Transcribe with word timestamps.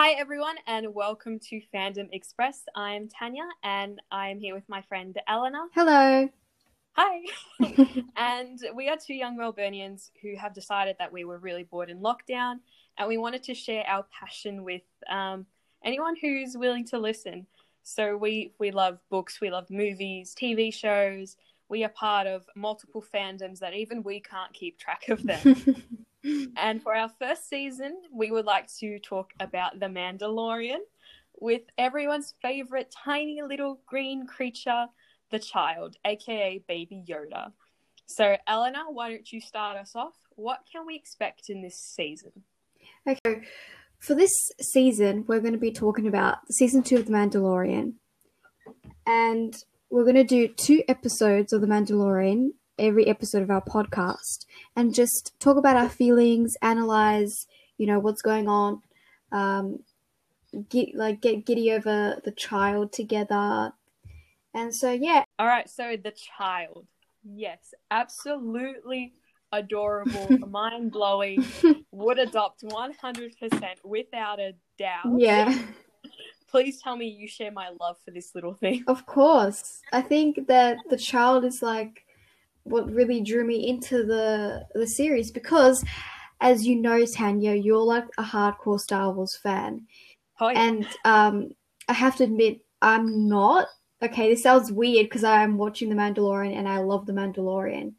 Hi, 0.00 0.12
everyone, 0.12 0.54
and 0.68 0.94
welcome 0.94 1.40
to 1.50 1.60
Fandom 1.74 2.08
Express. 2.12 2.62
I'm 2.76 3.08
Tanya, 3.08 3.48
and 3.64 4.00
I'm 4.12 4.38
here 4.38 4.54
with 4.54 4.62
my 4.68 4.80
friend 4.82 5.18
Eleanor. 5.26 5.66
Hello. 5.74 6.28
Hi. 6.92 7.20
and 8.16 8.60
we 8.76 8.88
are 8.88 8.96
two 8.96 9.14
young 9.14 9.36
Melburnians 9.36 10.12
who 10.22 10.36
have 10.36 10.54
decided 10.54 10.94
that 11.00 11.12
we 11.12 11.24
were 11.24 11.38
really 11.38 11.64
bored 11.64 11.90
in 11.90 11.98
lockdown, 11.98 12.60
and 12.96 13.08
we 13.08 13.18
wanted 13.18 13.42
to 13.42 13.54
share 13.54 13.82
our 13.88 14.06
passion 14.16 14.62
with 14.62 14.82
um, 15.10 15.46
anyone 15.84 16.14
who's 16.14 16.56
willing 16.56 16.86
to 16.86 16.98
listen. 17.00 17.44
So 17.82 18.16
we 18.16 18.52
we 18.60 18.70
love 18.70 19.00
books, 19.10 19.40
we 19.40 19.50
love 19.50 19.68
movies, 19.68 20.32
TV 20.40 20.72
shows. 20.72 21.34
We 21.68 21.82
are 21.82 21.88
part 21.90 22.28
of 22.28 22.46
multiple 22.54 23.04
fandoms 23.12 23.58
that 23.58 23.74
even 23.74 24.04
we 24.04 24.20
can't 24.20 24.52
keep 24.52 24.78
track 24.78 25.08
of 25.08 25.24
them. 25.24 25.84
and 26.56 26.82
for 26.82 26.94
our 26.94 27.10
first 27.18 27.48
season, 27.48 27.96
we 28.12 28.30
would 28.30 28.44
like 28.44 28.68
to 28.80 28.98
talk 28.98 29.32
about 29.40 29.80
The 29.80 29.86
Mandalorian 29.86 30.80
with 31.40 31.62
everyone's 31.76 32.34
favorite 32.42 32.94
tiny 33.04 33.40
little 33.42 33.80
green 33.86 34.26
creature, 34.26 34.86
the 35.30 35.38
child, 35.38 35.96
aka 36.04 36.62
Baby 36.66 37.04
Yoda. 37.08 37.52
So, 38.06 38.36
Eleanor, 38.46 38.90
why 38.90 39.10
don't 39.10 39.30
you 39.30 39.40
start 39.40 39.76
us 39.76 39.94
off? 39.94 40.14
What 40.36 40.60
can 40.70 40.86
we 40.86 40.96
expect 40.96 41.50
in 41.50 41.62
this 41.62 41.78
season? 41.78 42.32
Okay, 43.06 43.42
for 43.98 44.14
this 44.14 44.32
season, 44.60 45.24
we're 45.26 45.40
going 45.40 45.52
to 45.52 45.58
be 45.58 45.72
talking 45.72 46.06
about 46.06 46.38
season 46.50 46.82
two 46.82 46.96
of 46.96 47.06
The 47.06 47.12
Mandalorian. 47.12 47.94
And 49.06 49.54
we're 49.90 50.04
going 50.04 50.14
to 50.16 50.24
do 50.24 50.48
two 50.48 50.82
episodes 50.88 51.52
of 51.52 51.60
The 51.60 51.66
Mandalorian 51.66 52.50
every 52.78 53.06
episode 53.06 53.42
of 53.42 53.50
our 53.50 53.62
podcast 53.62 54.46
and 54.76 54.94
just 54.94 55.38
talk 55.40 55.56
about 55.56 55.76
our 55.76 55.88
feelings, 55.88 56.56
analyze, 56.62 57.46
you 57.76 57.86
know, 57.86 57.98
what's 57.98 58.22
going 58.22 58.48
on, 58.48 58.82
um, 59.32 59.80
get 60.68 60.94
like 60.94 61.20
get 61.20 61.44
giddy 61.44 61.72
over 61.72 62.20
the 62.24 62.32
child 62.32 62.92
together. 62.92 63.72
And 64.54 64.74
so 64.74 64.90
yeah. 64.92 65.24
All 65.38 65.46
right, 65.46 65.68
so 65.68 65.96
the 66.02 66.12
child. 66.12 66.86
Yes, 67.24 67.74
absolutely 67.90 69.12
adorable, 69.52 70.38
mind 70.48 70.92
blowing, 70.92 71.44
would 71.92 72.18
adopt 72.18 72.62
100% 72.62 73.74
without 73.84 74.40
a 74.40 74.54
doubt. 74.78 75.18
Yeah. 75.18 75.58
Please 76.50 76.80
tell 76.80 76.96
me 76.96 77.06
you 77.06 77.28
share 77.28 77.52
my 77.52 77.68
love 77.80 77.96
for 78.04 78.10
this 78.10 78.34
little 78.34 78.54
thing. 78.54 78.84
Of 78.86 79.04
course. 79.04 79.82
I 79.92 80.00
think 80.00 80.46
that 80.46 80.78
the 80.88 80.96
child 80.96 81.44
is 81.44 81.60
like 81.60 82.04
what 82.68 82.92
really 82.92 83.20
drew 83.20 83.44
me 83.44 83.68
into 83.68 84.04
the 84.04 84.66
the 84.74 84.86
series 84.86 85.30
because 85.30 85.84
as 86.40 86.66
you 86.66 86.76
know 86.76 87.04
Tanya, 87.04 87.54
you're 87.54 87.78
like 87.78 88.04
a 88.16 88.22
hardcore 88.22 88.80
Star 88.80 89.12
Wars 89.12 89.36
fan. 89.36 89.86
Oh, 90.40 90.48
yeah. 90.48 90.62
And 90.62 90.86
um 91.04 91.50
I 91.88 91.92
have 91.94 92.16
to 92.16 92.24
admit 92.24 92.60
I'm 92.82 93.28
not. 93.28 93.68
Okay, 94.00 94.28
this 94.28 94.42
sounds 94.42 94.70
weird 94.70 95.06
because 95.06 95.24
I 95.24 95.42
am 95.42 95.58
watching 95.58 95.88
The 95.88 95.96
Mandalorian 95.96 96.56
and 96.56 96.68
I 96.68 96.78
love 96.78 97.06
The 97.06 97.12
Mandalorian. 97.12 97.94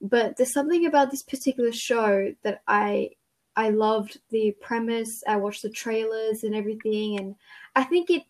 But 0.00 0.36
there's 0.36 0.52
something 0.52 0.86
about 0.86 1.12
this 1.12 1.22
particular 1.22 1.70
show 1.70 2.34
that 2.42 2.62
I 2.66 3.10
I 3.54 3.70
loved 3.70 4.18
the 4.30 4.56
premise. 4.60 5.22
I 5.26 5.36
watched 5.36 5.62
the 5.62 5.70
trailers 5.70 6.42
and 6.42 6.54
everything, 6.54 7.18
and 7.18 7.36
I 7.76 7.84
think 7.84 8.10
it. 8.10 8.22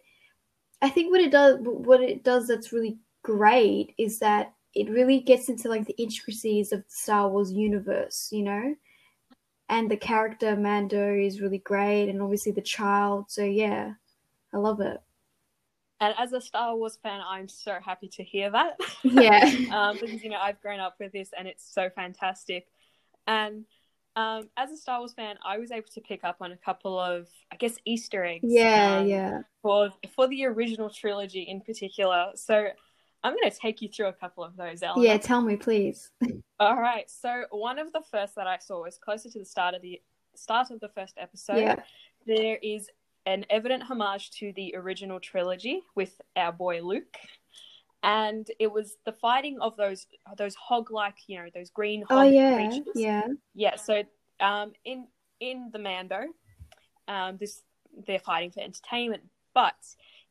I 0.82 0.88
think 0.91 1.12
what 1.12 1.20
it 1.20 1.30
does, 1.30 1.58
what 1.60 2.02
it 2.02 2.24
does, 2.24 2.48
that's 2.48 2.72
really 2.72 2.98
great 3.22 3.94
is 3.98 4.19
that 4.19 4.52
it 4.75 4.91
really 4.91 5.20
gets 5.20 5.48
into 5.48 5.69
like 5.69 5.87
the 5.87 6.01
intricacies 6.01 6.73
of 6.73 6.81
the 6.81 6.91
Star 6.91 7.28
Wars 7.28 7.53
universe, 7.53 8.28
you 8.33 8.42
know, 8.42 8.75
and 9.69 9.91
the 9.91 9.97
character 9.97 10.56
Mando 10.56 11.15
is 11.15 11.41
really 11.41 11.59
great, 11.59 12.09
and 12.09 12.20
obviously 12.20 12.53
the 12.53 12.62
child. 12.62 13.27
So 13.28 13.45
yeah, 13.45 13.93
I 14.53 14.59
love 14.59 14.81
it. 14.81 15.00
And 16.03 16.15
as 16.19 16.33
a 16.33 16.41
Star 16.41 16.77
Wars 16.77 16.98
fan, 17.00 17.20
I'm 17.25 17.49
so 17.49 17.78
happy 17.81 18.09
to 18.09 18.25
hear 18.25 18.50
that. 18.50 18.77
Yeah. 19.05 19.44
um, 19.72 19.99
because, 20.00 20.22
you 20.22 20.31
know, 20.31 20.38
I've 20.41 20.61
grown 20.61 20.81
up 20.81 20.97
with 20.99 21.12
this 21.12 21.31
and 21.37 21.47
it's 21.47 21.65
so 21.72 21.91
fantastic. 21.91 22.66
And 23.27 23.66
um, 24.16 24.49
as 24.56 24.72
a 24.72 24.77
Star 24.77 24.99
Wars 24.99 25.12
fan, 25.12 25.37
I 25.44 25.59
was 25.59 25.71
able 25.71 25.88
to 25.94 26.00
pick 26.00 26.25
up 26.25 26.38
on 26.41 26.50
a 26.50 26.56
couple 26.56 26.99
of, 26.99 27.28
I 27.53 27.56
guess, 27.56 27.77
Easter 27.84 28.25
eggs. 28.25 28.44
Yeah, 28.49 28.99
um, 28.99 29.06
yeah. 29.06 29.41
For, 29.62 29.91
for 30.16 30.27
the 30.27 30.44
original 30.47 30.91
trilogy 30.91 31.43
in 31.43 31.61
particular. 31.61 32.32
So 32.34 32.69
I'm 33.25 33.34
going 33.34 33.50
to 33.50 33.56
take 33.56 33.81
you 33.83 33.88
through 33.88 34.06
a 34.09 34.12
couple 34.12 34.43
of 34.44 34.56
those, 34.56 34.83
Eleanor. 34.83 35.05
Yeah, 35.06 35.16
tell 35.19 35.41
me, 35.41 35.56
please. 35.56 36.10
All 36.60 36.77
right. 36.77 37.09
So 37.10 37.44
one 37.50 37.78
of 37.78 37.93
the 37.93 38.03
first 38.10 38.34
that 38.37 38.47
I 38.47 38.59
saw 38.59 38.83
was 38.83 38.99
closer 38.99 39.31
to 39.31 39.38
the 39.38 39.44
start 39.44 39.75
of 39.75 39.83
the 39.83 40.00
start 40.34 40.71
of 40.71 40.81
the 40.81 40.88
first 40.88 41.15
episode. 41.19 41.59
Yeah. 41.59 41.77
There 42.27 42.59
is 42.62 42.88
an 43.27 43.44
evident 43.50 43.84
homage 43.84 44.31
to 44.32 44.53
the 44.56 44.75
original 44.77 45.21
trilogy 45.21 45.82
with 45.94 46.21
our 46.37 46.53
boy 46.53 46.82
Luke. 46.82 47.16
And 48.03 48.49
it 48.59 48.72
was 48.72 48.97
the 49.05 49.12
fighting 49.12 49.59
of 49.61 49.77
those 49.77 50.06
those 50.37 50.56
hog 50.56 50.91
like, 50.91 51.15
you 51.28 51.38
know, 51.38 51.49
those 51.55 51.71
green 51.71 52.03
hog 52.03 52.19
Oh 52.19 52.22
yeah, 52.22 52.56
creatures. 52.56 52.93
yeah. 52.97 53.27
Yeah, 53.55 53.77
so 53.77 54.03
um 54.41 54.72
in 54.84 55.06
in 55.38 55.71
the 55.72 55.78
Mando, 55.78 56.22
um 57.06 57.37
this 57.38 57.62
they're 58.06 58.19
fighting 58.19 58.50
for 58.50 58.61
entertainment. 58.61 59.22
But 59.55 59.75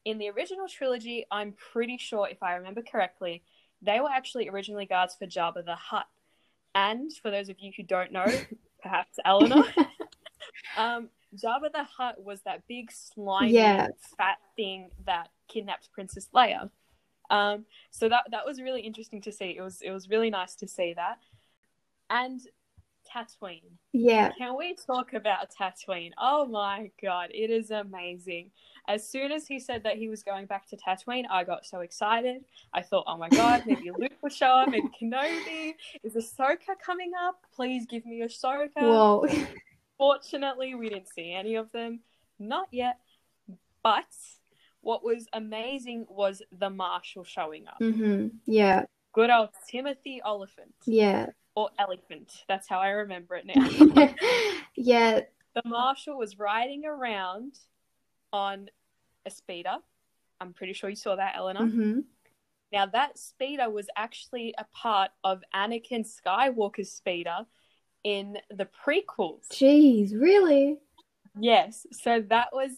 in 0.05 0.17
the 0.17 0.29
original 0.29 0.67
trilogy, 0.67 1.25
I'm 1.31 1.53
pretty 1.73 1.97
sure 1.97 2.27
if 2.29 2.41
I 2.41 2.55
remember 2.55 2.81
correctly, 2.81 3.43
they 3.81 3.99
were 3.99 4.09
actually 4.09 4.49
originally 4.49 4.85
guards 4.85 5.15
for 5.15 5.25
Jabba 5.27 5.65
the 5.65 5.75
Hutt. 5.75 6.07
And 6.73 7.11
for 7.21 7.31
those 7.31 7.49
of 7.49 7.57
you 7.59 7.71
who 7.75 7.83
don't 7.83 8.11
know, 8.11 8.25
perhaps 8.81 9.17
Eleanor, 9.25 9.63
um, 10.77 11.09
Jabba 11.35 11.71
the 11.73 11.83
Hutt 11.83 12.23
was 12.23 12.41
that 12.43 12.67
big 12.67 12.91
slimy 12.91 13.55
Yeah. 13.55 13.87
fat 14.17 14.37
thing 14.55 14.89
that 15.05 15.29
kidnapped 15.47 15.91
Princess 15.93 16.29
Leia. 16.33 16.69
Um, 17.29 17.65
so 17.91 18.09
that 18.09 18.25
that 18.31 18.45
was 18.45 18.61
really 18.61 18.81
interesting 18.81 19.21
to 19.21 19.31
see. 19.31 19.55
It 19.57 19.61
was 19.61 19.81
it 19.81 19.91
was 19.91 20.09
really 20.09 20.29
nice 20.29 20.55
to 20.55 20.67
see 20.67 20.93
that. 20.95 21.19
And 22.09 22.41
Tatooine. 23.13 23.61
Yeah. 23.93 24.31
Can 24.37 24.57
we 24.57 24.75
talk 24.75 25.13
about 25.13 25.47
Tatooine? 25.53 26.11
Oh 26.17 26.45
my 26.45 26.91
god, 27.01 27.29
it 27.33 27.49
is 27.49 27.71
amazing. 27.71 28.51
As 28.87 29.07
soon 29.07 29.31
as 29.31 29.47
he 29.47 29.59
said 29.59 29.83
that 29.83 29.97
he 29.97 30.09
was 30.09 30.23
going 30.23 30.45
back 30.45 30.67
to 30.69 30.77
Tatooine, 30.77 31.25
I 31.29 31.43
got 31.43 31.65
so 31.65 31.81
excited. 31.81 32.43
I 32.73 32.81
thought, 32.81 33.03
oh 33.07 33.17
my 33.17 33.29
god, 33.29 33.63
maybe 33.67 33.91
Luke 33.91 34.13
will 34.21 34.29
show 34.29 34.47
up, 34.47 34.69
maybe 34.69 34.87
Kenobi. 35.01 35.73
Is 36.03 36.15
Ahsoka 36.15 36.79
coming 36.83 37.11
up? 37.21 37.35
Please 37.55 37.85
give 37.85 38.05
me 38.05 38.21
Ahsoka. 38.21 38.69
Whoa. 38.77 39.25
Fortunately, 39.97 40.73
we 40.75 40.89
didn't 40.89 41.09
see 41.13 41.31
any 41.33 41.55
of 41.55 41.71
them. 41.71 41.99
Not 42.39 42.67
yet. 42.71 42.97
But 43.83 44.05
what 44.81 45.03
was 45.03 45.27
amazing 45.33 46.05
was 46.09 46.41
the 46.57 46.69
Marshal 46.69 47.23
showing 47.23 47.67
up. 47.67 47.79
mhm. 47.79 48.31
Yeah. 48.45 48.85
Good 49.13 49.29
old 49.29 49.49
Timothy 49.69 50.21
Olyphant. 50.25 50.73
Yeah. 50.85 51.27
Or 51.55 51.69
Elephant. 51.77 52.43
That's 52.47 52.67
how 52.67 52.79
I 52.79 52.89
remember 52.89 53.35
it 53.35 53.45
now. 53.45 54.13
yeah. 54.75 55.21
the 55.53 55.61
Marshal 55.65 56.17
was 56.17 56.39
riding 56.39 56.85
around 56.85 57.59
on 58.31 58.69
a 59.25 59.29
speeder. 59.29 59.77
I'm 60.39 60.53
pretty 60.53 60.73
sure 60.73 60.89
you 60.89 60.95
saw 60.95 61.15
that, 61.15 61.35
Eleanor. 61.35 61.61
Mhm. 61.61 62.03
Now, 62.71 62.85
that 62.85 63.17
speeder 63.17 63.69
was 63.69 63.87
actually 63.97 64.55
a 64.57 64.63
part 64.73 65.11
of 65.23 65.43
Anakin 65.53 66.05
Skywalker's 66.07 66.91
speeder 66.91 67.45
in 68.03 68.37
the 68.49 68.65
prequels. 68.85 69.47
Jeez, 69.49 70.13
really? 70.19 70.79
Yes, 71.37 71.85
so 71.91 72.21
that 72.29 72.47
was 72.53 72.71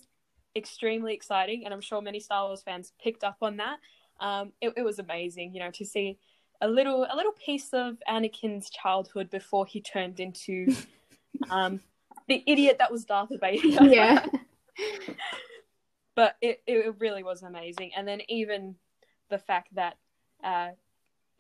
extremely 0.56 1.14
exciting, 1.14 1.66
and 1.66 1.74
I'm 1.74 1.82
sure 1.82 2.02
many 2.02 2.20
Star 2.20 2.48
Wars 2.48 2.64
fans 2.64 2.92
picked 3.02 3.24
up 3.24 3.38
on 3.42 3.58
that. 3.58 3.78
Um, 4.20 4.52
it, 4.62 4.74
it 4.78 4.84
was 4.84 5.00
amazing, 5.00 5.54
you 5.54 5.60
know, 5.60 5.72
to 5.72 5.86
see 5.86 6.18
a 6.64 6.68
little 6.68 7.06
a 7.10 7.16
little 7.16 7.34
piece 7.34 7.70
of 7.74 7.98
Anakin's 8.10 8.70
childhood 8.70 9.30
before 9.30 9.66
he 9.66 9.82
turned 9.82 10.20
into 10.20 10.74
um, 11.50 11.82
the 12.28 12.44
idiot 12.48 12.78
that 12.80 12.92
was 12.92 13.06
Darth 13.06 13.30
Vader. 13.40 13.68
Yeah. 13.84 14.26
but 16.16 16.36
it, 16.42 16.64
it 16.66 16.96
really 17.00 17.22
was 17.22 17.44
amazing. 17.44 17.92
And 17.96 18.08
then 18.08 18.22
even 18.30 18.76
the 19.30 19.38
fact 19.38 19.76
that 19.76 19.98
uh, 20.44 20.70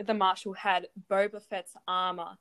the 0.03 0.13
Marshal 0.13 0.53
had 0.53 0.87
Boba 1.09 1.41
Fett's 1.41 1.73
armor. 1.87 2.37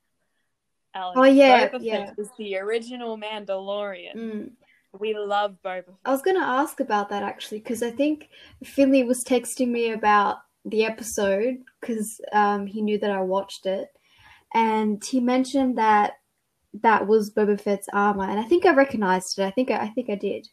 Alex. 0.94 1.18
Oh, 1.18 1.24
yeah, 1.24 1.68
Boba 1.68 1.78
yeah. 1.80 2.06
Fett 2.06 2.18
was 2.18 2.28
the 2.36 2.56
original 2.56 3.16
Mandalorian. 3.16 4.16
Mm. 4.16 4.50
We 4.98 5.14
love 5.14 5.56
Boba 5.64 5.86
Fett. 5.86 5.94
I 6.04 6.10
was 6.10 6.20
going 6.20 6.36
to 6.36 6.46
ask 6.46 6.80
about 6.80 7.08
that 7.10 7.22
actually 7.22 7.60
because 7.60 7.82
I 7.82 7.90
think 7.90 8.28
Finley 8.64 9.02
was 9.02 9.24
texting 9.24 9.68
me 9.68 9.92
about 9.92 10.38
the 10.64 10.84
episode 10.84 11.58
because 11.80 12.20
um, 12.32 12.66
he 12.66 12.82
knew 12.82 12.98
that 12.98 13.10
I 13.10 13.20
watched 13.20 13.66
it, 13.66 13.88
and 14.54 15.02
he 15.04 15.20
mentioned 15.20 15.78
that 15.78 16.14
that 16.82 17.06
was 17.06 17.30
Boba 17.30 17.60
Fett's 17.60 17.88
armor, 17.92 18.24
and 18.24 18.38
I 18.40 18.44
think 18.44 18.64
I 18.64 18.74
recognized 18.74 19.38
it. 19.38 19.44
I 19.44 19.50
think 19.50 19.70
I, 19.70 19.76
I 19.78 19.88
think 19.88 20.08
I 20.10 20.14
did. 20.14 20.48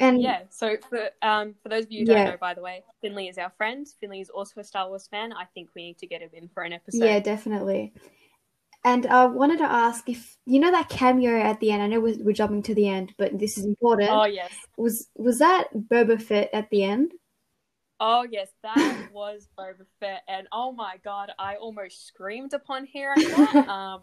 And 0.00 0.20
Yeah, 0.20 0.42
so 0.50 0.76
for 0.88 1.10
um 1.20 1.54
for 1.62 1.68
those 1.68 1.84
of 1.84 1.92
you 1.92 2.00
who 2.00 2.06
don't 2.06 2.16
Yeah. 2.16 2.30
know, 2.32 2.36
by 2.40 2.54
the 2.54 2.62
way, 2.62 2.82
Finley 3.00 3.28
is 3.28 3.38
our 3.38 3.50
friend. 3.56 3.86
Finley 4.00 4.20
is 4.20 4.30
also 4.30 4.60
a 4.60 4.64
Star 4.64 4.88
Wars 4.88 5.06
fan. 5.06 5.32
I 5.32 5.44
think 5.54 5.70
we 5.76 5.82
need 5.84 5.98
to 5.98 6.06
get 6.06 6.22
him 6.22 6.30
in 6.32 6.48
for 6.48 6.64
an 6.64 6.72
episode. 6.72 7.04
yeah, 7.04 7.20
definitely. 7.20 7.92
And 8.84 9.06
I 9.06 9.26
wanted 9.26 9.58
to 9.58 9.64
ask 9.70 10.08
if 10.08 10.36
you 10.44 10.58
know 10.58 10.72
that 10.72 10.88
cameo 10.88 11.38
at 11.38 11.60
the 11.60 11.70
end. 11.70 11.82
I 11.82 11.86
know 11.86 12.00
we're, 12.00 12.16
we're 12.18 12.32
jumping 12.32 12.64
to 12.64 12.74
the 12.74 12.88
end, 12.88 13.14
but 13.16 13.38
this 13.38 13.56
is 13.56 13.64
important. 13.64 14.10
Oh 14.10 14.24
yes. 14.24 14.52
Was 14.76 15.08
was 15.14 15.38
that 15.38 15.68
Boba 15.72 16.20
Fett 16.20 16.50
at 16.52 16.68
the 16.70 16.82
end? 16.82 17.12
Oh 18.04 18.26
yes, 18.28 18.48
that 18.64 18.96
was 19.12 19.48
Boba 19.56 19.86
Fett, 20.00 20.22
and 20.26 20.48
oh 20.50 20.72
my 20.72 20.96
god, 21.04 21.30
I 21.38 21.54
almost 21.54 22.04
screamed 22.04 22.52
upon 22.52 22.84
hearing 22.84 23.30
that. 23.30 23.68
um, 23.68 24.00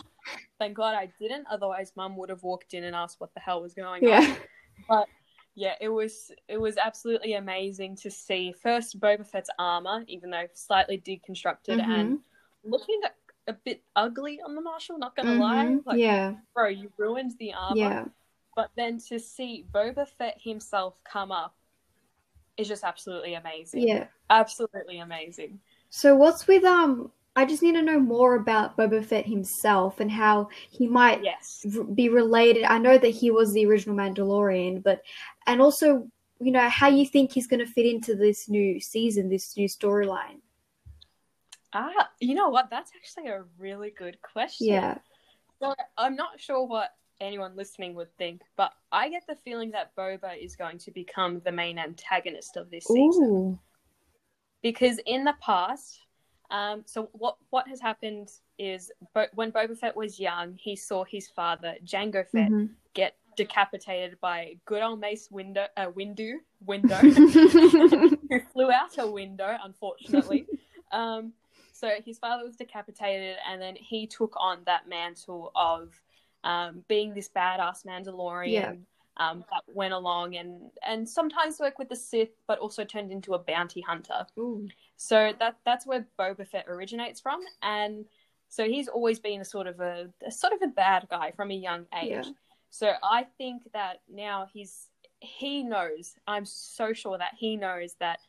thank 0.57 0.78
God 0.78 0.96
I 0.96 1.12
didn't, 1.19 1.48
otherwise 1.51 1.92
Mum 1.98 2.16
would 2.16 2.30
have 2.30 2.42
walked 2.42 2.74
in 2.74 2.86
and 2.86 2.96
asked 2.96 3.19
what 3.19 3.34
the 3.34 3.42
hell 3.42 3.62
was 3.62 3.74
going 3.74 4.06
Yeah. 4.06 4.19
on. 4.22 4.38
But 4.88 5.10
yeah, 5.54 5.74
it 5.81 5.90
was 5.90 6.31
it 6.48 6.57
was 6.57 6.78
absolutely 6.78 7.34
amazing 7.34 7.98
to 7.98 8.10
see 8.10 8.54
first 8.54 8.98
Boba 9.01 9.28
Fett's 9.28 9.50
armor, 9.60 10.06
even 10.07 10.30
though 10.30 10.48
slightly 10.54 10.98
deconstructed 10.98 11.81
and 11.81 12.19
looking 12.63 13.01
a, 13.04 13.51
a 13.51 13.54
bit 13.66 13.84
ugly 13.98 14.40
on 14.46 14.56
the 14.56 14.62
Marshal. 14.62 14.98
Not 14.98 15.18
gonna 15.18 15.34
lie, 15.34 15.66
Mhm. 15.66 15.86
like 15.86 16.00
yeah, 16.00 16.36
bro, 16.54 16.69
you 16.69 16.90
ruined 16.98 17.34
the 17.38 17.51
armor. 17.54 17.75
yeah, 17.75 18.06
But 18.56 18.72
then 18.78 19.00
to 19.10 19.19
see 19.19 19.66
Boba 19.74 20.07
Fett 20.07 20.38
himself 20.42 20.96
come 21.04 21.34
up 21.34 21.54
is 22.59 22.67
just 22.67 22.83
absolutely 22.83 23.35
amazing. 23.35 23.88
yeah. 23.88 24.07
Absolutely 24.29 25.00
amazing. 25.00 25.59
So 25.89 26.15
what's 26.15 26.45
with 26.47 26.63
um? 26.63 27.11
I 27.35 27.45
just 27.45 27.63
need 27.63 27.73
to 27.75 27.81
know 27.81 28.00
more 28.00 28.35
about 28.35 28.75
Boba 28.75 29.03
Fett 29.06 29.25
himself 29.25 30.00
and 30.01 30.11
how 30.11 30.50
he 30.69 30.88
might 30.88 31.23
Yes. 31.23 31.65
r- 31.77 31.83
be 31.83 32.09
related. 32.09 32.65
I 32.65 32.77
know 32.79 32.97
that 32.97 33.09
he 33.09 33.31
was 33.31 33.53
the 33.53 33.65
original 33.65 33.95
Mandalorian, 33.95 34.83
but 34.83 35.01
and 35.47 35.61
also 35.61 36.07
you 36.41 36.51
know 36.51 36.67
how 36.69 36.88
you 36.89 37.06
think 37.06 37.31
he's 37.31 37.47
going 37.47 37.59
to 37.65 37.71
fit 37.71 37.85
into 37.85 38.15
this 38.15 38.50
new 38.50 38.79
season, 38.79 39.29
this 39.29 39.55
new 39.55 39.67
storyline. 39.67 40.41
Ah, 41.73 42.09
you 42.19 42.33
know 42.35 42.50
what? 42.50 42.69
That's 42.69 42.91
actually 42.95 43.29
a 43.29 43.44
really 43.57 43.91
good 43.91 44.21
question. 44.21 44.67
Yeah. 44.67 44.97
So 45.62 45.73
I'm 45.97 46.15
not 46.15 46.39
sure 46.39 46.65
what 46.65 46.95
anyone 47.21 47.56
listening 47.56 47.94
would 47.95 48.16
think, 48.18 48.42
but 48.56 48.71
I 48.92 49.10
get 49.10 49.24
the 49.27 49.36
feeling 49.36 49.71
that 49.71 49.95
Boba 49.95 50.38
is 50.42 50.56
going 50.56 50.77
to 50.80 50.92
become 50.92 51.42
the 51.44 51.51
main 51.51 51.77
antagonist 51.80 52.57
of 52.57 52.69
this 52.71 52.86
season. 52.86 53.24
Ooh. 53.24 53.60
Because 54.62 55.00
in 55.06 55.24
the 55.24 55.36
past, 55.42 56.01
um, 56.51 56.83
so 56.86 57.10
what 57.13 57.38
what 57.50 57.68
has 57.68 57.80
happened 57.80 58.30
is 58.57 58.92
Bo- 59.13 59.27
when 59.36 59.51
Boba 59.51 59.77
Fett 59.77 59.95
was 59.95 60.19
young, 60.19 60.56
he 60.56 60.75
saw 60.75 61.04
his 61.04 61.27
father 61.30 61.75
Jango 61.86 62.27
Fett 62.27 62.51
Mhm. 62.51 62.69
get 62.94 63.16
decapitated 63.38 64.19
by 64.19 64.57
good 64.65 64.81
old 64.81 65.00
Mace 65.00 65.30
Windu, 65.30 65.65
uh, 65.77 65.92
Windu, 65.92 66.39
Window, 66.65 66.95
who 66.98 68.39
flew 68.51 68.72
out 68.72 68.98
a 68.98 69.07
window, 69.10 69.57
unfortunately. 69.63 70.45
um, 70.92 71.31
so 71.72 71.89
his 72.04 72.19
father 72.19 72.44
was 72.44 72.57
decapitated, 72.57 73.38
and 73.48 73.62
then 73.62 73.75
he 73.77 74.06
took 74.07 74.33
on 74.38 74.60
that 74.65 74.89
mantle 74.89 75.51
of 75.56 76.01
um, 76.44 76.83
being 76.88 77.13
this 77.13 77.30
badass 77.30 77.86
Mandalorian 77.86 78.51
Yeah. 78.51 78.74
um, 79.18 79.44
that 79.51 79.63
went 79.68 79.94
along 79.94 80.36
and 80.36 80.71
and 80.86 81.07
sometimes 81.07 81.59
worked 81.59 81.80
with 81.80 81.89
the 81.89 81.95
Sith, 81.95 82.30
but 82.47 82.59
also 82.59 82.86
turned 82.86 83.12
into 83.12 83.33
a 83.33 83.39
bounty 83.39 83.81
hunter. 83.81 84.25
Ooh. 84.38 84.68
So 84.95 85.33
that 85.39 85.57
that's 85.65 85.86
where 85.86 86.07
Boba 86.18 86.47
Fett 86.47 86.65
originates 86.68 87.19
from, 87.19 87.41
and 87.62 88.06
so 88.47 88.65
he's 88.65 88.88
always 88.88 89.19
been 89.19 89.41
a 89.41 89.45
sort 89.45 89.68
of 89.68 89.80
a, 89.80 90.09
a 90.25 90.31
sort 90.31 90.53
of 90.53 90.62
a 90.62 90.68
bad 90.68 91.07
guy 91.09 91.31
from 91.31 91.51
a 91.51 91.56
young 91.56 91.86
age. 92.01 92.09
Yeah. 92.09 92.24
So 92.71 92.94
I 93.03 93.25
think 93.38 93.63
that 93.74 94.01
now 94.09 94.47
he's 94.53 94.88
he 95.19 95.63
knows. 95.63 96.15
I'm 96.27 96.45
so 96.45 96.94
sure 96.94 97.18
that 97.18 97.33
he 97.38 97.57
knows 97.57 97.95
that 98.00 98.19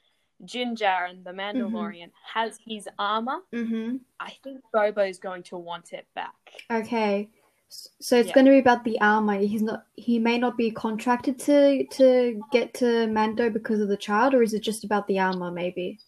Jin 0.45 0.75
Djarin, 0.75 1.23
the 1.23 1.33
Mandalorian, 1.33 2.11
has 2.35 2.59
his 2.67 2.89
armor. 2.99 3.41
Mm-hmm. 3.53 3.97
I 4.19 4.31
think 4.43 4.61
Boba 4.75 5.09
is 5.09 5.19
going 5.19 5.43
to 5.45 5.57
want 5.57 5.93
it 5.93 6.07
back. 6.15 6.35
Okay. 6.71 7.31
So 7.71 8.17
it's 8.19 8.29
Yeah. 8.29 8.35
going 8.35 8.47
to 8.47 8.51
be 8.53 8.59
about 8.59 8.85
the 8.85 9.01
armor. 9.01 9.39
He's 9.39 9.63
not. 9.63 9.87
He 9.95 10.19
may 10.19 10.39
not 10.39 10.57
be 10.57 10.71
contracted 10.73 11.39
to 11.41 11.87
to 11.87 12.43
get 12.51 12.75
to 12.75 13.07
Mando 13.07 13.49
because 13.49 13.81
of 13.81 13.89
the 13.89 13.97
child, 13.97 14.35
or 14.35 14.43
is 14.43 14.55
it 14.55 14.63
just 14.63 14.83
about 14.85 15.07
the 15.07 15.21
armor? 15.21 15.51
Maybe. 15.53 16.01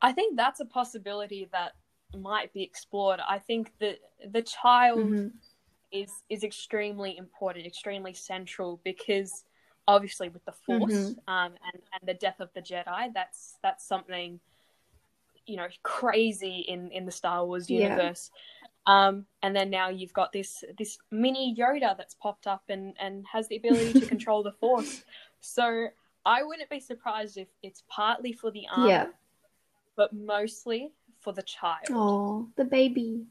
I 0.00 0.12
think 0.12 0.36
that's 0.36 0.60
a 0.60 0.64
possibility 0.64 1.48
that 1.52 1.72
might 2.18 2.52
be 2.52 2.62
explored. 2.62 3.20
I 3.26 3.38
think 3.38 3.72
that 3.80 3.98
the 4.30 4.42
child 4.42 5.00
Mhm. 5.00 5.32
is 5.90 6.12
is 6.28 6.44
extremely 6.44 7.16
important, 7.16 7.66
extremely 7.66 8.14
central 8.14 8.80
because 8.84 9.44
obviously 9.88 10.28
with 10.28 10.44
the 10.44 10.52
Force 10.52 10.92
Mhm. 10.92 11.18
um, 11.26 11.54
and 11.72 11.82
and 11.92 12.08
the 12.08 12.14
death 12.14 12.40
of 12.40 12.52
the 12.54 12.62
Jedi, 12.62 13.12
that's 13.12 13.56
that's 13.62 13.84
something 13.84 14.40
you 15.46 15.56
know 15.56 15.68
crazy 15.82 16.60
in 16.68 16.92
in 16.92 17.06
the 17.06 17.12
Star 17.12 17.44
Wars 17.44 17.68
Yeah. 17.68 18.14
Um, 18.86 19.26
and 19.42 19.54
then 19.54 19.70
now 19.70 19.90
you've 19.90 20.12
got 20.12 20.32
this 20.32 20.64
this 20.76 20.98
mini 21.10 21.54
Yoda 21.58 21.96
that's 21.96 22.14
popped 22.14 22.46
up 22.46 22.64
and 22.68 22.94
and 22.98 23.24
has 23.30 23.48
the 23.48 23.56
ability 23.56 24.00
to 24.00 24.06
control 24.14 24.42
the 24.42 24.52
Force. 24.52 25.04
So 25.40 25.86
I 26.24 26.42
wouldn't 26.42 26.70
be 26.70 26.80
surprised 26.80 27.36
if 27.36 27.48
it's 27.62 27.82
partly 27.88 28.32
for 28.32 28.50
the 28.50 28.66
arm, 28.74 28.88
Yeah. 28.88 29.06
but 29.96 30.12
mostly 30.12 30.92
for 31.20 31.32
the 31.32 31.42
child. 31.42 31.86
Oh, 31.90 32.48
the 32.56 32.64
baby. 32.64 33.26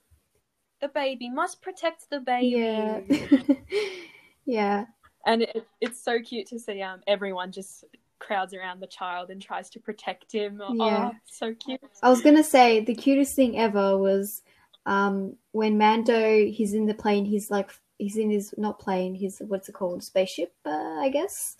The 0.82 0.88
baby 0.90 1.30
must 1.30 1.62
protect 1.62 2.10
the 2.10 2.20
baby. 2.22 2.58
Yeah. 2.58 3.56
yeah. 4.46 4.86
and 5.26 5.44
it, 5.44 5.68
it's 5.80 6.02
so 6.04 6.20
cute 6.20 6.48
to 6.48 6.60
see 6.60 6.82
um 6.82 7.02
everyone 7.08 7.52
just 7.52 7.84
crowds 8.20 8.54
around 8.54 8.80
the 8.80 8.88
child 8.88 9.30
and 9.32 9.42
tries 9.42 9.70
to 9.72 9.80
protect 9.80 10.32
him. 10.32 10.62
Yeah. 10.74 11.12
Oh, 11.12 11.16
so 11.26 11.54
cute. 11.54 11.82
I 12.02 12.10
was 12.10 12.22
gonna 12.22 12.44
say 12.44 12.80
the 12.80 12.96
cutest 12.96 13.36
thing 13.36 13.60
ever 13.60 13.98
was 13.98 14.42
um 14.86 15.36
when 15.52 15.78
Mando 15.78 16.46
he's 16.46 16.74
in 16.74 16.86
the 16.86 16.94
plane. 16.94 17.26
He's 17.26 17.52
like 17.52 17.70
he's 17.98 18.18
in 18.18 18.30
his 18.30 18.54
not 18.58 18.80
plane. 18.80 19.16
His 19.16 19.42
what's 19.48 19.70
it 19.70 19.74
called? 19.74 20.04
Spaceship, 20.04 20.54
uh, 20.66 21.00
I 21.00 21.10
guess. 21.10 21.56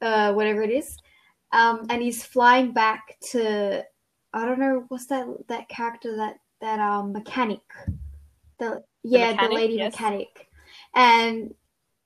Uh, 0.00 0.32
whatever 0.32 0.62
it 0.62 0.70
is. 0.70 0.96
Um, 1.52 1.86
and 1.90 2.02
he's 2.02 2.24
flying 2.24 2.72
back 2.72 3.16
to 3.30 3.84
I 4.32 4.44
don't 4.44 4.58
know 4.58 4.84
what's 4.88 5.06
that 5.06 5.26
that 5.48 5.68
character 5.68 6.16
that 6.16 6.38
that 6.60 6.80
um 6.80 7.12
mechanic. 7.12 7.60
The 8.58 8.82
yeah, 9.02 9.28
the, 9.28 9.34
mechanic, 9.34 9.56
lady 9.56 9.74
yes. 9.74 9.92
mechanic, 9.92 10.48
and 10.94 11.54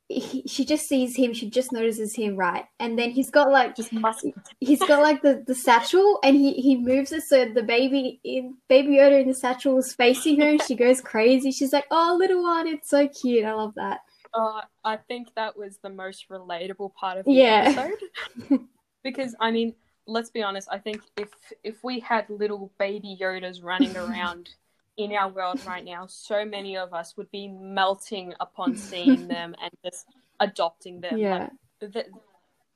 he, 0.08 0.44
she 0.46 0.64
just 0.64 0.88
sees 0.88 1.16
him. 1.16 1.32
She 1.34 1.50
just 1.50 1.72
notices 1.72 2.14
him, 2.14 2.36
right? 2.36 2.64
And 2.78 2.98
then 2.98 3.10
he's 3.10 3.30
got 3.30 3.50
like 3.50 3.74
Just 3.74 3.92
must. 3.92 4.24
he's 4.60 4.78
got 4.80 5.02
like 5.02 5.22
the, 5.22 5.42
the 5.46 5.54
satchel 5.54 6.18
and 6.22 6.36
he, 6.36 6.52
he 6.54 6.76
moves 6.76 7.12
it 7.12 7.22
so 7.24 7.44
the 7.52 7.62
baby 7.62 8.20
in 8.22 8.56
baby 8.68 8.96
Yoda 8.96 9.20
in 9.22 9.28
the 9.28 9.34
satchel 9.34 9.78
is 9.78 9.92
facing 9.94 10.40
her 10.40 10.48
and 10.48 10.62
she 10.62 10.74
goes 10.76 11.00
crazy. 11.00 11.50
She's 11.50 11.72
like, 11.72 11.86
Oh 11.90 12.16
little 12.18 12.42
one, 12.42 12.66
it's 12.68 12.88
so 12.88 13.08
cute. 13.08 13.44
I 13.44 13.52
love 13.54 13.74
that. 13.76 14.00
Uh, 14.32 14.60
I 14.84 14.96
think 14.96 15.28
that 15.34 15.56
was 15.56 15.78
the 15.82 15.90
most 15.90 16.28
relatable 16.28 16.94
part 16.94 17.18
of 17.18 17.24
the 17.24 17.32
Yeah. 17.32 17.74
episode 17.76 18.60
because 19.02 19.34
I 19.40 19.50
mean, 19.50 19.74
let's 20.06 20.30
be 20.30 20.42
honest. 20.42 20.68
I 20.70 20.78
think 20.78 21.00
if 21.16 21.30
if 21.64 21.82
we 21.82 22.00
had 22.00 22.28
little 22.30 22.70
baby 22.78 23.16
Yodas 23.20 23.62
running 23.62 23.96
around 23.96 24.50
in 24.96 25.12
our 25.12 25.28
world 25.28 25.60
right 25.66 25.84
now, 25.84 26.06
so 26.06 26.44
many 26.44 26.76
of 26.76 26.94
us 26.94 27.16
would 27.16 27.30
be 27.30 27.48
melting 27.48 28.34
upon 28.40 28.76
seeing 28.76 29.28
them 29.28 29.54
and 29.62 29.70
just 29.84 30.06
adopting 30.40 31.00
them. 31.00 31.18
Yeah. 31.18 31.48
Like, 31.80 31.92
the, 31.92 32.04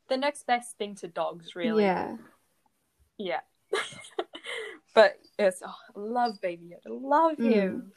the 0.08 0.16
next 0.16 0.46
best 0.46 0.76
thing 0.76 0.94
to 0.96 1.08
dogs, 1.08 1.56
really. 1.56 1.84
Yeah. 1.84 2.16
Yeah. 3.18 3.40
but 4.94 5.18
it's 5.38 5.62
oh, 5.64 5.68
I 5.68 5.98
love 5.98 6.40
Baby 6.40 6.72
Yoda. 6.74 7.00
Love 7.00 7.36
Mm. 7.38 7.52
him. 7.52 7.92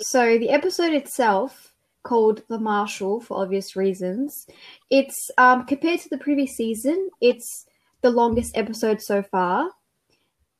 So 0.00 0.38
the 0.38 0.50
episode 0.50 0.92
itself, 0.92 1.74
called 2.02 2.42
The 2.48 2.58
Marshal 2.58 3.20
for 3.20 3.40
obvious 3.42 3.76
reasons, 3.76 4.46
it's 4.90 5.30
um 5.38 5.64
compared 5.64 6.00
to 6.00 6.08
the 6.10 6.18
previous 6.18 6.52
season, 6.56 7.10
it's 7.20 7.66
the 8.02 8.10
longest 8.10 8.56
episode 8.56 9.00
so 9.00 9.22
far. 9.22 9.70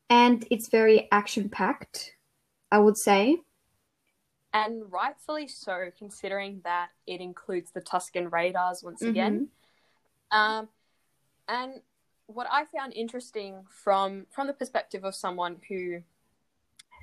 And 0.09 0.45
it's 0.51 0.69
very 0.69 1.07
action 1.11 1.49
packed, 1.49 2.14
I 2.71 2.79
would 2.79 2.97
say. 2.97 3.37
And 4.53 4.89
rightfully 4.91 5.47
so, 5.47 5.91
considering 5.97 6.61
that 6.63 6.89
it 7.05 7.19
includes 7.19 7.71
the 7.71 7.81
Tusken 7.81 8.31
Raiders 8.31 8.83
once 8.83 9.01
again. 9.01 9.49
Um, 10.31 10.69
and 11.47 11.81
what 12.27 12.47
I 12.49 12.65
found 12.65 12.93
interesting 12.93 13.65
from 13.69 14.25
from 14.31 14.47
the 14.47 14.53
perspective 14.53 15.03
of 15.03 15.13
someone 15.13 15.57
who 15.67 16.01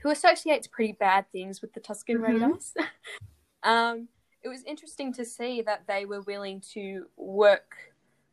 who 0.02 0.10
associates 0.10 0.66
pretty 0.66 0.92
bad 0.92 1.30
things 1.30 1.60
with 1.60 1.74
the 1.74 1.80
Tusken 1.80 2.16
Mhm. 2.16 2.22
Raiders, 2.22 2.74
um, 3.62 4.08
it 4.42 4.48
was 4.48 4.64
interesting 4.64 5.12
to 5.12 5.24
see 5.24 5.62
that 5.62 5.86
they 5.86 6.04
were 6.06 6.22
willing 6.22 6.60
to 6.72 7.06
work 7.16 7.76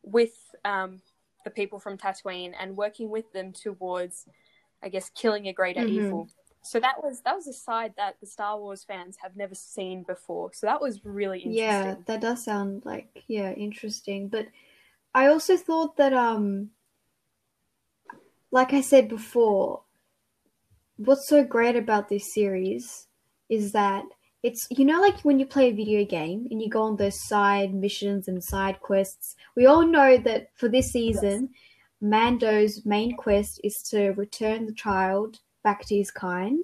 with 0.01 0.55
um, 0.65 1.01
the 1.43 1.51
people 1.51 1.79
from 1.79 1.97
Tatooine 1.97 2.55
and 2.59 2.75
working 2.75 3.09
with 3.09 3.31
them 3.33 3.53
towards, 3.53 4.25
I 4.81 4.89
guess, 4.89 5.09
killing 5.11 5.47
a 5.47 5.53
greater 5.53 5.81
Mhm. 5.81 5.89
evil. 5.89 6.29
So 6.69 6.79
that 6.79 7.01
was 7.03 7.21
that 7.21 7.35
was 7.35 7.47
a 7.47 7.53
side 7.53 7.95
that 7.97 8.17
the 8.19 8.27
Star 8.27 8.59
Wars 8.59 8.83
fans 8.83 9.17
have 9.23 9.35
never 9.35 9.55
seen 9.55 10.03
before. 10.03 10.51
So 10.53 10.67
that 10.67 10.79
was 10.79 11.03
really 11.03 11.39
interesting. 11.39 11.65
Yeah, 11.65 11.95
that 12.05 12.21
does 12.21 12.45
sound 12.45 12.85
like 12.85 13.23
yeah, 13.27 13.53
interesting. 13.53 14.27
But 14.27 14.45
I 15.15 15.29
also 15.29 15.57
thought 15.57 15.97
that 15.97 16.13
um 16.13 16.69
like 18.51 18.71
I 18.71 18.81
said 18.81 19.09
before, 19.09 19.81
what's 20.97 21.27
so 21.27 21.43
great 21.43 21.75
about 21.75 22.07
this 22.07 22.35
series 22.35 23.07
is 23.49 23.71
that 23.71 24.05
it's 24.43 24.67
you 24.69 24.85
know 24.85 25.01
like 25.01 25.21
when 25.21 25.39
you 25.39 25.47
play 25.47 25.69
a 25.69 25.75
video 25.75 26.05
game 26.05 26.47
and 26.51 26.61
you 26.61 26.69
go 26.69 26.83
on 26.83 26.97
those 26.97 27.19
side 27.27 27.73
missions 27.73 28.27
and 28.27 28.43
side 28.43 28.79
quests. 28.79 29.35
We 29.55 29.65
all 29.65 29.87
know 29.87 30.17
that 30.17 30.51
for 30.53 30.69
this 30.69 30.91
season, 30.91 31.49
Mando's 31.99 32.85
main 32.85 33.17
quest 33.17 33.59
is 33.63 33.81
to 33.89 34.09
return 34.09 34.67
the 34.67 34.73
child 34.73 35.39
back 35.63 35.85
to 35.85 35.95
his 35.95 36.11
kind. 36.11 36.63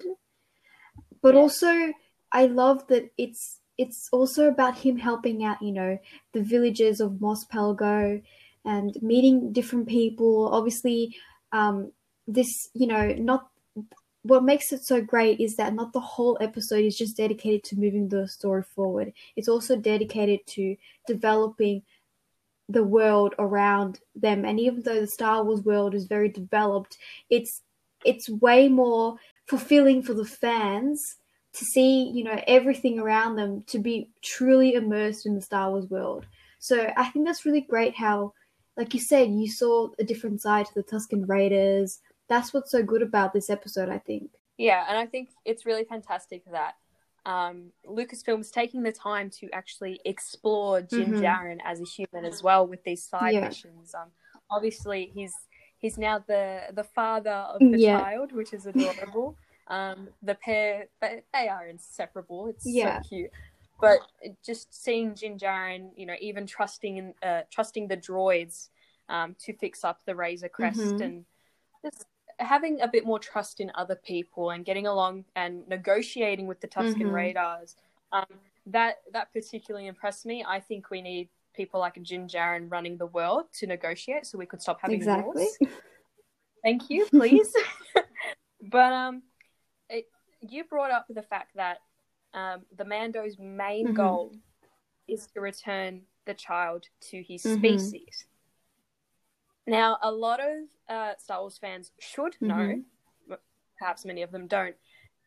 But 1.22 1.34
Yeah. 1.34 1.40
also 1.40 1.92
I 2.32 2.46
love 2.46 2.86
that 2.88 3.10
it's 3.16 3.60
it's 3.78 4.08
also 4.10 4.48
about 4.48 4.78
him 4.78 4.96
helping 4.96 5.44
out, 5.44 5.60
you 5.60 5.72
know, 5.72 5.98
the 6.32 6.42
villagers 6.42 7.00
of 7.00 7.20
Mos 7.20 7.44
Pelgo 7.44 8.22
and 8.64 8.96
meeting 9.02 9.52
different 9.52 9.86
people. 9.86 10.48
Obviously, 10.48 11.14
um, 11.52 11.92
this, 12.26 12.70
you 12.74 12.86
know, 12.86 13.08
not 13.18 13.48
what 14.22 14.42
makes 14.44 14.72
it 14.72 14.84
so 14.84 15.00
great 15.00 15.40
is 15.40 15.56
that 15.56 15.74
not 15.74 15.92
the 15.92 16.00
whole 16.00 16.36
episode 16.40 16.84
is 16.84 16.96
just 16.96 17.16
dedicated 17.16 17.62
to 17.64 17.76
moving 17.76 18.08
the 18.08 18.26
story 18.26 18.62
forward. 18.62 19.12
It's 19.36 19.48
also 19.48 19.76
dedicated 19.76 20.40
to 20.48 20.76
developing 21.06 21.82
the 22.68 22.82
world 22.82 23.34
around 23.38 24.00
them. 24.16 24.44
And 24.44 24.58
even 24.58 24.82
though 24.82 25.00
the 25.00 25.06
Star 25.06 25.44
Wars 25.44 25.62
world 25.62 25.94
is 25.94 26.06
very 26.06 26.28
developed, 26.28 26.98
it's 27.30 27.62
it's 28.04 28.28
way 28.28 28.68
more 28.68 29.16
fulfilling 29.46 30.02
for 30.02 30.14
the 30.14 30.24
fans 30.24 31.16
to 31.54 31.64
see, 31.64 32.10
you 32.10 32.24
know, 32.24 32.40
everything 32.46 32.98
around 32.98 33.36
them 33.36 33.62
to 33.68 33.78
be 33.78 34.10
truly 34.22 34.74
immersed 34.74 35.26
in 35.26 35.34
the 35.34 35.40
Star 35.40 35.70
Wars 35.70 35.88
world. 35.88 36.26
So 36.58 36.92
I 36.96 37.06
think 37.06 37.26
that's 37.26 37.46
really 37.46 37.60
great 37.62 37.94
how 37.94 38.32
like 38.76 38.92
you 38.92 39.00
said, 39.00 39.30
you 39.30 39.50
saw 39.50 39.88
a 39.98 40.04
different 40.04 40.42
side 40.42 40.66
to 40.66 40.74
the 40.74 40.82
Tusken 40.82 41.26
Raiders. 41.26 42.00
That's 42.28 42.52
what's 42.52 42.70
so 42.70 42.82
good 42.82 43.00
about 43.00 43.32
this 43.32 43.48
episode, 43.48 43.88
I 43.88 43.98
think. 43.98 44.30
Yeah, 44.58 44.84
and 44.86 44.98
I 44.98 45.06
think 45.06 45.30
it's 45.44 45.64
really 45.64 45.84
fantastic 45.84 46.42
that 46.52 46.74
um, 47.24 47.72
Lucasfilm's 47.86 48.50
taking 48.50 48.82
the 48.82 48.92
time 48.92 49.30
to 49.40 49.50
actually 49.52 50.00
explore 50.04 50.82
Jim 50.82 51.14
Mhm. 51.14 51.20
Djarin 51.20 51.58
as 51.64 51.80
a 51.80 51.84
human 51.84 52.24
as 52.24 52.42
well 52.42 52.66
with 52.66 52.84
these 52.84 53.04
side 53.04 53.32
Yeah. 53.32 53.48
missions. 53.48 53.94
Um, 53.94 54.12
obviously, 54.50 55.10
he's 55.14 55.34
he's 55.78 55.98
now 55.98 56.18
the 56.26 56.62
the 56.72 56.84
father 56.84 57.30
of 57.30 57.60
the 57.60 57.78
Yeah. 57.78 57.98
child, 57.98 58.32
which 58.32 58.52
is 58.52 58.66
adorable. 58.66 59.36
um, 59.68 60.08
the 60.22 60.34
pair 60.36 60.86
they, 61.00 61.22
they 61.32 61.48
are 61.48 61.66
inseparable. 61.66 62.46
It's 62.48 62.64
Yeah. 62.64 63.00
so 63.02 63.08
cute. 63.08 63.30
But 63.80 63.98
just 64.44 64.72
seeing 64.72 65.14
Jin 65.14 65.36
Djarin, 65.36 65.90
you 65.96 66.06
know, 66.06 66.14
even 66.20 66.46
trusting 66.46 66.96
in, 66.96 67.14
uh, 67.22 67.42
trusting 67.50 67.88
the 67.88 67.96
droids 67.96 68.68
um, 69.08 69.36
to 69.40 69.52
fix 69.52 69.84
up 69.84 70.00
the 70.06 70.14
Razor 70.16 70.48
Crest 70.48 70.96
Mhm. 70.96 71.04
and 71.04 71.24
just 71.84 72.06
having 72.38 72.80
a 72.80 72.88
bit 72.88 73.04
more 73.04 73.18
trust 73.18 73.60
in 73.60 73.70
other 73.74 73.94
people 73.96 74.50
and 74.50 74.64
getting 74.64 74.86
along 74.86 75.24
and 75.36 75.66
negotiating 75.68 76.46
with 76.46 76.60
the 76.60 76.68
Tusken 76.68 77.02
Mhm. 77.02 77.12
Raiders. 77.12 77.76
Um, 78.12 78.40
that 78.66 78.96
that 79.12 79.32
particularly 79.32 79.86
impressed 79.88 80.24
me. 80.26 80.42
I 80.46 80.58
think 80.60 80.90
we 80.90 81.02
need 81.02 81.28
people 81.56 81.80
like 81.80 82.00
Jin 82.02 82.28
Djarin 82.28 82.70
running 82.70 82.96
the 82.96 83.06
world 83.06 83.46
to 83.54 83.66
negotiate, 83.66 84.26
so 84.26 84.38
we 84.38 84.46
could 84.46 84.62
stop 84.62 84.78
having 84.80 84.96
Exactly. 84.96 85.24
wars. 85.24 85.58
Thank 86.62 86.90
you, 86.90 87.06
please. 87.06 87.52
but 88.70 88.92
um, 88.92 89.22
it, 89.88 90.06
you 90.40 90.64
brought 90.64 90.90
up 90.90 91.06
the 91.08 91.22
fact 91.22 91.52
that 91.56 91.78
um, 92.34 92.62
the 92.76 92.84
Mando's 92.84 93.38
main 93.38 93.88
Mhm. 93.88 93.94
goal 93.94 94.36
is 95.08 95.26
to 95.28 95.40
return 95.40 96.02
the 96.26 96.34
child 96.34 96.88
to 97.00 97.22
his 97.22 97.42
Mhm. 97.42 97.58
species. 97.58 98.26
Now, 99.66 99.98
a 100.02 100.10
lot 100.10 100.40
of 100.40 100.68
uh, 100.88 101.16
Star 101.18 101.40
Wars 101.40 101.58
fans 101.58 101.90
should 101.98 102.36
know, 102.40 102.54
Mhm. 102.54 102.84
but 103.26 103.42
perhaps 103.78 104.04
many 104.04 104.22
of 104.22 104.30
them 104.30 104.46
don't, 104.46 104.76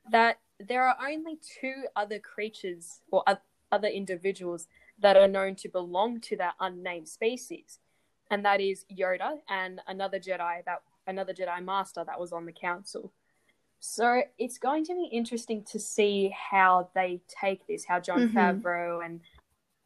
that 0.09 0.39
there 0.59 0.83
are 0.83 0.97
only 1.01 1.37
two 1.37 1.85
other 1.95 2.19
creatures 2.19 3.01
or 3.11 3.23
other 3.71 3.87
individuals 3.87 4.67
that 5.01 5.17
are 5.17 5.27
known 5.27 5.55
to 5.55 5.69
belong 5.69 6.19
to 6.21 6.35
that 6.37 6.55
unnamed 6.59 7.07
species, 7.07 7.79
and 8.29 8.43
that 8.45 8.61
is 8.61 8.85
Yoda 8.91 9.39
and 9.49 9.81
another 9.87 10.19
Jedi 10.19 10.63
that 10.65 10.81
another 11.07 11.33
Jedi 11.33 11.63
Master 11.63 12.03
that 12.05 12.19
was 12.19 12.31
on 12.31 12.45
the 12.45 12.51
Council. 12.51 13.11
So 13.79 14.23
it's 14.37 14.57
going 14.57 14.83
to 14.85 14.93
be 14.93 15.05
interesting 15.11 15.63
to 15.71 15.79
see 15.79 16.35
how 16.51 16.89
they 16.93 17.21
take 17.27 17.65
this, 17.65 17.85
how 17.85 17.99
Jon 17.99 18.27
Mhm. 18.27 18.33
Favreau 18.61 19.05
and 19.05 19.21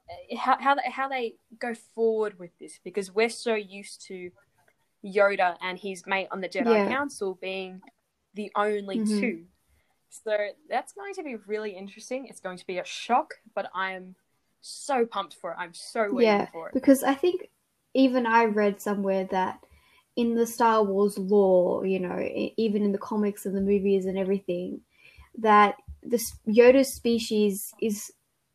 uh, 0.09 0.37
how 0.37 0.57
how 0.59 0.75
they, 0.75 0.89
how 0.89 1.07
they 1.07 1.35
go 1.59 1.73
forward 1.73 2.39
with 2.39 2.57
this, 2.59 2.79
because 2.83 3.11
we're 3.11 3.29
so 3.29 3.53
used 3.53 4.01
to 4.07 4.31
Yoda 5.05 5.57
and 5.61 5.77
his 5.77 6.05
mate 6.07 6.27
on 6.31 6.41
the 6.41 6.49
Jedi 6.49 6.65
Yeah. 6.77 6.87
Council 6.89 7.35
being 7.35 7.81
the 8.33 8.51
only 8.55 8.99
Mhm. 8.99 9.19
two. 9.19 9.47
So 10.09 10.49
that's 10.67 10.93
going 10.93 11.13
to 11.15 11.23
be 11.23 11.35
really 11.35 11.71
interesting. 11.71 12.25
It's 12.27 12.39
going 12.39 12.57
to 12.57 12.65
be 12.65 12.79
a 12.79 12.85
shock, 12.85 13.35
but 13.53 13.69
I 13.73 13.93
am 13.93 14.15
so 14.63 15.05
pumped 15.05 15.35
for 15.35 15.51
it. 15.51 15.57
I'm 15.59 15.73
so 15.73 16.03
waiting 16.11 16.21
Yeah, 16.21 16.45
for 16.51 16.69
it. 16.69 16.73
because 16.73 17.03
I 17.03 17.13
think 17.13 17.49
even 17.93 18.25
I 18.25 18.45
read 18.45 18.81
somewhere 18.81 19.25
that 19.25 19.59
in 20.15 20.35
the 20.35 20.47
Star 20.47 20.83
Wars 20.83 21.17
lore, 21.17 21.85
you 21.85 21.99
know, 21.99 22.19
even 22.57 22.83
in 22.83 22.91
the 22.91 22.97
comics 22.97 23.45
and 23.45 23.55
the 23.55 23.61
movies 23.61 24.05
and 24.05 24.17
everything, 24.17 24.81
that 25.37 25.75
this 26.01 26.33
Yoda 26.47 26.85
species 26.85 27.73
is 27.81 28.11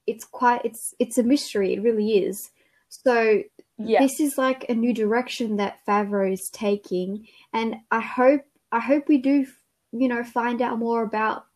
it's 0.07 0.25
quite 0.25 0.65
it's 0.65 0.95
it's 0.99 1.19
a 1.19 1.23
mystery. 1.23 1.75
It 1.75 1.83
really 1.83 2.19
is. 2.19 2.51
So 2.89 3.43
Yeah, 3.77 4.01
this 4.01 4.19
is 4.21 4.39
like 4.39 4.65
a 4.69 4.75
new 4.75 4.95
direction 4.95 5.57
that 5.57 5.85
Favreau 5.87 6.33
is 6.33 6.49
taking, 6.51 7.29
and 7.53 7.77
I 7.91 8.01
hope 8.01 8.43
I 8.73 8.81
hope 8.81 9.09
we 9.09 9.19
do, 9.19 9.47
you 9.93 10.09
know, 10.09 10.23
find 10.25 10.63
out 10.63 10.79
more 10.79 11.03
about, 11.03 11.47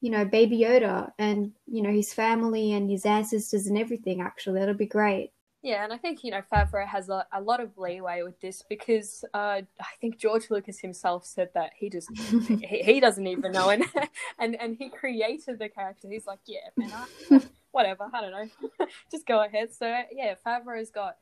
you 0.00 0.10
know, 0.10 0.24
Baby 0.24 0.58
Yoda 0.60 1.12
and 1.18 1.52
you 1.66 1.82
know 1.82 1.90
his 1.90 2.12
family 2.12 2.72
and 2.72 2.90
his 2.90 3.04
ancestors 3.04 3.66
and 3.66 3.78
everything. 3.78 4.20
Actually, 4.20 4.60
that'll 4.60 4.74
be 4.74 4.86
great. 4.86 5.30
yeah, 5.62 5.84
and 5.84 5.92
I 5.92 5.98
think 5.98 6.24
you 6.24 6.30
know 6.30 6.42
Favreau 6.52 6.86
has 6.86 7.08
a, 7.10 7.26
a 7.32 7.40
lot 7.40 7.60
of 7.60 7.76
leeway 7.76 8.22
with 8.22 8.40
this 8.40 8.62
because 8.68 9.24
uh, 9.34 9.60
I 9.80 9.92
think 10.00 10.18
George 10.18 10.50
Lucas 10.50 10.78
himself 10.80 11.26
said 11.26 11.50
that 11.54 11.72
he 11.76 11.90
just 11.90 12.10
he, 12.16 12.82
he 12.82 13.00
doesn't 13.00 13.26
even 13.26 13.52
know, 13.52 13.68
and 13.68 13.84
and 14.38 14.56
and 14.56 14.76
he 14.76 14.88
created 14.88 15.58
the 15.58 15.68
character. 15.68 16.08
He's 16.08 16.26
like, 16.26 16.40
yeah, 16.46 16.68
man, 16.76 16.90
I, 16.92 17.40
whatever, 17.72 18.08
I 18.12 18.20
don't 18.22 18.32
know, 18.32 18.86
just 19.10 19.26
go 19.26 19.44
ahead. 19.44 19.74
So 19.74 20.02
yeah, 20.12 20.34
Favreau's 20.46 20.90
got 20.90 21.16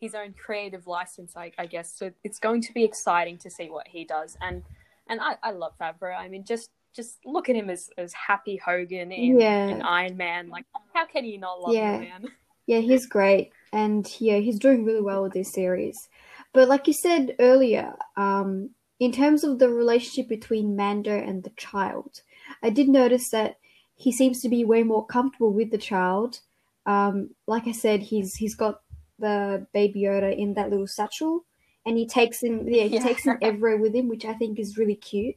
his 0.00 0.14
own 0.14 0.32
creative 0.32 0.86
license, 0.86 1.36
I, 1.36 1.52
I 1.58 1.66
guess. 1.66 1.92
So 1.96 2.10
it's 2.24 2.38
going 2.38 2.62
to 2.62 2.72
be 2.72 2.82
exciting 2.82 3.38
to 3.38 3.50
see 3.50 3.68
what 3.68 3.88
he 3.88 4.04
does, 4.04 4.38
and 4.40 4.62
and 5.06 5.20
I, 5.20 5.36
I 5.42 5.50
love 5.50 5.74
Favreau. 5.78 6.16
I 6.16 6.28
mean, 6.28 6.44
just 6.44 6.70
just 6.94 7.18
look 7.24 7.48
at 7.48 7.56
him 7.56 7.70
as 7.70 7.90
as 7.98 8.12
Happy 8.12 8.56
Hogan 8.56 9.12
in, 9.12 9.38
Yeah. 9.40 9.68
in 9.68 9.82
Iron 9.82 10.16
Man. 10.16 10.48
Like, 10.48 10.66
how 10.94 11.06
can 11.06 11.24
you 11.24 11.38
not 11.38 11.60
love 11.60 11.74
Yeah. 11.74 11.98
man? 11.98 12.28
Yeah, 12.66 12.78
he's 12.78 13.06
great, 13.06 13.50
and 13.72 14.08
yeah, 14.20 14.36
he's 14.38 14.60
doing 14.60 14.84
really 14.84 15.00
well 15.00 15.24
with 15.24 15.32
this 15.32 15.52
series. 15.52 16.08
But 16.52 16.68
like 16.68 16.86
you 16.86 16.92
said 16.92 17.34
earlier, 17.40 17.96
um, 18.16 18.70
in 19.00 19.10
terms 19.10 19.42
of 19.42 19.58
the 19.58 19.68
relationship 19.68 20.28
between 20.28 20.76
Mando 20.76 21.10
and 21.10 21.42
the 21.42 21.50
child, 21.50 22.22
I 22.62 22.70
did 22.70 22.88
notice 22.88 23.30
that 23.30 23.56
he 23.96 24.12
seems 24.12 24.40
to 24.42 24.48
be 24.48 24.64
way 24.64 24.84
more 24.84 25.04
comfortable 25.04 25.52
with 25.52 25.72
the 25.72 25.76
child. 25.76 26.38
Um, 26.86 27.30
like 27.48 27.66
I 27.66 27.72
said, 27.72 28.00
he's 28.00 28.36
he's 28.36 28.54
got 28.54 28.80
the 29.18 29.66
baby 29.74 30.02
Yoda 30.02 30.34
in 30.36 30.54
that 30.54 30.70
little 30.70 30.86
satchel, 30.86 31.44
and 31.84 31.98
he 31.98 32.06
takes 32.06 32.40
him. 32.40 32.68
Yeah, 32.68 32.84
he 32.84 32.94
Yeah. 32.94 33.02
takes 33.02 33.24
him 33.26 33.38
everywhere 33.42 33.76
with 33.78 33.92
him, 33.92 34.08
which 34.08 34.24
I 34.24 34.34
think 34.34 34.60
is 34.60 34.78
really 34.78 34.94
cute. 34.96 35.34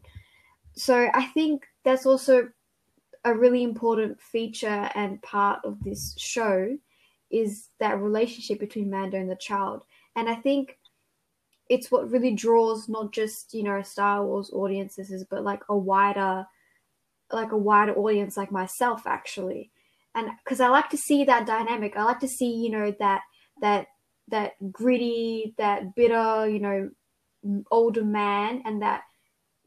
So 0.76 1.10
I 1.14 1.26
think 1.28 1.66
that's 1.84 2.06
also 2.06 2.50
a 3.24 3.34
really 3.34 3.64
important 3.64 4.22
feature 4.22 4.90
and 4.94 5.22
part 5.22 5.60
of 5.64 5.84
this 5.84 6.16
show 6.18 6.78
is 7.32 7.70
that 7.80 8.00
relationship 8.00 8.60
between 8.60 8.90
Mando 8.90 9.18
and 9.18 9.30
the 9.30 9.36
child. 9.36 9.84
And 10.16 10.30
I 10.30 10.36
think 10.36 10.78
it's 11.70 11.90
what 11.90 12.12
really 12.12 12.34
draws 12.36 12.88
not 12.88 13.12
just, 13.12 13.54
you 13.54 13.64
know, 13.64 13.82
Star 13.82 14.24
Wars 14.24 14.52
audiences, 14.54 15.26
but 15.30 15.44
like 15.44 15.62
a 15.70 15.78
wider 15.78 16.46
like 17.32 17.52
a 17.52 17.58
wider 17.58 17.96
audience 17.96 18.38
like 18.38 18.52
myself 18.52 19.08
actually. 19.08 19.72
And 20.14 20.30
cuz 20.46 20.62
I 20.62 20.68
like 20.70 20.90
to 20.90 20.98
see 20.98 21.24
that 21.26 21.48
dynamic. 21.48 21.98
I 21.98 22.04
like 22.04 22.20
to 22.20 22.28
see, 22.28 22.54
you 22.54 22.70
know, 22.70 22.92
that 23.00 23.24
that 23.62 23.88
that 24.28 24.72
gritty, 24.72 25.56
that 25.58 25.96
bitter, 25.96 26.48
you 26.48 26.60
know, 26.60 26.92
older 27.72 28.04
man 28.04 28.62
and 28.66 28.82
that 28.82 29.04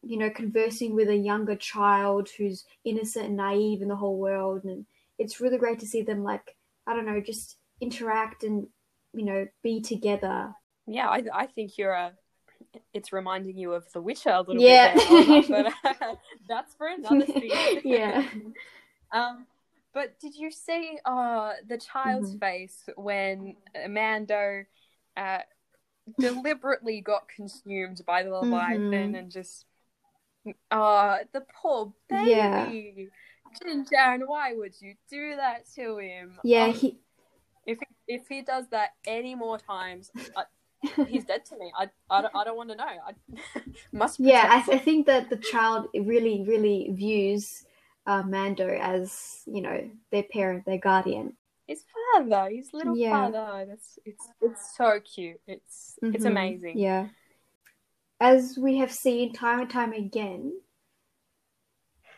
you 0.09 0.17
know 0.19 0.31
conversing 0.31 0.95
with 0.95 1.09
a 1.09 1.17
younger 1.17 1.55
child 1.57 2.29
who's 2.37 2.65
innocent 2.85 3.27
and 3.27 3.37
naive 3.37 3.83
in 3.83 3.89
the 3.89 3.97
whole 3.97 4.19
world 4.19 4.65
and 4.65 4.87
it's 5.19 5.41
really 5.41 5.59
great 5.59 5.79
to 5.81 5.87
see 5.87 6.03
them 6.03 6.23
like 6.25 6.57
i 6.87 6.95
don't 6.95 7.07
know 7.07 7.21
just 7.21 7.59
interact 7.81 8.43
and 8.45 8.67
you 9.13 9.25
know 9.25 9.47
be 9.63 9.81
together 9.81 10.55
Yeah, 10.87 11.09
I 11.09 11.23
I 11.43 11.47
think 11.47 11.77
you're 11.79 11.93
a. 11.93 12.13
It's 12.95 13.13
reminding 13.13 13.59
you 13.59 13.75
of 13.75 13.85
The 13.93 14.01
Witcher 14.01 14.31
a 14.31 14.41
little 14.41 14.63
Yeah. 14.63 14.95
bit, 14.95 15.49
there, 15.49 15.65
but 15.85 16.19
that's 16.49 16.75
for 16.75 16.89
another. 16.89 17.27
Yeah. 17.85 18.25
Um, 19.13 19.47
but 19.95 20.19
did 20.21 20.35
you 20.35 20.51
see 20.51 20.99
uh 21.05 21.53
the 21.69 21.79
child's 21.79 22.35
Mhm. 22.35 22.41
face 22.41 22.89
when 22.97 23.57
Mando 23.89 24.65
uh 25.17 25.39
deliberately 26.21 27.01
got 27.01 27.29
consumed 27.29 28.01
by 28.07 28.23
the 28.23 28.31
Leviathan 28.31 29.15
Mhm. 29.15 29.19
and 29.19 29.31
just 29.31 29.67
uh 30.71 31.19
the 31.33 31.43
poor 31.63 31.93
baby 32.09 32.29
Yeah. 32.29 32.73
Djarin, 33.65 34.21
why 34.27 34.55
would 34.55 34.75
you 34.81 34.95
do 35.11 35.37
that 35.37 35.65
to 35.75 35.99
him? 35.99 36.39
Yeah, 36.45 36.69
Oh, 36.69 36.73
he 36.73 36.99
if 37.67 37.79
if 38.07 38.29
he 38.29 38.43
does 38.43 38.69
that 38.71 38.91
any 39.07 39.35
more 39.35 39.59
times, 39.59 40.11
I, 40.37 40.45
he's 41.09 41.25
dead 41.25 41.45
to 41.47 41.59
me. 41.59 41.73
I, 41.77 41.89
I 42.11 42.23
don't, 42.23 42.37
I 42.37 42.45
don't 42.45 42.57
want 42.57 42.71
to 42.71 42.77
know. 42.77 42.85
I 42.85 43.13
must. 43.93 44.21
yeah, 44.21 44.47
I, 44.49 44.75
I 44.75 44.79
think 44.79 45.07
that 45.07 45.29
the 45.31 45.37
child 45.37 45.89
really, 45.95 46.45
really 46.47 46.91
views 46.93 47.65
uh, 48.07 48.23
Mando 48.23 48.69
as 48.69 49.43
you 49.47 49.61
know 49.61 49.91
their 50.11 50.23
parent, 50.23 50.65
their 50.65 50.79
guardian. 50.79 51.35
his 51.67 51.85
father, 52.15 52.49
his 52.51 52.73
little 52.73 52.97
Yeah. 52.97 53.31
father. 53.31 53.67
That's 53.69 53.99
it's 54.05 54.29
it's 54.41 54.77
so 54.77 55.01
cute. 55.01 55.41
It's 55.47 55.99
it's 56.03 56.25
Mhm, 56.25 56.31
amazing. 56.31 56.79
Yeah. 56.79 57.09
As 58.21 58.59
we 58.59 58.77
have 58.79 58.93
seen 58.93 59.33
time 59.33 59.61
and 59.61 59.71
time 59.71 59.93
again, 59.93 60.53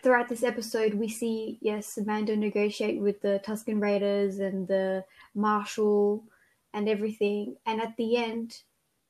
throughout 0.03 0.29
this 0.29 0.43
episode, 0.43 0.95
we 0.95 1.09
see, 1.09 1.59
yes, 1.61 1.99
Mando 2.05 2.35
negotiate 2.35 3.01
with 3.01 3.21
the 3.21 3.41
Tusken 3.45 3.83
Raiders 3.83 4.39
and 4.39 4.67
the 4.67 5.05
Marshal 5.35 6.25
and 6.73 6.89
everything. 6.89 7.57
And 7.67 7.83
at 7.83 7.97
the 7.99 8.17
end, 8.17 8.63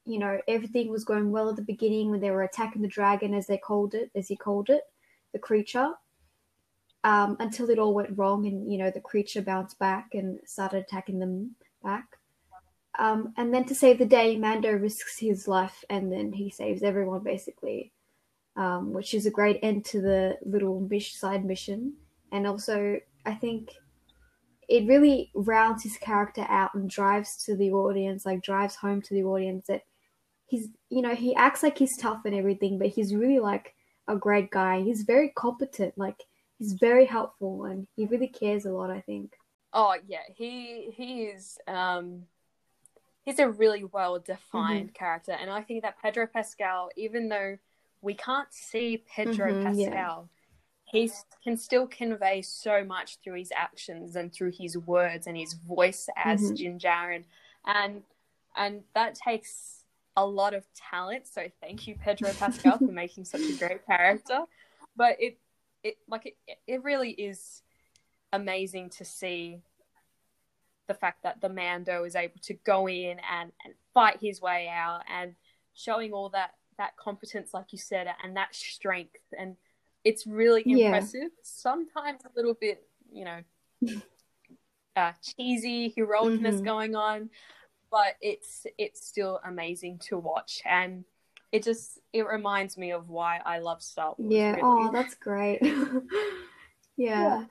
you 0.05 0.19
know, 0.19 0.41
everything 0.49 0.91
was 0.91 1.05
going 1.05 1.31
well 1.31 1.51
at 1.51 1.57
the 1.57 1.63
beginning 1.63 2.11
when 2.11 2.21
they 2.21 2.33
were 2.33 2.43
attacking 2.43 2.83
the 2.83 2.89
dragon, 2.89 3.35
as 3.35 3.47
they 3.47 3.59
called 3.59 3.95
it, 3.95 4.11
as 4.17 4.27
he 4.27 4.35
called 4.35 4.69
it, 4.69 4.83
the 5.33 5.39
creature. 5.39 5.93
Um, 7.05 7.37
until 7.41 7.71
it 7.71 7.79
all 7.79 7.95
went 7.95 8.19
wrong 8.19 8.47
and, 8.47 8.71
you 8.71 8.77
know, 8.77 8.91
the 8.91 9.01
creature 9.01 9.41
bounced 9.41 9.79
back 9.79 10.11
and 10.13 10.39
started 10.45 10.79
attacking 10.79 11.19
them 11.19 11.55
back. 11.83 12.19
Um, 12.99 13.33
and 13.37 13.55
then 13.55 13.65
to 13.67 13.75
save 13.75 13.99
the 13.99 14.07
day, 14.07 14.37
Mando 14.37 14.73
risks 14.73 15.19
his 15.19 15.47
life 15.47 15.85
and 15.89 16.13
then 16.13 16.33
he 16.33 16.51
saves 16.51 16.83
everyone 16.83 17.23
basically, 17.23 17.93
um, 18.57 18.93
which 18.93 19.15
is 19.15 19.27
a 19.27 19.31
great 19.31 19.61
end 19.63 19.85
to 19.87 20.01
the 20.01 20.39
little 20.45 20.81
mish- 20.81 21.15
side 21.15 21.45
mission. 21.45 21.95
And 22.33 22.47
also, 22.47 22.99
I 23.25 23.35
think 23.35 23.73
it 24.69 24.87
really 24.87 25.31
rounds 25.35 25.83
his 25.83 25.97
character 25.97 26.47
out 26.49 26.75
and 26.75 26.91
drives 26.91 27.37
to 27.45 27.57
the 27.57 27.73
audience, 27.73 28.27
like 28.27 28.43
drives 28.43 28.77
home 28.77 29.03
to 29.03 29.15
the 29.15 29.25
audience 29.25 29.67
that 29.67 29.83
he's, 30.47 30.69
you 30.89 31.03
know, 31.03 31.15
he 31.15 31.35
acts 31.35 31.63
like 31.63 31.79
he's 31.79 31.97
tough 31.97 32.23
and 32.25 32.35
everything, 32.35 32.79
but 32.79 32.89
he's 32.89 33.15
really 33.15 33.41
like 33.41 33.75
a 34.09 34.17
great 34.17 34.51
guy. 34.51 34.83
He's 34.83 35.03
very 35.03 35.31
competent, 35.31 35.97
like 35.97 36.23
he's 36.59 36.75
very 36.75 37.07
helpful 37.07 37.65
and 37.65 37.87
he 37.97 38.07
really 38.07 38.29
cares 38.29 38.65
a 38.65 38.73
lot, 38.73 38.91
I 38.91 39.01
think. 39.01 39.33
Oh 39.73 39.95
yeah, 40.07 40.23
he 40.35 40.91
he 40.97 41.25
is 41.25 41.57
um 41.69 42.25
he's 43.25 43.39
a 43.39 43.49
really 43.49 43.85
well 43.85 44.19
defined 44.19 44.89
Mm-hmm. 44.91 44.95
character 44.95 45.33
and 45.33 45.51
I 45.51 45.63
think 45.63 45.83
that 45.83 46.01
Pedro 46.03 46.27
Pascal, 46.27 46.91
even 46.97 47.29
though 47.29 47.59
we 48.03 48.15
can't 48.15 48.53
see 48.53 49.05
Pedro 49.15 49.55
Mhm, 49.55 49.79
yeah. 49.79 49.89
Pascal, 49.91 50.29
he 50.85 51.11
can 51.45 51.57
still 51.57 51.87
convey 51.87 52.43
so 52.43 52.83
much 52.85 53.19
through 53.23 53.35
his 53.35 53.53
actions 53.55 54.17
and 54.17 54.33
through 54.33 54.53
his 54.59 54.77
words 54.77 55.27
and 55.27 55.37
his 55.37 55.53
voice 55.55 56.09
as 56.17 56.51
Mhm. 56.51 56.57
Jin 56.57 56.79
Djarin. 56.79 57.25
And 57.67 58.03
and 58.57 58.83
that 58.95 59.15
takes 59.15 59.85
a 60.17 60.27
lot 60.27 60.55
of 60.55 60.65
talent. 60.75 61.27
So 61.29 61.49
thank 61.61 61.87
you, 61.87 61.95
Pedro 61.95 62.33
Pascal, 62.39 62.79
for 62.79 62.91
making 62.91 63.25
such 63.25 63.43
a 63.43 63.53
great 63.53 63.87
character. 63.87 64.41
But 64.97 65.17
it 65.21 65.39
it 65.85 65.99
like 66.09 66.27
it, 66.27 66.59
it 66.67 66.83
really 66.83 67.11
is 67.13 67.63
amazing 68.33 68.91
to 68.91 69.05
see 69.05 69.61
the 70.91 70.95
fact 70.95 71.23
that 71.23 71.41
the 71.41 71.49
Mando 71.49 72.03
is 72.03 72.17
able 72.17 72.41
to 72.43 72.55
go 72.65 72.89
in 72.89 73.21
and, 73.31 73.53
and 73.65 73.75
fight 73.95 74.19
his 74.21 74.43
way 74.43 74.67
out 74.69 75.03
and 75.09 75.37
showing 75.73 76.13
all 76.13 76.29
that 76.31 76.51
that 76.79 76.97
competence, 76.97 77.55
like 77.55 77.67
you 77.73 77.79
said, 77.79 78.09
and 78.25 78.37
that 78.37 78.53
strength, 78.55 79.21
and 79.39 79.55
it's 80.03 80.27
really 80.27 80.63
Yeah. 80.67 80.87
impressive. 80.87 81.31
Sometimes 81.43 82.23
a 82.25 82.31
little 82.35 82.55
bit, 82.55 82.89
you 83.13 83.25
know, 83.25 83.41
uh, 84.97 85.13
cheesy 85.23 85.95
heroicness 85.97 86.61
Mhm. 86.61 86.65
going 86.65 86.97
on, 86.97 87.31
but 87.89 88.17
it's 88.21 88.67
it's 88.79 89.07
still 89.07 89.39
amazing 89.45 89.99
to 90.09 90.19
watch, 90.19 90.61
and 90.65 91.05
it 91.53 91.63
just 91.63 92.01
it 92.13 92.27
reminds 92.27 92.77
me 92.77 92.91
of 92.91 93.09
why 93.09 93.41
I 93.45 93.61
love 93.61 93.81
Star 93.81 94.17
Wars. 94.19 94.33
Yeah. 94.35 94.57
really. 94.57 94.63
Oh, 94.65 94.91
that's 94.93 95.15
great. 95.15 95.61
yeah. 96.97 97.45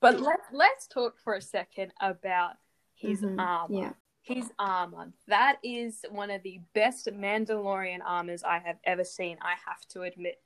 But 0.00 0.20
let, 0.20 0.38
let's 0.52 0.86
talk 0.86 1.18
for 1.18 1.34
a 1.34 1.42
second 1.42 1.92
about 2.00 2.54
his 2.94 3.20
Mhm, 3.22 3.38
armor. 3.38 3.74
Yeah. 3.74 3.92
His 4.22 4.50
armor. 4.58 5.12
That 5.28 5.58
is 5.62 6.04
one 6.10 6.30
of 6.30 6.42
the 6.42 6.60
best 6.74 7.06
Mandalorian 7.06 8.00
armors 8.04 8.42
I 8.42 8.58
have 8.58 8.78
ever 8.84 9.04
seen, 9.04 9.38
I 9.40 9.54
have 9.66 9.80
to 9.90 10.02
admit. 10.02 10.40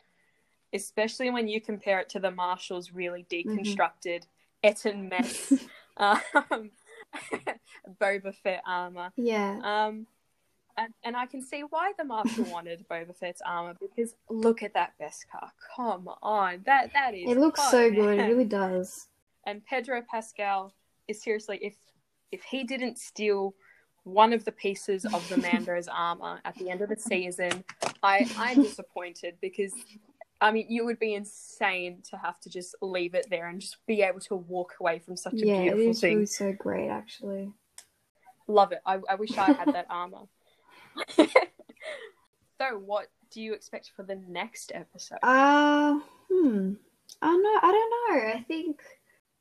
Especially 0.72 1.30
when 1.30 1.46
you 1.48 1.60
compare 1.60 2.00
it 2.00 2.08
to 2.10 2.20
the 2.20 2.30
Marshal's 2.30 2.92
really 2.92 3.24
Mm-hmm. 3.30 3.58
deconstructed 3.58 4.22
Eton 4.64 5.08
mess 5.08 5.52
um, 5.96 6.70
Boba 8.00 8.34
Fett 8.34 8.62
armor. 8.66 9.12
Yeah. 9.16 9.60
Um, 9.62 10.06
and, 10.76 10.92
and 11.04 11.16
I 11.16 11.26
can 11.26 11.42
see 11.42 11.60
why 11.62 11.92
the 11.96 12.04
Marshal 12.04 12.44
wanted 12.50 12.84
Boba 12.88 13.14
Fett's 13.16 13.42
armor 13.44 13.74
because 13.80 14.14
look 14.28 14.62
at 14.62 14.74
that 14.74 14.94
Beskar. 15.00 15.50
Come 15.76 16.08
on. 16.22 16.62
That 16.66 16.92
that 16.94 17.14
is 17.14 17.30
It 17.30 17.38
looks 17.38 17.62
so 17.70 17.90
good. 17.90 18.18
It 18.18 18.28
really 18.28 18.44
does. 18.44 19.06
And 19.46 19.64
Pedro 19.64 20.02
Pascal 20.10 20.72
is 21.08 21.22
seriously 21.22 21.58
if 21.62 21.74
if 22.32 22.42
he 22.42 22.64
didn't 22.64 22.98
steal 22.98 23.54
one 24.04 24.32
of 24.32 24.44
the 24.44 24.52
pieces 24.52 25.04
of 25.06 25.26
the 25.28 25.36
Mando's 25.52 25.88
armor 25.88 26.40
at 26.44 26.54
the 26.56 26.70
end 26.70 26.82
of 26.82 26.88
the 26.88 26.96
season, 26.96 27.64
I 28.02 28.30
I'm 28.36 28.62
disappointed 28.62 29.36
because 29.40 29.72
I 30.40 30.50
mean 30.50 30.66
you 30.68 30.84
would 30.84 30.98
be 30.98 31.14
insane 31.14 32.02
to 32.10 32.16
have 32.16 32.38
to 32.40 32.50
just 32.50 32.74
leave 32.80 33.14
it 33.14 33.26
there 33.30 33.48
and 33.48 33.60
just 33.60 33.78
be 33.86 34.02
able 34.02 34.20
to 34.20 34.36
walk 34.36 34.74
away 34.80 34.98
from 34.98 35.16
such 35.16 35.34
a 35.34 35.36
beautiful 35.36 35.54
scene. 35.56 35.64
Yeah, 35.64 35.70
it 35.70 35.74
beautiful 35.74 35.90
is 35.90 36.00
thing. 36.00 36.14
really 36.14 36.26
so 36.26 36.52
great, 36.52 36.88
actually. 36.88 37.52
Love 38.46 38.72
it. 38.72 38.80
I, 38.84 39.00
I 39.08 39.14
wish 39.14 39.36
I 39.38 39.52
had 39.52 39.72
that 39.72 39.86
armor. 39.88 40.26
so 41.16 42.78
what 42.84 43.06
do 43.30 43.40
you 43.40 43.54
expect 43.54 43.90
for 43.96 44.02
the 44.02 44.16
next 44.28 44.70
episode? 44.74 45.18
Uh, 45.22 45.98
hmm. 46.30 46.74
I 47.22 47.26
don't 47.26 47.42
know. 47.42 47.58
I 47.62 47.72
don't 47.72 48.16
know. 48.18 48.32
I 48.34 48.44
think 48.46 48.80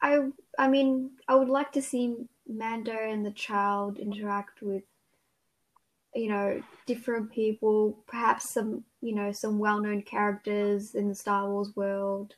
I. 0.03 0.19
I 0.59 0.67
mean, 0.67 1.11
I 1.27 1.35
would 1.35 1.49
like 1.49 1.71
to 1.71 1.81
see 1.81 2.15
Mando 2.47 2.91
and 2.91 3.25
the 3.25 3.31
child 3.31 3.97
interact 3.97 4.61
with, 4.61 4.83
you 6.13 6.29
know, 6.29 6.61
different 6.85 7.31
people. 7.31 7.97
Perhaps 8.05 8.49
some, 8.49 8.83
you 9.01 9.15
know, 9.15 9.31
some 9.31 9.57
well-known 9.57 10.03
characters 10.03 10.93
in 10.93 11.09
the 11.09 11.15
Star 11.15 11.49
Wars 11.49 11.71
world, 11.75 12.35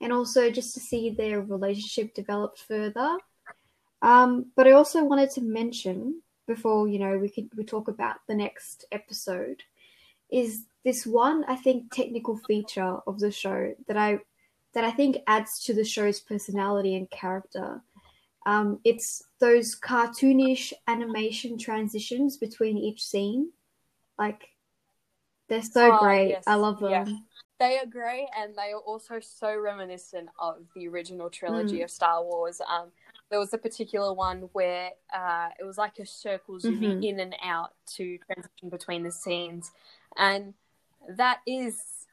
and 0.00 0.12
also 0.12 0.50
just 0.50 0.74
to 0.74 0.80
see 0.80 1.10
their 1.10 1.40
relationship 1.42 2.14
develop 2.14 2.58
further. 2.58 3.16
Um, 4.00 4.46
but 4.56 4.66
I 4.66 4.72
also 4.72 5.04
wanted 5.04 5.30
to 5.32 5.42
mention 5.42 6.22
before 6.46 6.88
you 6.88 6.98
know 6.98 7.16
we 7.18 7.28
could 7.28 7.48
we 7.56 7.64
talk 7.64 7.88
about 7.88 8.16
the 8.26 8.34
next 8.34 8.84
episode 8.90 9.62
is 10.30 10.64
this 10.84 11.06
one 11.06 11.44
I 11.46 11.56
think 11.56 11.92
technical 11.92 12.36
feature 12.36 12.98
of 13.06 13.20
the 13.20 13.30
show 13.30 13.74
that 13.86 13.96
I 13.96 14.18
that 14.74 14.84
I 14.84 14.90
think 14.90 15.18
adds 15.26 15.62
to 15.64 15.74
the 15.74 15.84
show's 15.84 16.20
personality 16.20 16.94
and 16.96 17.10
character. 17.10 17.82
Um, 18.46 18.80
it's 18.84 19.22
those 19.38 19.78
cartoonish 19.78 20.72
animation 20.88 21.58
transitions 21.58 22.36
between 22.36 22.76
each 22.78 23.04
scene, 23.04 23.52
like 24.18 24.48
they're 25.48 25.62
so 25.62 25.92
Oh, 25.92 25.98
great. 26.00 26.30
yes, 26.30 26.44
I 26.46 26.54
love 26.56 26.80
them. 26.80 26.90
yeah. 26.90 27.06
They 27.60 27.78
are 27.78 27.86
great, 27.86 28.26
and 28.36 28.56
they 28.56 28.72
are 28.72 28.80
also 28.80 29.20
so 29.20 29.56
reminiscent 29.56 30.28
of 30.40 30.56
the 30.74 30.88
original 30.88 31.30
trilogy 31.30 31.78
Mm. 31.78 31.84
of 31.84 31.90
Star 31.92 32.24
Wars. 32.24 32.60
Um, 32.66 32.90
there 33.30 33.38
was 33.38 33.54
a 33.54 33.58
particular 33.58 34.12
one 34.12 34.48
where 34.52 34.90
uh, 35.14 35.50
it 35.60 35.64
was 35.64 35.78
like 35.78 35.98
a 36.00 36.06
circle 36.06 36.58
zooming 36.58 36.98
Mhm. 37.00 37.04
in 37.04 37.20
and 37.20 37.36
out 37.40 37.74
to 37.94 38.18
transition 38.18 38.68
between 38.68 39.04
the 39.04 39.12
scenes, 39.12 39.70
and 40.16 40.54
that 41.08 41.40
is 41.46 42.06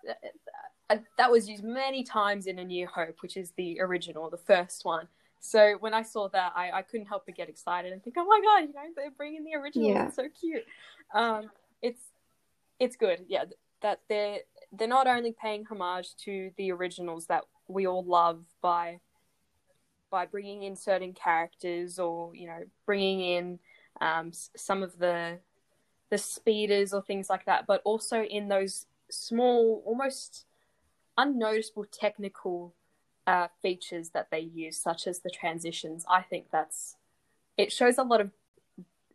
that 1.17 1.31
was 1.31 1.47
used 1.47 1.63
many 1.63 2.03
times 2.03 2.47
in 2.47 2.59
A 2.59 2.63
New 2.63 2.87
Hope, 2.87 3.17
which 3.21 3.37
is 3.37 3.51
the 3.51 3.79
original, 3.79 4.29
the 4.29 4.37
first 4.37 4.85
one. 4.85 5.07
So 5.39 5.77
when 5.79 5.93
I 5.93 6.01
saw 6.01 6.27
that, 6.29 6.53
I, 6.55 6.71
I 6.71 6.81
couldn't 6.81 7.05
help 7.05 7.25
but 7.25 7.35
get 7.35 7.47
excited 7.49 7.93
and 7.93 8.03
think, 8.03 8.15
"Oh 8.17 8.25
my 8.25 8.41
god, 8.43 8.67
you 8.67 8.73
know, 8.73 8.93
they're 8.95 9.11
bringing 9.11 9.43
the 9.43 9.55
original. 9.55 9.89
Yeah. 9.89 10.07
It's 10.07 10.15
so 10.15 10.27
cute." 10.27 10.65
Um, 11.13 11.49
it's 11.81 12.01
it's 12.79 12.95
good, 12.95 13.25
yeah. 13.27 13.45
That 13.81 14.01
they're 14.09 14.39
they're 14.73 14.87
not 14.87 15.07
only 15.07 15.33
paying 15.39 15.65
homage 15.65 16.15
to 16.25 16.51
the 16.57 16.71
originals 16.71 17.27
that 17.27 17.45
we 17.67 17.87
all 17.87 18.03
love 18.03 18.43
by 18.61 18.99
by 20.09 20.25
bringing 20.25 20.63
in 20.63 20.75
certain 20.75 21.13
characters 21.13 21.99
or 21.99 22.35
you 22.35 22.47
know 22.47 22.63
bringing 22.85 23.21
in 23.21 23.59
um, 24.01 24.31
some 24.55 24.83
of 24.83 24.97
the 24.97 25.39
the 26.09 26.17
speeders 26.17 26.93
or 26.93 27.01
things 27.01 27.29
like 27.29 27.45
that, 27.45 27.67
but 27.67 27.81
also 27.85 28.23
in 28.23 28.47
those 28.47 28.87
small, 29.09 29.83
almost 29.85 30.45
unnoticeable 31.19 31.85
technical 31.91 32.73
uh, 33.27 33.47
features 33.61 34.09
that 34.09 34.29
they 34.31 34.39
use, 34.39 34.77
such 34.77 35.05
as 35.05 35.19
the 35.19 35.29
transitions. 35.29 36.05
I 36.09 36.21
think 36.23 36.45
that's 36.51 36.95
it 37.57 37.71
shows 37.71 37.97
a 37.97 38.03
lot 38.03 38.21
of 38.21 38.31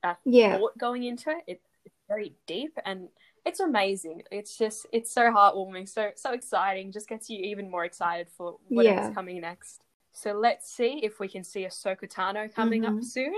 uh, 0.04 0.14
Yeah. 0.24 0.58
thought 0.58 0.78
going 0.78 1.02
into 1.04 1.30
it. 1.30 1.42
it. 1.46 1.60
It's 1.84 2.00
very 2.08 2.34
deep 2.46 2.78
and 2.84 3.08
it's 3.44 3.60
amazing. 3.60 4.22
It's 4.30 4.56
just 4.56 4.86
it's 4.92 5.10
so 5.12 5.22
heartwarming, 5.32 5.88
so 5.88 6.10
so 6.14 6.32
exciting. 6.32 6.92
Just 6.92 7.08
gets 7.08 7.28
you 7.28 7.38
even 7.40 7.70
more 7.70 7.84
excited 7.84 8.28
for 8.36 8.56
whatever's 8.68 9.06
Yeah. 9.08 9.14
coming 9.14 9.40
next. 9.40 9.82
So 10.12 10.32
let's 10.32 10.70
see 10.70 11.00
if 11.02 11.18
we 11.18 11.28
can 11.28 11.42
see 11.42 11.64
a 11.64 11.68
Tano 11.68 12.52
coming 12.54 12.82
Mhm. 12.82 12.98
up 12.98 13.02
soon. 13.04 13.34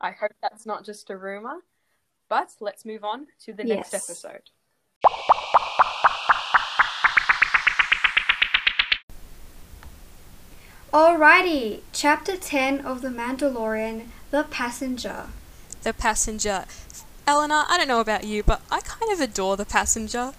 I 0.00 0.12
hope 0.12 0.32
that's 0.42 0.64
not 0.66 0.84
just 0.84 1.10
a 1.10 1.16
rumor. 1.16 1.58
But 2.28 2.54
let's 2.60 2.84
move 2.84 3.04
on 3.04 3.26
to 3.44 3.52
the 3.52 3.64
next 3.64 3.92
Yes. 3.92 4.08
episode. 4.10 4.50
Alrighty, 10.94 11.80
chapter 11.92 12.36
10 12.36 12.86
of 12.86 13.02
The 13.02 13.08
Mandalorian 13.08 14.06
The 14.30 14.44
Passenger. 14.44 15.26
The 15.82 15.92
passenger. 15.92 16.66
Eleanor, 17.26 17.64
I 17.68 17.76
don't 17.76 17.88
know 17.88 17.98
about 17.98 18.22
you, 18.22 18.44
but 18.44 18.62
I 18.70 18.78
kind 18.78 19.10
of 19.10 19.20
adore 19.20 19.56
the 19.56 19.64
passenger. 19.64 20.34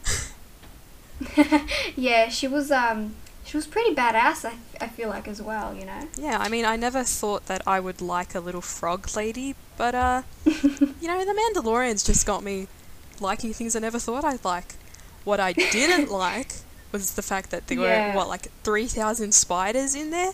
yeah, 1.98 2.30
she 2.30 2.48
was 2.48 2.72
um 2.72 3.16
she 3.44 3.58
was 3.58 3.68
pretty 3.68 3.94
badass 3.94 4.46
I, 4.46 4.54
I 4.80 4.88
feel 4.88 5.10
like 5.10 5.28
as 5.28 5.42
well, 5.42 5.76
you 5.76 5.84
know. 5.84 6.08
Yeah, 6.18 6.38
I 6.40 6.48
mean, 6.48 6.64
I 6.64 6.78
never 6.78 7.04
thought 7.04 7.48
that 7.48 7.62
I 7.68 7.82
would 7.82 8.00
like 8.00 8.34
a 8.34 8.40
little 8.40 8.62
frog 8.62 9.14
lady, 9.14 9.56
but 9.76 9.94
uh, 9.94 10.22
you 10.46 11.10
know, 11.10 11.26
the 11.26 11.52
Mandalorian's 11.54 12.02
just 12.02 12.26
got 12.26 12.46
me 12.46 12.70
liking 13.20 13.52
things 13.52 13.76
I 13.76 13.80
never 13.80 14.00
thought 14.00 14.24
I'd 14.24 14.46
like. 14.46 14.76
What 15.26 15.42
I 15.42 15.52
didn't 15.52 16.10
like 16.10 16.54
was 16.96 17.14
the 17.16 17.22
fact 17.22 17.52
that 17.52 17.68
there 17.68 17.80
Yeah. 17.80 18.10
were 18.12 18.18
what 18.18 18.28
like 18.30 18.48
three 18.64 18.88
thousand 18.88 19.34
spiders 19.34 19.94
in 19.96 20.10
there. 20.12 20.32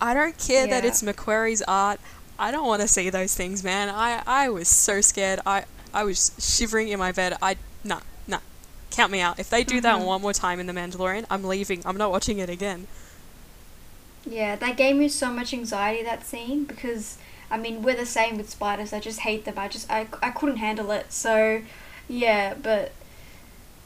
I 0.00 0.14
don't 0.14 0.36
care 0.38 0.66
that 0.66 0.84
it's 0.84 1.02
Macquarie's 1.02 1.62
art. 1.68 2.00
I 2.38 2.50
don't 2.50 2.66
want 2.66 2.80
to 2.82 2.88
see 2.88 3.10
those 3.10 3.34
things, 3.34 3.62
man. 3.62 3.86
I 3.90 4.22
I 4.26 4.48
was 4.48 4.68
so 4.68 5.00
scared. 5.00 5.40
I 5.44 5.64
I 5.92 6.04
was 6.04 6.32
shivering 6.38 6.88
in 6.88 6.98
my 6.98 7.12
bed. 7.12 7.36
I 7.42 7.56
nah 7.84 8.00
nah. 8.26 8.40
Count 8.90 9.12
me 9.12 9.20
out. 9.20 9.38
If 9.38 9.48
they 9.50 9.62
do 9.62 9.80
that 9.82 9.98
Mhm. 10.00 10.06
one 10.06 10.20
more 10.22 10.32
time 10.32 10.58
in 10.62 10.66
the 10.66 10.72
Mandalorian, 10.72 11.24
I'm 11.30 11.44
leaving. 11.44 11.82
I'm 11.84 11.96
not 11.98 12.10
watching 12.10 12.38
it 12.38 12.48
again. 12.48 12.86
Yeah, 14.26 14.56
that 14.56 14.76
gave 14.76 14.96
me 14.96 15.08
so 15.08 15.30
much 15.30 15.52
anxiety 15.52 16.02
that 16.04 16.26
scene 16.26 16.64
because 16.64 17.16
I 17.50 17.56
mean 17.58 17.82
we're 17.82 17.96
the 17.96 18.06
same 18.06 18.36
with 18.38 18.48
spiders. 18.50 18.92
I 18.92 19.00
just 19.00 19.20
hate 19.20 19.44
them. 19.44 19.58
I 19.58 19.68
just 19.68 19.90
I, 19.90 20.06
I 20.22 20.30
couldn't 20.30 20.56
handle 20.58 20.90
it. 20.92 21.12
So 21.12 21.62
yeah, 22.08 22.54
but 22.54 22.92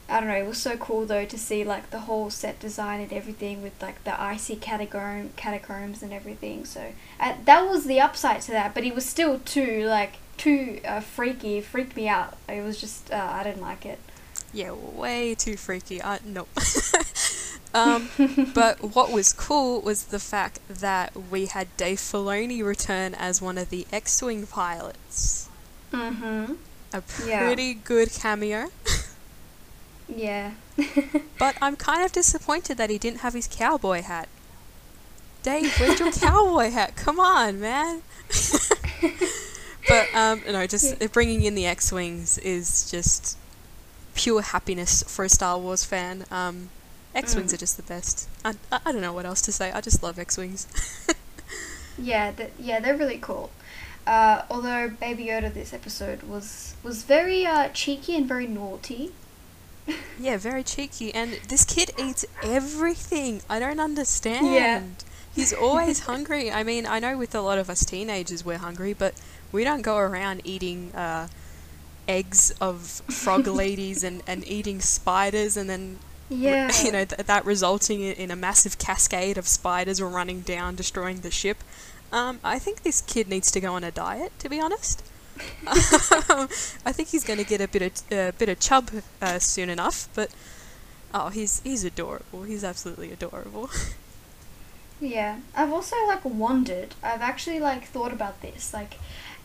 I 0.07 0.19
don't 0.19 0.29
know. 0.29 0.35
It 0.35 0.45
was 0.45 0.59
so 0.59 0.77
cool 0.77 1.05
though 1.05 1.25
to 1.25 1.37
see 1.37 1.63
like 1.63 1.89
the 1.89 2.01
whole 2.01 2.29
set 2.29 2.59
design 2.59 3.01
and 3.01 3.11
everything 3.11 3.61
with 3.63 3.81
like 3.81 4.03
the 4.03 4.19
icy 4.21 4.55
catacomb 4.55 5.31
catacombs 5.35 6.03
and 6.03 6.13
everything. 6.13 6.65
So 6.65 6.91
uh, 7.19 7.33
that 7.45 7.67
was 7.67 7.85
the 7.85 7.99
upside 7.99 8.41
to 8.41 8.51
that. 8.51 8.73
But 8.75 8.83
it 8.83 8.93
was 8.93 9.05
still 9.05 9.39
too 9.39 9.85
like 9.87 10.17
too 10.37 10.79
uh, 10.85 10.99
freaky. 10.99 11.57
It 11.57 11.65
freaked 11.65 11.95
me 11.95 12.07
out. 12.07 12.37
It 12.47 12.63
was 12.63 12.79
just 12.79 13.11
uh, 13.11 13.29
I 13.33 13.43
didn't 13.43 13.61
like 13.61 13.85
it. 13.85 13.99
Yeah, 14.53 14.71
way 14.73 15.35
too 15.35 15.57
freaky. 15.57 16.01
I 16.03 16.19
nope. 16.23 16.49
um, 17.73 18.09
but 18.53 18.81
what 18.95 19.11
was 19.11 19.33
cool 19.33 19.81
was 19.81 20.05
the 20.05 20.19
fact 20.19 20.59
that 20.69 21.13
we 21.31 21.47
had 21.47 21.75
Dave 21.77 21.97
Filoni 21.97 22.63
return 22.63 23.13
as 23.15 23.41
one 23.41 23.57
of 23.57 23.69
the 23.69 23.85
X-wing 23.91 24.45
pilots. 24.47 25.49
Mm-hmm. 25.91 26.53
A 26.93 27.03
Yeah. 27.25 27.45
pretty 27.45 27.73
good 27.73 28.11
cameo. 28.13 28.69
Yeah. 30.07 30.51
But 31.39 31.57
I'm 31.61 31.75
kind 31.75 32.03
of 32.05 32.11
disappointed 32.11 32.77
that 32.77 32.89
he 32.89 32.97
didn't 32.97 33.19
have 33.19 33.33
his 33.33 33.47
cowboy 33.47 34.01
hat. 34.01 34.29
Dave, 35.43 35.75
where's 35.79 35.99
your 35.99 36.11
cowboy 36.11 36.69
hat? 36.71 36.95
Come 36.95 37.19
on, 37.19 37.59
man. 37.59 38.01
but 39.87 40.15
um, 40.15 40.41
no, 40.49 40.65
just 40.65 40.97
bringing 41.11 41.43
in 41.43 41.55
the 41.55 41.65
X-wings 41.65 42.37
is 42.39 42.89
just 42.89 43.37
pure 44.15 44.41
happiness 44.41 45.03
for 45.03 45.25
a 45.25 45.29
Star 45.29 45.59
Wars 45.59 45.83
fan. 45.83 46.25
Um, 46.31 46.69
X-wings 47.13 47.51
Mm. 47.51 47.55
are 47.55 47.57
just 47.57 47.77
the 47.77 47.83
best. 47.83 48.27
I, 48.43 48.55
I 48.71 48.79
I 48.85 48.91
don't 48.91 49.01
know 49.01 49.13
what 49.13 49.25
else 49.25 49.41
to 49.43 49.51
say. 49.51 49.71
I 49.71 49.81
just 49.81 50.01
love 50.03 50.17
X-wings. 50.19 50.67
Yeah, 51.97 52.31
th- 52.33 52.51
yeah, 52.59 52.81
they're 52.81 52.97
really 52.97 53.19
cool. 53.19 53.51
Uh, 54.05 54.41
although 54.49 54.89
Baby 54.89 55.27
Yoda 55.27 55.53
this 55.53 55.73
episode 55.73 56.23
was 56.23 56.75
was 56.83 57.03
very 57.03 57.45
uh, 57.45 57.69
cheeky 57.69 58.17
and 58.17 58.27
very 58.27 58.47
naughty. 58.47 59.13
Yeah, 60.19 60.37
very 60.37 60.63
cheeky. 60.63 61.13
And 61.13 61.39
this 61.47 61.63
kid 61.65 61.91
eats 61.97 62.25
everything. 62.43 63.41
I 63.49 63.59
don't 63.59 63.79
understand. 63.79 64.53
Yeah. 64.53 64.83
He's 65.33 65.53
always 65.53 66.01
hungry. 66.01 66.49
I 66.51 66.63
mean, 66.63 66.85
I 66.85 66.99
know 66.99 67.17
with 67.17 67.35
a 67.35 67.41
lot 67.41 67.57
of 67.57 67.69
us 67.69 67.83
teenagers 67.85 68.45
we're 68.45 68.57
hungry, 68.57 68.93
but 68.93 69.13
we 69.51 69.63
don't 69.63 69.81
go 69.81 69.97
around 69.97 70.41
eating 70.45 70.91
uh, 70.95 71.27
eggs 72.07 72.51
of 72.61 72.81
frog 73.09 73.45
ladies 73.63 74.03
and, 74.03 74.23
and 74.27 74.47
eating 74.47 74.79
spiders 74.79 75.57
and 75.57 75.69
then 75.69 75.99
Yeah. 76.29 76.71
you 76.83 76.91
know 76.91 77.05
th- 77.05 77.27
that 77.27 77.45
resulting 77.45 78.01
in, 78.01 78.31
a 78.31 78.35
massive 78.35 78.77
cascade 78.77 79.37
of 79.37 79.47
spiders 79.47 80.01
running 80.01 80.41
down 80.41 80.75
destroying 80.75 81.21
the 81.21 81.31
ship. 81.31 81.57
Um, 82.11 82.39
I 82.43 82.57
think 82.59 82.83
this 82.83 83.01
kid 83.01 83.27
needs 83.27 83.51
to 83.51 83.59
go 83.59 83.73
on 83.73 83.83
a 83.83 83.91
diet, 83.91 84.31
to 84.39 84.47
be 84.49 84.59
honest. 84.61 85.03
I 85.67 86.91
think 86.91 87.09
he's 87.09 87.23
going 87.23 87.39
to 87.39 87.45
get 87.45 87.61
a 87.61 87.67
bit 87.67 87.81
of 87.81 88.11
a 88.11 88.33
bit 88.37 88.49
of 88.49 88.59
chub 88.59 88.89
uh, 89.21 89.39
soon 89.39 89.69
enough, 89.69 90.07
but 90.13 90.31
oh, 91.13 91.29
he's 91.29 91.61
he's 91.61 91.83
adorable. 91.83 92.43
He's 92.43 92.63
absolutely 92.63 93.11
adorable. 93.11 93.69
Yeah, 94.99 95.39
I've 95.55 95.73
also 95.73 95.95
like 96.07 96.23
wondered. 96.23 96.95
I've 97.03 97.21
actually 97.21 97.59
like 97.59 97.85
thought 97.85 98.13
about 98.13 98.41
this. 98.41 98.73
Like, 98.73 98.95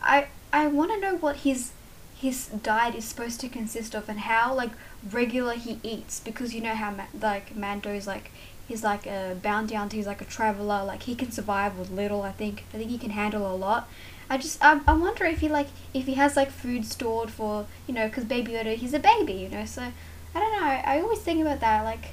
I 0.03 0.29
I 0.53 0.67
want 0.69 0.93
to 0.93 1.01
know 1.01 1.17
what 1.17 1.37
his 1.39 1.73
his 2.17 2.47
diet 2.47 2.95
is 2.95 3.05
supposed 3.05 3.41
to 3.41 3.49
consist 3.49 3.95
of 3.95 4.09
and 4.09 4.21
how 4.21 4.55
like 4.55 4.71
regular 5.11 5.55
he 5.55 5.81
eats 5.83 6.21
because 6.21 6.55
you 6.55 6.61
know 6.61 6.75
how 6.75 6.91
Ma- 6.91 7.07
like 7.21 7.57
Mando's 7.57 8.07
like 8.07 8.31
he's 8.69 8.85
like 8.85 9.07
a 9.07 9.37
bound 9.43 9.71
down 9.71 9.91
he's 9.91 10.07
like 10.07 10.21
a 10.21 10.25
traveler. 10.25 10.85
Like 10.85 11.03
he 11.05 11.15
can 11.15 11.33
survive 11.33 11.79
with 11.79 11.91
little. 11.91 12.23
I 12.23 12.33
think 12.33 12.65
I 12.73 12.79
think 12.79 12.91
he 12.91 12.99
can 12.99 13.11
handle 13.11 13.53
a 13.53 13.57
lot. 13.57 13.89
I 14.31 14.39
just 14.39 14.65
I, 14.65 14.81
I 14.87 14.93
wonder 14.95 15.25
if 15.25 15.41
he 15.41 15.49
like 15.49 15.67
if 15.93 16.07
he 16.07 16.15
has 16.15 16.37
like 16.37 16.51
food 16.51 16.87
stored 16.87 17.31
for 17.31 17.67
you 17.87 17.93
know 17.95 18.07
because 18.07 18.25
Baby 18.25 18.53
Yoda 18.53 18.77
he's 18.77 18.95
a 18.95 18.99
baby 19.01 19.33
you 19.35 19.49
know 19.49 19.65
so 19.67 19.83
I 20.35 20.39
don't 20.41 20.53
know 20.53 20.67
I, 20.67 21.01
always 21.01 21.19
think 21.19 21.41
about 21.43 21.61
that 21.61 21.83
like 21.85 22.13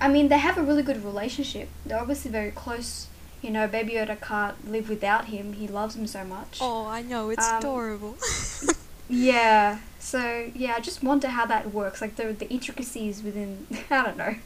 I 0.00 0.08
mean, 0.08 0.28
they 0.28 0.38
have 0.38 0.58
a 0.58 0.62
really 0.62 0.82
good 0.82 1.04
relationship. 1.04 1.68
They're 1.86 2.00
obviously 2.00 2.30
very 2.30 2.50
close. 2.50 3.06
You 3.40 3.50
know, 3.50 3.68
Baby 3.68 3.92
Yoda 3.92 4.20
can't 4.20 4.68
live 4.68 4.88
without 4.88 5.26
him. 5.26 5.52
He 5.52 5.68
loves 5.68 5.94
him 5.94 6.08
so 6.08 6.24
much. 6.24 6.58
Oh, 6.60 6.86
I 6.86 7.02
know 7.02 7.30
it's 7.30 7.46
Um, 7.48 7.58
adorable. 7.58 8.16
Yeah. 9.08 9.78
So 9.98 10.50
yeah, 10.54 10.74
I 10.76 10.80
just 10.80 11.02
wonder 11.02 11.28
how 11.28 11.44
that 11.46 11.72
works. 11.72 12.00
Like 12.00 12.16
the 12.16 12.32
the 12.32 12.48
intricacies 12.50 13.22
within. 13.22 13.66
I 13.90 14.02
don't 14.02 14.16
know. 14.16 14.36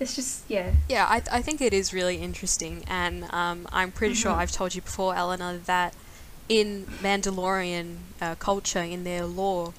It's 0.00 0.16
just 0.16 0.44
yeah. 0.48 0.72
Yeah, 0.88 1.06
I, 1.06 1.22
I 1.30 1.42
think 1.42 1.60
it 1.60 1.72
is 1.74 1.92
really 1.92 2.16
interesting, 2.16 2.84
and 2.88 3.24
um, 3.32 3.68
I'm 3.72 3.92
pretty 3.92 4.14
sure 4.14 4.32
Mhm. 4.32 4.38
I've 4.38 4.52
told 4.52 4.74
you 4.74 4.80
before, 4.82 5.14
Eleanor, 5.14 5.58
that 5.66 5.94
in 6.48 6.86
Mandalorian 7.02 7.96
uh, 8.20 8.34
culture, 8.36 8.82
in 8.82 9.04
their 9.04 9.24
law, 9.24 9.72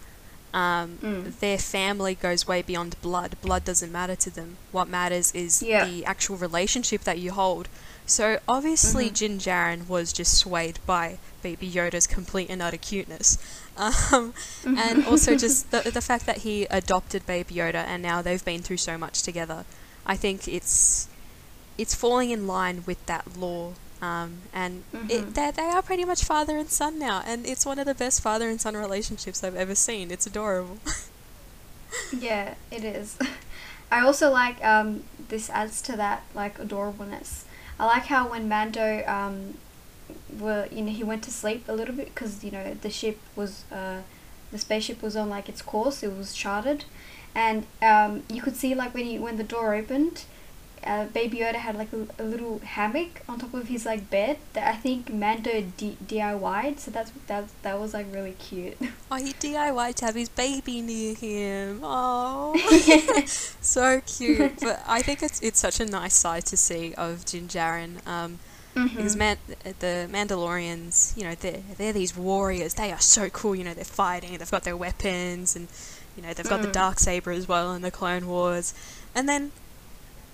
um, 0.54 0.98
Mm. 1.02 1.40
their 1.40 1.58
family 1.58 2.16
goes 2.16 2.48
way 2.48 2.62
beyond 2.62 2.96
blood. 3.02 3.36
Blood 3.42 3.66
doesn't 3.66 3.92
matter 3.92 4.16
to 4.16 4.30
them. 4.30 4.58
What 4.72 4.88
matters 4.88 5.32
is 5.34 5.62
Yeah. 5.62 5.86
the 5.86 6.06
actual 6.06 6.38
relationship 6.38 7.04
that 7.04 7.20
you 7.20 7.32
hold. 7.34 7.68
So 8.06 8.40
obviously, 8.48 9.10
Mhm. 9.10 9.14
Jin 9.14 9.38
Djarin 9.40 9.88
was 9.88 10.14
just 10.14 10.34
swayed 10.38 10.80
by 10.86 11.18
Baby 11.44 11.70
Yoda's 11.70 12.08
complete 12.08 12.50
and 12.50 12.62
utter 12.62 12.78
cuteness. 12.78 13.38
Um, 13.78 14.34
and 14.66 15.06
also 15.06 15.36
just 15.36 15.70
the, 15.72 15.82
the 15.92 16.00
fact 16.02 16.26
that 16.28 16.38
he 16.48 16.64
adopted 16.72 17.26
Baby 17.26 17.56
Yoda 17.56 17.84
and 17.84 18.02
now 18.02 18.22
they've 18.22 18.46
been 18.46 18.62
through 18.62 18.78
so 18.78 18.98
much 18.98 19.22
together. 19.22 19.66
I 20.06 20.16
think 20.16 20.48
it's 20.48 21.10
it's 21.78 21.94
falling 21.94 22.30
in 22.32 22.48
line 22.48 22.84
with 22.86 23.06
that 23.08 23.36
law. 23.36 23.74
Um, 24.06 24.30
and 24.54 24.74
Mhm. 24.94 25.10
it, 25.16 25.24
they, 25.36 25.52
they 25.60 25.70
are 25.76 25.82
pretty 25.90 26.06
much 26.12 26.22
father 26.24 26.56
and 26.62 26.70
son 26.70 26.94
now, 27.00 27.18
and 27.26 27.46
it's 27.52 27.66
one 27.66 27.80
of 27.82 27.86
the 27.92 27.96
best 27.96 28.18
father 28.28 28.48
and 28.52 28.60
son 28.66 28.76
relationships 28.78 29.44
I've 29.44 29.56
ever 29.66 29.76
seen. 29.76 30.12
It's 30.16 30.28
adorable. 30.28 30.78
Yeah, 32.12 32.56
it 32.72 32.84
is. 32.84 33.18
I 33.92 34.00
also 34.02 34.32
like 34.32 34.58
um 34.74 35.04
this 35.30 35.50
adds 35.50 35.82
to 35.84 35.94
that 36.04 36.24
like 36.34 36.58
adorableness. 36.58 37.44
I 37.80 37.86
like 37.86 38.06
how 38.14 38.24
when 38.30 38.50
Mando 38.50 38.88
um 39.08 39.36
were 40.40 40.68
you 40.72 40.82
know 40.84 40.92
he 40.92 41.04
went 41.04 41.24
to 41.24 41.32
sleep 41.32 41.62
a 41.68 41.74
little 41.74 41.96
bit 41.96 42.08
because 42.14 42.44
you 42.44 42.52
know 42.52 42.74
the 42.86 42.90
ship 42.90 43.18
was 43.36 43.64
uh 43.72 44.00
the 44.52 44.58
spaceship 44.58 45.02
was 45.02 45.16
on 45.16 45.30
like 45.30 45.48
its 45.50 45.62
course 45.62 46.04
it 46.04 46.12
was 46.16 46.34
charted 46.34 46.86
and 47.34 47.66
um 47.82 48.12
you 48.30 48.42
could 48.42 48.56
see 48.56 48.76
like 48.76 48.94
when 48.94 49.06
he 49.06 49.18
when 49.26 49.38
the 49.38 49.44
door 49.56 49.74
opened 49.74 50.18
uh, 50.86 51.06
Baby 51.06 51.38
Yoda 51.40 51.56
had 51.56 51.76
like 51.76 51.92
a, 51.94 52.08
a 52.22 52.24
little 52.24 52.60
hammock 52.60 53.22
on 53.28 53.40
top 53.40 53.54
of 53.54 53.68
his 53.68 53.86
like 53.86 54.10
bed 54.10 54.38
that 54.54 54.68
I 54.74 54.78
think 54.78 55.12
Mando 55.12 55.64
D- 55.78 55.98
DIY'd 56.06 56.80
so 56.80 56.92
that's 56.92 57.12
that 57.28 57.46
that 57.64 57.80
was 57.80 57.94
like 57.94 58.08
really 58.14 58.34
cute. 58.34 58.78
Oh, 59.12 59.18
he 59.18 59.34
DIY'd 59.34 59.98
to 59.98 60.06
have 60.06 60.16
his 60.16 60.30
baby 60.30 60.82
near 60.82 61.14
him. 61.16 61.80
Oh, 61.84 62.56
so 63.62 64.02
cute. 64.06 64.60
But 64.62 64.82
I 64.88 65.02
think 65.02 65.22
it's 65.24 65.40
it's 65.42 65.60
such 65.60 65.80
a 65.80 65.86
nice 65.86 66.14
side 66.16 66.46
to 66.48 66.58
see 66.58 66.94
of 66.96 67.26
Din 67.26 67.48
Djarin. 67.48 68.06
Um, 68.08 68.40
because 68.74 69.16
Mhm. 69.16 69.20
man, 69.20 69.38
the 69.80 70.10
Mandalorians, 70.12 71.16
you 71.16 71.24
know, 71.24 71.36
they're 71.36 71.62
they're 71.78 71.94
these 71.94 72.16
warriors. 72.18 72.74
They 72.74 72.92
are 72.92 73.00
so 73.00 73.30
cool. 73.30 73.56
You 73.56 73.64
know, 73.64 73.74
they're 73.74 73.86
fighting. 73.86 74.38
They've 74.38 74.52
got 74.52 74.64
their 74.64 74.76
weapons, 74.76 75.56
and 75.56 75.68
you 76.18 76.24
know 76.24 76.34
they've 76.34 76.50
got 76.50 76.62
the 76.62 76.68
Mm. 76.68 76.74
dark 76.74 77.00
saber 77.00 77.32
as 77.32 77.48
well 77.48 77.74
in 77.74 77.82
the 77.84 77.92
Clone 77.92 78.28
Wars, 78.28 78.74
and 79.14 79.30
then 79.30 79.52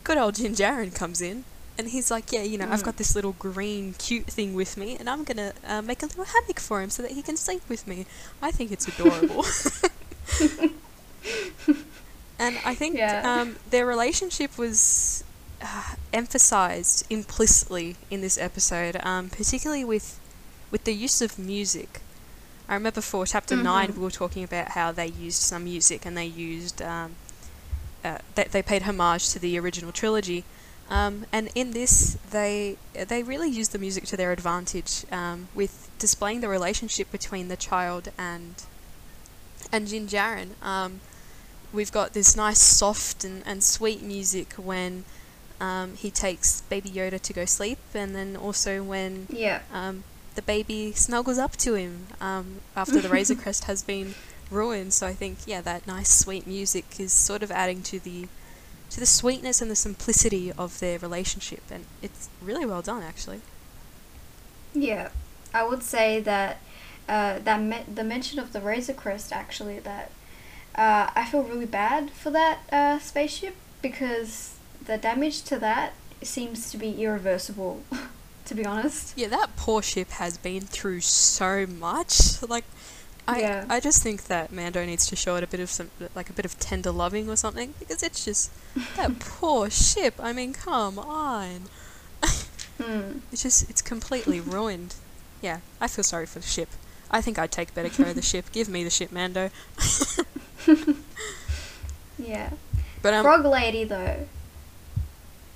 good 0.04 0.18
old 0.18 0.36
Djarin 0.36 0.94
comes 0.94 1.22
in. 1.22 1.46
And 1.78 1.90
he's 1.90 2.12
like, 2.12 2.32
yeah, 2.32 2.44
you 2.44 2.58
know, 2.58 2.68
I've 2.70 2.82
Mm. 2.82 2.86
got 2.86 2.98
this 2.98 3.16
little 3.16 3.34
green 3.34 3.94
cute 3.94 4.28
thing 4.28 4.54
with 4.54 4.78
me, 4.78 4.98
and 5.00 5.10
I'm 5.10 5.24
gonna 5.24 5.54
uh, 5.66 5.82
make 5.82 6.04
a 6.04 6.06
little 6.06 6.26
hammock 6.26 6.60
for 6.60 6.82
him 6.82 6.90
so 6.90 7.02
that 7.02 7.12
he 7.12 7.22
can 7.24 7.38
sleep 7.38 7.64
with 7.70 7.88
me. 7.88 8.06
I 8.42 8.52
think 8.52 8.72
it's 8.72 8.88
adorable. 8.88 9.46
and 12.40 12.60
I 12.64 12.76
think 12.76 12.98
Yeah. 12.98 13.22
um, 13.24 13.58
their 13.70 13.86
relationship 13.86 14.58
was 14.58 15.24
uh, 15.62 15.96
emphasized 16.12 17.06
implicitly 17.10 17.96
in 18.10 18.22
this 18.22 18.38
episode, 18.38 18.98
um, 19.04 19.30
particularly 19.30 19.84
with 19.86 20.20
with 20.72 20.86
the 20.86 20.94
use 20.94 21.22
of 21.22 21.38
music. 21.38 22.00
I 22.70 22.74
remember 22.76 23.02
for 23.02 23.26
chapter 23.26 23.58
nine, 23.58 23.92
Mhm. 23.92 23.98
we 23.98 24.04
were 24.04 24.12
talking 24.12 24.44
about 24.44 24.70
how 24.70 24.94
they 24.94 25.08
used 25.08 25.42
some 25.42 25.66
music 25.66 26.06
and 26.06 26.16
they 26.16 26.26
used 26.26 26.82
um, 26.82 27.16
uh, 28.04 28.18
they, 28.36 28.46
they 28.46 28.62
paid 28.62 28.84
homage 28.84 29.30
to 29.30 29.40
the 29.40 29.58
original 29.60 29.92
trilogy. 29.92 30.44
Um, 30.90 31.26
and 31.32 31.50
in 31.56 31.72
this, 31.72 32.18
they 32.32 32.78
they 32.94 33.24
really 33.24 33.50
used 33.50 33.72
the 33.72 33.80
music 33.80 34.04
to 34.08 34.18
their 34.18 34.32
advantage 34.34 35.06
um, 35.12 35.48
with 35.56 35.90
displaying 36.00 36.42
the 36.42 36.50
relationship 36.50 37.10
between 37.12 37.48
the 37.48 37.56
child 37.56 38.10
and 38.18 38.56
and 39.72 39.88
Jin 39.88 40.08
Djarin. 40.08 40.50
Um, 40.62 41.00
we've 41.72 41.92
got 41.94 42.14
this 42.14 42.36
nice, 42.36 42.60
soft 42.60 43.24
and, 43.24 43.42
and 43.46 43.64
sweet 43.64 44.02
music 44.02 44.54
when 44.54 45.06
um, 45.62 45.96
he 45.96 46.12
takes 46.12 46.62
Baby 46.62 46.90
Yoda 46.90 47.22
to 47.22 47.32
go 47.34 47.46
sleep, 47.46 47.78
and 47.94 48.14
then 48.14 48.36
also 48.36 48.84
when 48.84 49.28
Yeah. 49.30 49.62
um, 49.72 50.04
the 50.36 50.42
baby 50.42 50.92
snuggles 50.94 51.38
up 51.38 51.56
to 51.58 51.76
him 51.76 52.08
um, 52.20 52.60
after 52.76 53.00
the 53.00 53.08
Razor 53.16 53.36
Crest 53.36 53.66
has 53.66 53.82
been 53.84 54.16
ruined. 54.52 54.94
So 54.94 55.08
I 55.08 55.14
think, 55.14 55.40
yeah, 55.46 55.62
that 55.62 55.88
nice, 55.88 56.10
sweet 56.10 56.46
music 56.46 57.00
is 57.00 57.14
sort 57.14 57.44
of 57.44 57.52
adding 57.52 57.82
to 57.84 58.00
the 58.00 58.28
to 58.90 59.00
the 59.00 59.06
sweetness 59.06 59.62
and 59.62 59.72
the 59.72 59.76
simplicity 59.76 60.52
of 60.52 60.80
their 60.80 61.00
relationship, 61.00 61.64
and 61.72 61.86
it's 62.02 62.28
really 62.42 62.66
well 62.66 62.82
done, 62.82 63.02
actually. 63.02 63.40
Yeah, 64.74 65.12
I 65.54 65.64
would 65.64 65.82
say 65.82 66.20
that 66.20 66.60
uh, 67.08 67.40
that 67.40 67.62
me- 67.62 67.86
the 67.94 68.04
mention 68.04 68.38
of 68.38 68.52
the 68.52 68.60
Razor 68.60 68.94
Crest 68.94 69.32
actually 69.32 69.80
that 69.80 70.12
uh, 70.76 71.10
I 71.16 71.26
feel 71.26 71.44
really 71.44 71.66
bad 71.66 72.12
for 72.12 72.32
that 72.32 72.60
uh, 72.72 73.00
spaceship 73.00 73.56
because 73.82 74.56
the 74.84 74.98
damage 74.98 75.44
to 75.44 75.58
that 75.60 75.94
seems 76.22 76.70
to 76.72 76.78
be 76.78 77.02
irreversible. 77.02 77.84
to 78.46 78.56
be 78.56 78.66
honest. 78.66 79.18
Yeah, 79.18 79.28
that 79.30 79.56
poor 79.56 79.82
ship 79.82 80.10
has 80.12 80.38
been 80.38 80.62
through 80.62 81.02
so 81.02 81.66
much. 81.66 82.42
Like, 82.42 82.66
I 83.32 83.39
Yeah. 83.39 83.65
I 83.70 83.80
just 83.80 84.02
think 84.04 84.26
that 84.26 84.52
Mando 84.52 84.86
needs 84.86 85.06
to 85.08 85.15
show 85.15 85.36
it 85.36 85.44
a 85.44 85.48
bit 85.48 85.60
of 85.60 85.70
some 85.70 85.89
like 86.15 86.30
a 86.30 86.34
bit 86.34 86.46
of 86.46 86.60
tender 86.60 86.91
loving 86.91 87.30
or 87.30 87.36
something 87.36 87.74
because 87.80 88.04
it's 88.04 88.26
just 88.26 88.52
that 88.98 89.20
poor 89.20 89.70
ship. 89.70 90.15
I 90.20 90.34
mean, 90.34 90.54
come 90.54 91.00
on. 91.00 91.70
Hmm. 92.82 93.20
It's 93.32 93.44
just 93.44 93.70
it's 93.70 93.82
completely 93.82 94.39
ruined. 94.58 94.96
Yeah, 95.41 95.60
I 95.80 95.88
feel 95.88 96.04
sorry 96.04 96.26
for 96.26 96.39
the 96.39 96.46
ship. 96.48 96.70
I 97.10 97.22
think 97.22 97.38
I'd 97.38 97.52
take 97.52 97.74
better 97.74 97.89
care 97.89 98.08
of 98.08 98.15
the 98.15 98.22
ship. 98.22 98.52
Give 98.52 98.70
me 98.70 98.84
the 98.84 98.89
ship, 98.89 99.12
Mando. 99.12 99.50
Yeah. 102.17 102.52
But 103.02 103.13
um, 103.15 103.24
Frog 103.24 103.46
Lady 103.46 103.84
though. 103.84 104.28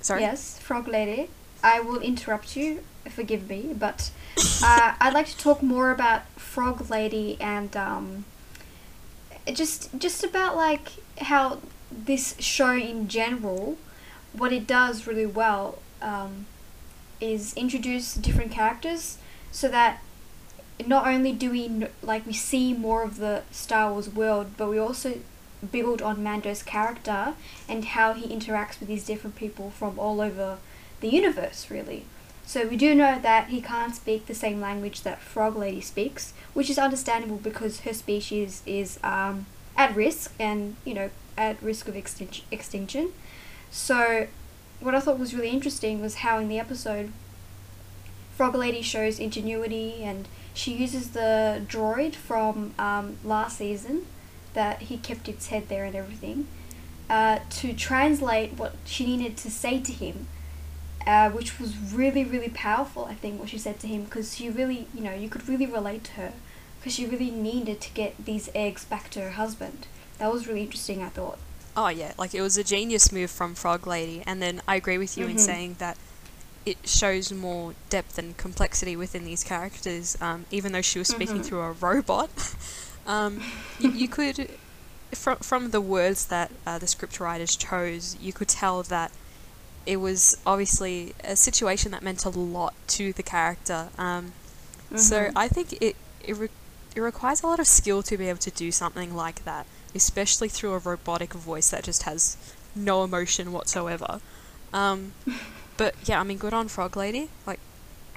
sorry. 0.01 0.21
Yes, 0.21 0.57
Frog 0.59 0.87
Lady. 0.87 1.29
I 1.63 1.79
will 1.79 1.99
interrupt 1.99 2.55
you. 2.57 2.83
Forgive 3.09 3.49
me, 3.49 3.73
but 3.77 4.11
uh, 4.63 4.95
I'd 4.99 5.13
like 5.13 5.27
to 5.27 5.37
talk 5.37 5.61
more 5.61 5.91
about 5.91 6.27
Frog 6.37 6.89
Lady 6.89 7.37
and 7.39 7.75
um, 7.77 8.25
just 9.53 9.97
just 9.97 10.23
about 10.23 10.55
like 10.55 10.93
how 11.19 11.59
this 11.91 12.35
show 12.39 12.73
in 12.73 13.07
general, 13.07 13.77
what 14.33 14.51
it 14.51 14.67
does 14.67 15.07
really 15.07 15.25
well 15.25 15.79
um, 16.01 16.45
is 17.21 17.53
introduce 17.55 18.15
different 18.15 18.51
characters 18.51 19.17
so 19.51 19.67
that 19.69 20.01
not 20.85 21.07
only 21.07 21.31
do 21.31 21.51
we 21.51 21.87
like 22.01 22.25
we 22.25 22.33
see 22.33 22.73
more 22.73 23.03
of 23.03 23.17
the 23.17 23.43
Star 23.51 23.91
Wars 23.91 24.09
world, 24.09 24.51
but 24.57 24.69
we 24.69 24.77
also 24.77 25.19
build 25.71 26.01
on 26.01 26.21
Mando's 26.21 26.63
character 26.63 27.33
and 27.67 27.85
how 27.85 28.13
he 28.13 28.27
interacts 28.27 28.79
with 28.79 28.87
these 28.87 29.05
different 29.05 29.35
people 29.35 29.71
from 29.71 29.97
all 29.97 30.21
over 30.21 30.57
the 31.01 31.09
universe, 31.09 31.69
really. 31.69 32.05
So 32.45 32.67
we 32.67 32.77
do 32.77 32.93
know 32.93 33.19
that 33.19 33.47
he 33.47 33.61
can't 33.61 33.95
speak 33.95 34.27
the 34.27 34.35
same 34.35 34.61
language 34.61 35.01
that 35.01 35.21
Frog 35.21 35.55
Lady 35.55 35.81
speaks, 35.81 36.33
which 36.53 36.69
is 36.69 36.77
understandable 36.77 37.37
because 37.37 37.81
her 37.81 37.93
species 37.93 38.61
is 38.65 38.99
um, 39.03 39.47
at 39.75 39.95
risk 39.95 40.33
and 40.39 40.75
you 40.85 40.93
know 40.93 41.09
at 41.37 41.61
risk 41.61 41.87
of 41.87 41.95
extin- 41.95 42.43
extinction. 42.51 43.11
So 43.71 44.27
what 44.79 44.93
I 44.95 44.99
thought 44.99 45.19
was 45.19 45.33
really 45.33 45.49
interesting 45.49 46.01
was 46.01 46.15
how 46.15 46.37
in 46.37 46.47
the 46.47 46.59
episode 46.59 47.11
Frog 48.35 48.55
Lady 48.55 48.81
shows 48.81 49.19
ingenuity 49.19 50.03
and 50.03 50.27
she 50.53 50.73
uses 50.73 51.11
the 51.11 51.61
droid 51.67 52.15
from 52.15 52.73
um, 52.77 53.17
last 53.23 53.57
season 53.57 54.05
that 54.53 54.83
he 54.83 54.97
kept 54.97 55.27
its 55.27 55.47
head 55.47 55.67
there 55.67 55.85
and 55.85 55.95
everything 55.95 56.47
uh, 57.09 57.39
to 57.49 57.73
translate 57.73 58.53
what 58.53 58.73
she 58.85 59.05
needed 59.05 59.37
to 59.37 59.51
say 59.51 59.79
to 59.79 59.91
him, 59.91 60.27
uh, 61.07 61.29
which 61.29 61.59
was 61.59 61.77
really, 61.93 62.23
really 62.23 62.49
powerful, 62.49 63.05
I 63.05 63.13
think, 63.13 63.39
what 63.39 63.49
she 63.49 63.57
said 63.57 63.79
to 63.81 63.87
him, 63.87 64.05
because 64.05 64.35
she 64.35 64.49
really, 64.49 64.87
you 64.93 65.01
know, 65.01 65.13
you 65.13 65.29
could 65.29 65.47
really 65.47 65.65
relate 65.65 66.03
to 66.05 66.11
her, 66.13 66.33
because 66.79 66.93
she 66.93 67.05
really 67.05 67.31
needed 67.31 67.81
to 67.81 67.91
get 67.93 68.25
these 68.25 68.49
eggs 68.55 68.85
back 68.85 69.09
to 69.11 69.21
her 69.21 69.31
husband. 69.31 69.87
That 70.17 70.31
was 70.31 70.47
really 70.47 70.61
interesting, 70.61 71.03
I 71.03 71.09
thought. 71.09 71.37
Oh 71.77 71.89
yeah, 71.89 72.13
like 72.17 72.33
it 72.33 72.41
was 72.41 72.57
a 72.57 72.63
genius 72.63 73.11
move 73.11 73.29
from 73.29 73.53
Frog 73.53 73.85
Lady, 73.85 74.23
and 74.25 74.41
then 74.41 74.61
I 74.67 74.75
agree 74.77 74.97
with 74.97 75.17
you 75.17 75.27
in 75.27 75.35
Mhm. 75.35 75.39
saying 75.39 75.75
that 75.79 75.97
it 76.65 76.77
shows 76.87 77.31
more 77.33 77.75
depth 77.89 78.17
and 78.17 78.35
complexity 78.37 78.95
within 78.95 79.25
these 79.25 79.43
characters. 79.43 80.17
Um, 80.21 80.45
even 80.51 80.71
though 80.71 80.81
she 80.81 80.99
was 80.99 81.09
speaking 81.09 81.41
Mhm. 81.41 81.45
through 81.45 81.61
a 81.61 81.71
robot, 81.73 82.29
um, 83.05 83.43
you, 83.77 83.89
you 83.93 84.07
could, 84.07 84.57
from 85.13 85.37
from 85.39 85.71
the 85.71 85.81
words 85.81 86.25
that 86.27 86.49
uh, 86.65 86.79
the 86.79 86.87
script 86.87 87.19
writers 87.19 87.55
chose, 87.57 88.15
you 88.21 88.31
could 88.33 88.47
tell 88.47 88.81
that 88.83 89.11
it 89.85 89.97
was 89.97 90.37
obviously 90.45 91.13
a 91.23 91.35
situation 91.35 91.91
that 91.91 92.01
meant 92.03 92.25
a 92.25 92.29
lot 92.29 92.73
to 92.89 93.13
the 93.13 93.23
character. 93.23 93.89
Um, 93.97 94.33
So 94.95 95.25
Mhm. 95.25 95.31
I 95.35 95.47
think 95.47 95.73
it 95.81 95.95
it, 96.21 96.33
re- 96.37 96.49
it 96.95 97.01
requires 97.01 97.43
a 97.43 97.47
lot 97.47 97.59
of 97.59 97.67
skill 97.67 98.01
to 98.03 98.17
be 98.17 98.29
able 98.29 98.39
to 98.39 98.51
do 98.51 98.71
something 98.71 99.15
like 99.15 99.43
that, 99.45 99.65
especially 99.93 100.47
through 100.49 100.73
a 100.73 100.77
robotic 100.79 101.33
voice 101.33 101.69
that 101.69 101.83
just 101.83 102.03
has 102.03 102.37
no 102.75 103.03
emotion 103.03 103.51
whatsoever. 103.51 104.21
Um, 104.73 105.13
but 105.77 105.95
yeah, 106.05 106.19
I 106.19 106.23
mean, 106.23 106.37
good 106.37 106.53
on 106.53 106.67
Frog 106.67 106.95
Lady. 106.95 107.29
Like, 107.45 107.59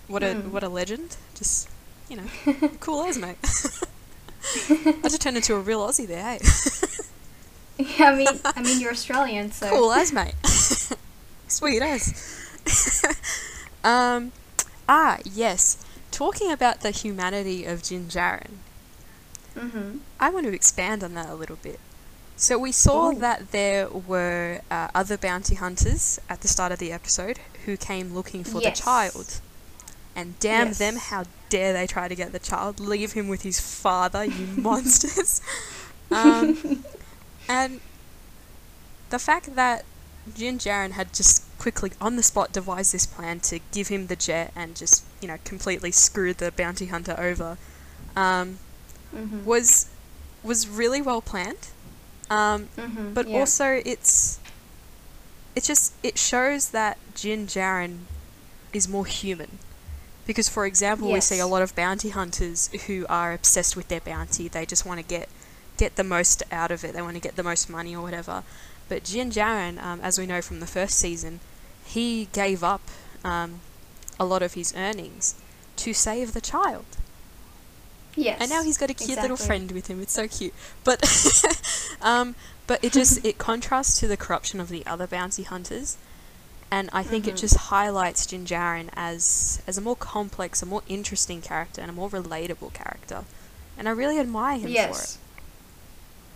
what 0.06 0.22
a 0.22 0.34
Mm. 0.34 0.50
what 0.52 0.62
a 0.62 0.68
legend. 0.68 1.16
Just 1.34 1.68
you 2.08 2.16
know, 2.16 2.28
cool 2.80 3.04
as 3.04 3.18
mate. 3.18 3.36
I 5.04 5.08
just 5.08 5.20
turned 5.20 5.36
into 5.36 5.54
a 5.54 5.60
real 5.60 5.80
Aussie 5.86 6.06
there. 6.06 6.22
Hey, 6.22 6.38
yeah, 7.98 8.10
I 8.10 8.14
mean, 8.16 8.28
I 8.44 8.62
mean, 8.62 8.80
you're 8.80 8.92
Australian, 8.92 9.52
so 9.52 9.68
cool 9.68 9.92
as 9.92 10.12
mate. 10.12 10.34
Sweet 11.48 11.82
as. 11.82 12.14
um, 13.84 14.32
ah 14.88 15.18
yes. 15.24 15.84
Talking 16.10 16.50
about 16.50 16.80
the 16.80 16.90
humanity 16.90 17.64
of 17.64 17.82
Jin 17.82 18.06
Djarin, 18.06 18.54
Mm-hmm. 19.56 19.98
I 20.20 20.30
want 20.30 20.46
to 20.46 20.52
expand 20.54 21.02
on 21.02 21.14
that 21.14 21.28
a 21.28 21.34
little 21.34 21.56
bit. 21.56 21.80
So 22.36 22.56
we 22.58 22.70
saw 22.70 23.10
Ooh. 23.10 23.18
that 23.18 23.50
there 23.50 23.88
were 23.88 24.60
uh, 24.70 24.88
other 24.94 25.16
bounty 25.16 25.56
hunters 25.56 26.20
at 26.28 26.42
the 26.42 26.48
start 26.48 26.70
of 26.70 26.78
the 26.78 26.92
episode 26.92 27.40
who 27.64 27.76
came 27.76 28.14
looking 28.14 28.44
for 28.44 28.60
Yes. 28.62 28.78
the 28.78 28.84
child. 28.84 29.40
And 30.14 30.38
damn 30.38 30.72
them, 30.74 30.96
how 30.96 31.24
dare 31.48 31.72
they 31.72 31.86
try 31.88 32.06
to 32.08 32.14
get 32.14 32.30
the 32.32 32.38
child? 32.38 32.78
Leave 32.78 33.12
him 33.12 33.26
with 33.28 33.42
his 33.42 33.58
father, 33.60 34.24
you 34.24 34.46
monsters. 34.56 35.40
Um, 36.12 36.84
and 37.48 37.80
the 39.10 39.18
fact 39.18 39.54
that 39.56 39.84
Jin 40.34 40.58
Djarin 40.58 40.92
had 40.92 41.12
just 41.12 41.44
quickly 41.58 41.92
on 42.00 42.16
the 42.16 42.22
spot 42.22 42.52
devised 42.52 42.92
this 42.92 43.06
plan 43.06 43.40
to 43.40 43.60
give 43.72 43.88
him 43.88 44.06
the 44.06 44.16
jet 44.16 44.52
and 44.54 44.76
just, 44.76 45.04
you 45.20 45.28
know, 45.28 45.38
completely 45.44 45.90
screw 45.90 46.32
the 46.32 46.52
bounty 46.52 46.86
hunter 46.86 47.14
over. 47.18 47.58
Um, 48.16 48.58
Mm-hmm. 49.14 49.44
was 49.44 49.88
was 50.42 50.68
really 50.68 51.00
well 51.00 51.22
planned. 51.22 51.68
Um, 52.30 52.68
mm-hmm. 52.76 53.14
but 53.14 53.26
yeah. 53.26 53.38
also 53.38 53.80
it's 53.84 54.38
it 55.56 55.64
just 55.64 55.94
it 56.02 56.18
shows 56.18 56.70
that 56.70 56.98
Jin 57.14 57.46
Djarin 57.46 58.00
is 58.72 58.88
more 58.88 59.06
human. 59.06 59.58
Because 60.26 60.46
for 60.46 60.66
example, 60.66 61.10
we 61.10 61.22
see 61.22 61.38
a 61.38 61.46
lot 61.46 61.62
of 61.62 61.74
bounty 61.74 62.10
hunters 62.10 62.68
who 62.86 63.06
are 63.08 63.32
obsessed 63.32 63.76
with 63.76 63.88
their 63.88 64.00
bounty. 64.00 64.46
They 64.46 64.66
just 64.66 64.84
want 64.84 65.00
to 65.00 65.06
get 65.06 65.30
get 65.78 65.96
the 65.96 66.04
most 66.04 66.42
out 66.52 66.70
of 66.70 66.84
it. 66.84 66.92
They 66.92 67.00
want 67.00 67.14
to 67.14 67.20
get 67.20 67.36
the 67.36 67.42
most 67.42 67.70
money 67.70 67.96
or 67.96 68.02
whatever. 68.02 68.42
But 68.88 69.04
Jin 69.04 69.30
Djarin, 69.30 69.82
um, 69.82 70.00
as 70.02 70.18
we 70.18 70.26
know 70.26 70.40
from 70.42 70.60
the 70.60 70.66
first 70.66 70.98
season, 70.98 71.40
he 71.84 72.28
gave 72.32 72.64
up 72.64 72.80
um, 73.24 73.60
a 74.18 74.24
lot 74.24 74.42
of 74.42 74.54
his 74.54 74.74
earnings 74.76 75.34
to 75.76 75.92
save 75.92 76.32
the 76.32 76.40
child. 76.40 76.84
Yes. 78.16 78.38
and 78.40 78.50
now 78.50 78.64
he's 78.64 78.76
got 78.78 78.90
a 78.90 78.94
cute 78.94 79.20
little 79.20 79.36
friend 79.36 79.70
with 79.70 79.86
him. 79.86 80.00
It's 80.02 80.12
so 80.12 80.26
cute. 80.26 80.52
But 80.82 81.00
um, 82.02 82.34
but 82.66 82.82
it 82.82 82.92
just 82.92 83.24
it 83.24 83.38
contrasts 83.38 84.00
to 84.00 84.08
the 84.08 84.16
corruption 84.16 84.58
of 84.60 84.70
the 84.70 84.84
other 84.86 85.06
bounty 85.06 85.44
hunters, 85.44 85.96
and 86.68 86.90
I 86.92 87.04
think 87.04 87.28
it 87.28 87.34
Mhm. 87.36 87.40
just 87.40 87.56
highlights 87.56 88.26
Jin 88.26 88.44
Djarin 88.44 88.88
as 88.94 89.62
as 89.68 89.78
a 89.78 89.80
more 89.80 89.94
complex, 89.94 90.62
a 90.62 90.66
more 90.66 90.82
interesting 90.88 91.40
character, 91.40 91.80
and 91.80 91.90
a 91.90 91.94
more 91.94 92.10
relatable 92.10 92.72
character. 92.72 93.24
And 93.76 93.88
I 93.88 93.92
really 93.92 94.18
admire 94.18 94.54
him 94.56 94.62
for 94.62 94.68
it. 94.68 94.72
yes. 94.72 95.18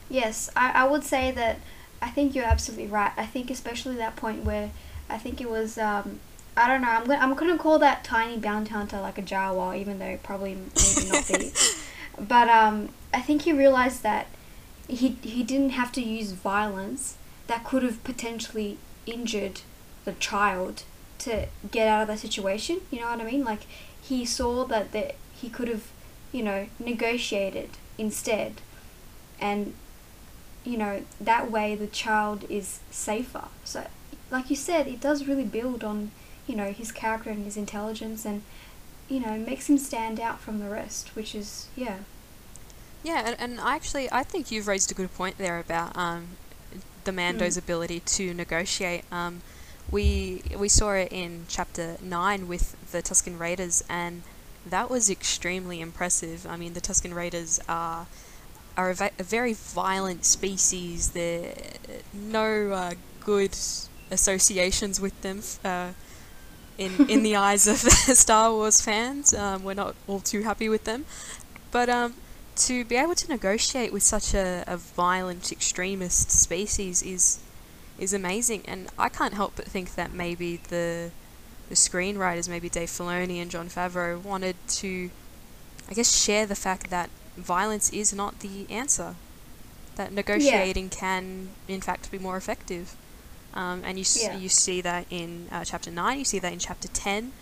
Yes, 0.09 0.51
I, 0.55 0.71
I 0.73 0.85
would 0.85 1.03
say 1.05 1.33
that 1.33 1.59
I 2.03 2.09
think 2.11 2.35
you're 2.35 2.45
absolutely 2.45 2.89
right. 2.89 3.13
I 3.17 3.25
think 3.25 3.51
especially 3.51 3.97
that 3.97 4.17
point 4.17 4.45
where 4.45 4.71
I 5.09 5.19
think 5.19 5.41
it 5.41 5.49
was 5.49 5.79
um 5.79 6.21
I 6.57 6.69
don't 6.69 6.83
know, 6.83 6.89
I'm 6.91 7.07
gonna 7.07 7.21
I'm 7.21 7.35
gonna 7.35 7.57
call 7.57 7.79
that 7.79 8.05
tiny 8.05 8.37
bounty 8.39 8.71
hunter 8.71 9.01
like 9.01 9.17
a 9.17 9.23
Jawa, 9.23 9.79
even 9.79 9.99
though 10.01 10.19
probably 10.23 10.55
maybe 10.55 11.09
not 11.09 11.29
be. 11.29 11.53
But 12.19 12.49
um 12.51 12.91
I 13.15 13.21
think 13.23 13.43
he 13.43 13.53
realized 13.53 14.03
that 14.03 14.27
he 14.89 15.17
he 15.23 15.43
didn't 15.43 15.71
have 15.71 15.93
to 15.93 16.03
use 16.03 16.33
violence 16.33 17.17
that 17.47 17.65
could 17.65 17.83
have 17.83 18.03
potentially 18.05 18.79
injured 19.07 19.61
the 20.05 20.13
child 20.15 20.83
to 21.21 21.47
get 21.71 21.87
out 21.89 22.03
of 22.03 22.09
that 22.09 22.19
situation. 22.19 22.81
You 22.91 23.01
know 23.01 23.11
what 23.11 23.21
I 23.21 23.25
mean? 23.25 23.45
Like 23.45 23.63
he 24.01 24.25
saw 24.27 24.65
that 24.65 24.93
that 24.93 25.15
he 25.35 25.49
could 25.49 25.69
have, 25.69 25.87
you 26.33 26.43
know, 26.43 26.67
negotiated 26.79 27.71
instead, 27.97 28.61
and 29.41 29.75
you 30.65 30.77
know 30.77 31.03
that 31.21 31.51
way 31.51 31.75
the 31.75 31.87
child 31.87 32.45
is 32.49 32.81
safer. 32.91 33.49
So, 33.65 33.87
like 34.31 34.51
you 34.51 34.57
said, 34.57 34.87
it 34.87 35.01
does 35.01 35.27
really 35.27 35.45
build 35.45 35.85
on 35.85 36.11
you 36.47 36.57
know 36.57 36.73
his 36.73 36.93
character 36.93 37.31
and 37.31 37.45
his 37.45 37.57
intelligence, 37.57 38.25
and 38.25 38.43
you 39.09 39.21
know 39.21 39.37
makes 39.37 39.69
him 39.69 39.79
stand 39.79 40.21
out 40.21 40.41
from 40.41 40.59
the 40.59 40.69
rest, 40.69 41.15
which 41.15 41.35
is 41.35 41.69
yeah. 41.77 41.99
Yeah, 43.03 43.23
and, 43.27 43.37
and 43.41 43.61
I 43.61 43.75
actually 43.75 44.11
I 44.13 44.23
think 44.23 44.51
you've 44.51 44.69
raised 44.69 44.91
a 44.91 44.95
good 44.95 45.13
point 45.15 45.39
there 45.39 45.59
about 45.59 45.97
um, 45.97 46.29
the 47.05 47.13
Mando's 47.13 47.57
ability 47.57 48.01
to 48.01 48.33
negotiate. 48.33 49.05
Um, 49.11 49.43
we 49.91 50.43
we 50.57 50.69
saw 50.69 50.93
it 50.93 51.13
in 51.13 51.47
chapter 51.49 51.97
nine 52.01 52.47
with 52.47 52.77
the 52.93 53.03
Tusken 53.03 53.39
Raiders, 53.39 53.83
and 53.89 54.23
that 54.65 54.89
was 54.89 55.11
extremely 55.11 55.81
impressive. 55.81 56.47
I 56.47 56.57
mean, 56.57 56.75
the 56.75 56.81
Tusken 56.81 57.15
Raiders 57.15 57.59
are 57.69 58.07
are 58.77 58.91
a, 58.91 59.11
a 59.19 59.23
very 59.23 59.55
violent 59.55 60.25
species. 60.25 61.11
There 61.11 61.55
no 62.13 62.71
uh, 62.73 62.95
good 63.21 63.57
associations 64.11 65.01
with 65.01 65.21
them. 65.23 65.43
Uh, 65.65 65.93
in, 66.79 67.09
in 67.09 67.23
the 67.23 67.37
eyes 67.49 67.67
of 67.67 67.79
Star 68.25 68.51
Wars 68.51 68.81
fans, 68.81 69.35
um, 69.35 69.65
we're 69.65 69.75
not 69.75 69.95
all 70.07 70.21
too 70.21 70.43
happy 70.43 70.69
with 70.69 70.85
them. 70.85 71.05
But 71.71 71.89
um, 71.89 72.15
to 72.57 72.85
be 72.85 72.97
able 72.97 73.15
to 73.15 73.29
negotiate 73.29 73.93
with 73.93 74.03
such 74.03 74.35
a, 74.35 74.65
a 74.67 74.77
violent 74.77 75.53
extremist 75.53 76.31
species 76.31 77.03
is 77.03 77.41
is 77.99 78.13
amazing 78.13 78.63
and 78.67 78.89
I 78.99 79.09
can't 79.11 79.35
help 79.35 79.55
but 79.55 79.67
think 79.67 79.95
that 79.95 80.13
maybe 80.13 80.57
the 80.69 81.11
the 81.69 81.75
screenwriters, 81.75 82.49
maybe 82.49 82.69
Dave 82.69 82.89
Filoni 82.89 83.41
and 83.41 83.51
Jon 83.51 83.69
Favreau, 83.69 84.21
wanted 84.21 84.57
to 84.69 85.11
I 85.89 85.95
guess 85.95 86.15
share 86.15 86.47
the 86.47 86.55
fact 86.55 86.91
that 86.91 87.11
violence 87.37 87.91
is 87.91 88.13
not 88.13 88.41
the 88.41 88.67
answer. 88.71 89.15
That 89.97 90.13
negotiating 90.13 90.89
can 90.91 91.51
in 91.69 91.81
fact 91.81 92.11
be 92.11 92.19
more 92.19 92.37
effective. 92.37 92.95
Um, 93.55 93.83
and 93.85 93.99
you 93.99 94.05
Yeah. 94.17 94.37
you 94.37 94.49
see 94.49 94.81
that 94.81 95.07
in 95.11 95.49
uh, 95.53 95.65
chapter 95.65 95.91
9, 95.91 96.19
you 96.19 96.25
see 96.25 96.39
that 96.39 96.53
in 96.53 96.59
chapter 96.59 96.89
10. 96.89 97.33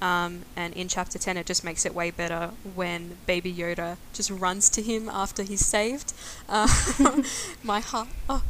Um, 0.00 0.42
and 0.54 0.74
in 0.74 0.88
chapter 0.88 1.18
10, 1.18 1.36
it 1.38 1.46
just 1.46 1.64
makes 1.64 1.86
it 1.86 1.94
way 1.94 2.10
better 2.10 2.50
when 2.74 3.16
Baby 3.26 3.52
Yoda 3.52 3.96
just 4.12 4.30
runs 4.30 4.68
to 4.70 4.82
him 4.82 5.08
after 5.08 5.42
he's 5.42 5.64
saved. 5.64 6.12
Uh, 6.48 6.68
my 7.62 7.80
heart. 7.80 8.08
Oh. 8.28 8.42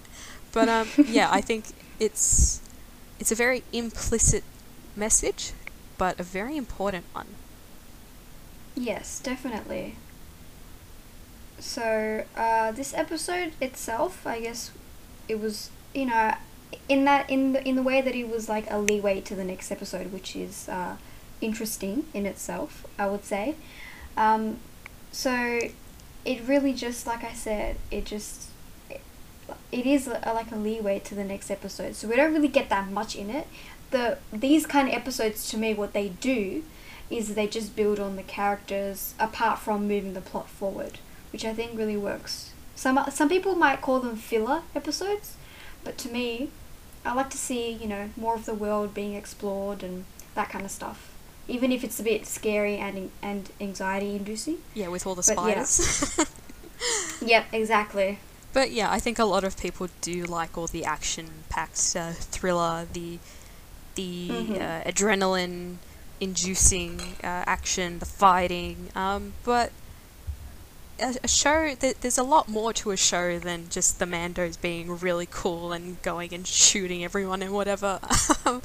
but 0.52 0.68
um, 0.68 0.88
yeah, 1.08 1.28
I 1.30 1.40
think 1.40 1.66
it's 1.98 2.60
it's 3.18 3.32
a 3.32 3.34
very 3.34 3.62
implicit 3.72 4.44
message, 4.96 5.52
but 5.98 6.18
a 6.20 6.22
very 6.22 6.56
important 6.56 7.04
one. 7.12 7.26
Yes, 8.74 9.20
definitely. 9.20 9.96
So, 11.62 12.24
uh, 12.36 12.72
this 12.72 12.92
episode 12.92 13.52
itself, 13.60 14.26
I 14.26 14.40
guess, 14.40 14.72
it 15.28 15.38
was 15.40 15.70
you 15.94 16.06
know, 16.06 16.34
in 16.88 17.04
that 17.04 17.30
in 17.30 17.52
the 17.52 17.66
in 17.66 17.76
the 17.76 17.82
way 17.82 18.00
that 18.00 18.16
it 18.16 18.28
was 18.28 18.48
like 18.48 18.68
a 18.68 18.78
leeway 18.78 19.20
to 19.20 19.36
the 19.36 19.44
next 19.44 19.70
episode, 19.70 20.12
which 20.12 20.34
is 20.34 20.68
uh, 20.68 20.96
interesting 21.40 22.06
in 22.12 22.26
itself, 22.26 22.84
I 22.98 23.06
would 23.06 23.24
say. 23.24 23.54
Um, 24.16 24.58
so, 25.12 25.60
it 26.24 26.40
really 26.48 26.72
just 26.72 27.06
like 27.06 27.22
I 27.22 27.32
said, 27.32 27.76
it 27.92 28.06
just 28.06 28.48
it, 29.70 29.86
is 29.86 30.08
a, 30.08 30.32
like 30.34 30.50
a 30.50 30.56
leeway 30.56 30.98
to 30.98 31.14
the 31.14 31.24
next 31.24 31.48
episode. 31.48 31.94
So 31.94 32.08
we 32.08 32.16
don't 32.16 32.32
really 32.32 32.48
get 32.48 32.70
that 32.70 32.90
much 32.90 33.14
in 33.14 33.30
it. 33.30 33.46
The 33.92 34.18
these 34.32 34.66
kind 34.66 34.88
of 34.88 34.94
episodes 34.94 35.48
to 35.50 35.56
me, 35.56 35.74
what 35.74 35.92
they 35.92 36.08
do 36.08 36.64
is 37.08 37.34
they 37.36 37.46
just 37.46 37.76
build 37.76 38.00
on 38.00 38.16
the 38.16 38.22
characters 38.24 39.14
apart 39.20 39.60
from 39.60 39.86
moving 39.86 40.14
the 40.14 40.20
plot 40.20 40.48
forward, 40.48 40.98
which 41.32 41.44
I 41.44 41.54
think 41.54 41.76
really 41.78 41.96
works. 41.96 42.50
Some 42.76 42.98
some 43.10 43.28
people 43.28 43.54
might 43.54 43.80
call 43.80 44.00
them 44.00 44.16
filler 44.16 44.62
episodes, 44.74 45.36
but 45.84 45.96
to 45.98 46.08
me, 46.10 46.50
I 47.04 47.14
like 47.14 47.30
to 47.30 47.38
see 47.38 47.70
you 47.72 47.86
know 47.88 48.10
more 48.16 48.34
of 48.34 48.44
the 48.46 48.54
world 48.54 48.94
being 48.94 49.14
explored 49.14 49.82
and 49.82 50.04
that 50.34 50.48
kind 50.50 50.64
of 50.64 50.70
stuff, 50.70 51.10
even 51.48 51.72
if 51.72 51.84
it's 51.84 52.00
a 52.00 52.02
bit 52.02 52.26
scary 52.26 52.76
and 52.76 53.10
and 53.22 53.50
anxiety 53.60 54.16
inducing. 54.16 54.58
Yeah, 54.74 54.88
with 54.88 55.06
all 55.06 55.14
the 55.14 55.22
But 55.34 55.46
yeah. 55.48 55.64
spiders. 55.64 56.28
Yep, 57.24 57.44
exactly. 57.52 58.18
But 58.52 58.72
yeah, 58.72 58.90
I 58.90 58.98
think 58.98 59.18
a 59.20 59.24
lot 59.24 59.44
of 59.44 59.56
people 59.56 59.88
do 60.00 60.24
like 60.24 60.58
all 60.58 60.66
the 60.66 60.84
action-packed 60.84 61.94
uh, 61.96 62.10
thriller, 62.34 62.86
the 62.92 63.18
the 63.94 64.28
Mhm. 64.28 64.60
uh, 64.60 64.82
adrenaline-inducing 64.90 67.00
uh, 67.22 67.44
action, 67.46 67.98
the 68.00 68.06
fighting. 68.06 68.88
Um, 68.94 69.34
but 69.44 69.70
a, 71.02 71.14
a 71.24 71.28
show 71.28 71.74
th- 71.74 71.98
there's 72.00 72.18
a 72.18 72.22
lot 72.22 72.48
more 72.48 72.72
to 72.74 72.90
a 72.90 72.96
show 72.96 73.38
than 73.38 73.68
just 73.68 73.98
the 73.98 74.04
Mandos 74.04 74.60
being 74.60 74.98
really 74.98 75.28
cool 75.30 75.72
and 75.72 76.00
going 76.02 76.32
and 76.32 76.46
shooting 76.46 77.04
everyone 77.04 77.42
and 77.42 77.52
whatever. 77.52 78.00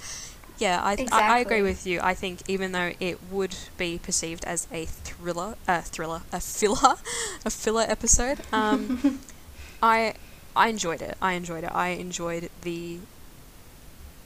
yeah, 0.58 0.80
I, 0.82 1.08
I 1.12 1.36
I 1.36 1.39
agree 1.39 1.62
with 1.62 1.86
you. 1.86 2.00
I 2.02 2.13
think 2.13 2.41
even 2.47 2.71
though 2.71 2.93
it 3.00 3.19
would 3.32 3.56
be 3.78 4.00
perceived 4.02 4.45
as 4.45 4.67
a 4.71 4.86
thriller, 4.86 5.56
a 5.67 5.82
thriller, 5.82 6.21
a 6.32 6.39
filler, 6.39 6.95
a 7.45 7.50
filler 7.50 7.86
episode. 7.88 8.39
Um, 8.52 9.19
I 9.84 10.13
I 10.56 10.69
enjoyed 10.69 11.02
it. 11.02 11.17
I 11.21 11.34
enjoyed 11.34 11.63
it. 11.63 11.71
I 11.73 11.89
enjoyed 11.89 12.50
the 12.62 13.00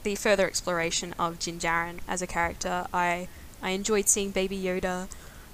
the 0.04 0.16
further 0.16 0.48
exploration 0.48 1.14
of 1.20 1.40
Jin 1.40 1.60
Djarin 1.60 2.00
as 2.08 2.22
a 2.22 2.28
character. 2.28 2.88
I 2.94 3.28
I 3.62 3.72
enjoyed 3.72 4.08
seeing 4.08 4.32
Baby 4.32 4.62
Yoda. 4.62 5.08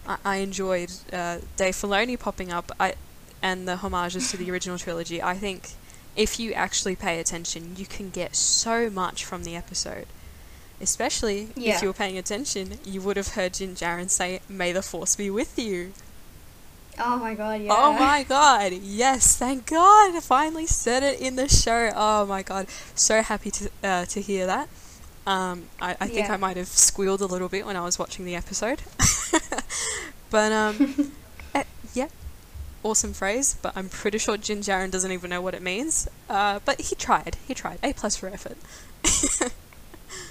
I, 0.07 0.17
I 0.25 0.35
enjoyed 0.37 0.91
uh, 1.11 1.39
Dave 1.55 1.75
Filoni 1.75 2.19
popping 2.19 2.51
up. 2.51 2.71
I 2.79 2.95
and 3.41 3.67
the 3.67 3.77
homages 3.77 4.31
to 4.31 4.37
the 4.37 4.49
original 4.51 4.77
trilogy. 4.77 5.21
I 5.21 5.35
think 5.35 5.71
if 6.15 6.39
you 6.39 6.53
actually 6.53 6.95
pay 6.95 7.19
attention, 7.19 7.75
you 7.77 7.85
can 7.85 8.09
get 8.09 8.35
so 8.35 8.89
much 8.89 9.23
from 9.23 9.43
the 9.43 9.55
episode. 9.55 10.07
Especially 10.81 11.49
Yeah. 11.55 11.75
if 11.75 11.81
you 11.81 11.87
were 11.89 11.93
paying 11.93 12.17
attention, 12.17 12.79
you 12.85 13.01
would 13.01 13.17
have 13.17 13.29
heard 13.29 13.53
Jin 13.55 13.75
Djarin 13.75 14.09
say, 14.09 14.41
"May 14.47 14.71
the 14.71 14.81
Force 14.81 15.15
be 15.15 15.29
with 15.29 15.57
you." 15.57 15.93
Oh 16.99 17.17
my 17.17 17.35
god, 17.35 17.61
yeah. 17.61 17.73
Oh 17.75 17.93
my 17.93 18.23
god! 18.23 18.73
Yes, 18.73 19.35
thank 19.37 19.67
God! 19.67 20.15
I 20.15 20.19
finally 20.19 20.65
said 20.65 21.03
it 21.03 21.19
in 21.19 21.35
the 21.35 21.47
show. 21.47 21.91
Oh 21.95 22.25
my 22.25 22.41
god! 22.41 22.67
So 22.95 23.21
happy 23.21 23.51
to 23.51 23.69
uh, 23.83 24.05
to 24.05 24.21
hear 24.21 24.45
that. 24.47 24.67
Um, 25.27 25.65
I, 25.81 25.91
I 25.99 26.07
think 26.07 26.27
Yeah. 26.27 26.33
I 26.33 26.37
might 26.37 26.57
have 26.57 26.67
squealed 26.67 27.21
a 27.21 27.25
little 27.25 27.49
bit 27.49 27.65
when 27.65 27.75
I 27.75 27.81
was 27.81 27.99
watching 27.99 28.23
the 28.25 28.33
episode. 28.35 28.81
but 30.31 30.51
um, 30.53 31.11
eh, 31.55 31.63
yeah, 31.93 32.07
awesome 32.81 33.13
phrase. 33.13 33.57
But 33.61 33.73
I'm 33.75 33.89
pretty 33.89 34.17
sure 34.19 34.37
Jin 34.37 34.59
Djarin 34.59 34.89
doesn't 34.89 35.11
even 35.11 35.29
know 35.29 35.41
what 35.41 35.53
it 35.53 35.61
means. 35.61 36.07
Uh, 36.29 36.59
but 36.63 36.79
he 36.81 36.95
tried. 36.95 37.35
He 37.47 37.53
tried. 37.53 37.79
A 37.83 37.93
plus 37.93 38.15
for 38.15 38.27
effort. 38.27 38.57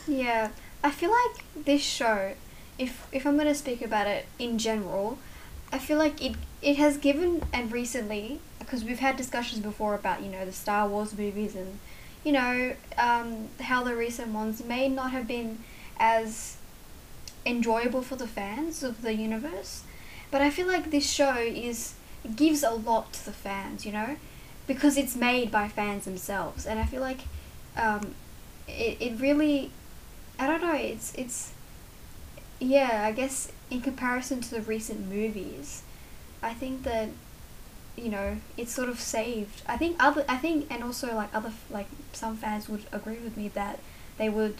Yeah, 0.08 0.50
I 0.84 0.90
feel 0.90 1.10
like 1.10 1.44
this 1.64 1.82
show, 1.82 2.32
if 2.78 3.06
if 3.12 3.26
I'm 3.26 3.36
gonna 3.36 3.54
speak 3.54 3.82
about 3.82 4.06
it 4.06 4.26
in 4.38 4.56
general, 4.58 5.18
I 5.72 5.78
feel 5.78 5.98
like 5.98 6.22
it 6.24 6.36
it 6.62 6.76
has 6.76 6.96
given 6.96 7.42
and 7.52 7.72
recently 7.72 8.40
because 8.58 8.84
we've 8.84 9.00
had 9.00 9.16
discussions 9.16 9.60
before 9.62 9.94
about 9.94 10.22
you 10.22 10.30
know 10.30 10.44
the 10.44 10.52
Star 10.52 10.88
Wars 10.88 11.16
movies 11.16 11.54
and 11.56 11.78
you 12.26 12.32
know 12.32 12.74
um, 12.98 13.48
how 13.60 13.84
the 13.84 13.94
recent 13.94 14.32
ones 14.32 14.64
may 14.64 14.88
not 14.88 15.12
have 15.12 15.28
been 15.28 15.60
as 15.96 16.56
enjoyable 17.46 18.02
for 18.02 18.16
the 18.16 18.26
fans 18.26 18.82
of 18.82 19.02
the 19.02 19.14
universe, 19.14 19.84
but 20.32 20.42
I 20.42 20.50
feel 20.50 20.66
like 20.66 20.90
this 20.90 21.08
show 21.08 21.36
is 21.36 21.94
gives 22.34 22.64
a 22.64 22.72
lot 22.72 23.12
to 23.12 23.24
the 23.24 23.32
fans, 23.32 23.86
you 23.86 23.92
know, 23.92 24.16
because 24.66 24.96
it's 24.96 25.14
made 25.14 25.52
by 25.52 25.68
fans 25.68 26.04
themselves, 26.04 26.66
and 26.66 26.80
I 26.80 26.84
feel 26.84 27.00
like 27.00 27.20
um, 27.76 28.16
it, 28.66 28.96
it 29.00 29.20
really 29.20 29.70
I 30.36 30.48
don't 30.48 30.62
know, 30.62 30.74
it's 30.74 31.14
it's 31.14 31.52
yeah, 32.58 33.04
I 33.04 33.12
guess 33.12 33.52
in 33.70 33.82
comparison 33.82 34.40
to 34.40 34.50
the 34.50 34.62
recent 34.62 35.08
movies, 35.08 35.84
I 36.42 36.54
think 36.54 36.82
that 36.82 37.10
you 37.96 38.10
know 38.10 38.36
it's 38.56 38.72
sort 38.72 38.88
of 38.88 39.00
saved. 39.00 39.62
I 39.66 39.76
think 39.76 39.96
other 39.98 40.24
I 40.28 40.36
think 40.36 40.66
and 40.70 40.82
also 40.82 41.14
like 41.14 41.34
other 41.34 41.52
like 41.70 41.88
some 42.12 42.36
fans 42.36 42.68
would 42.68 42.84
agree 42.92 43.18
with 43.18 43.36
me 43.36 43.48
that 43.48 43.78
they 44.18 44.28
would 44.28 44.56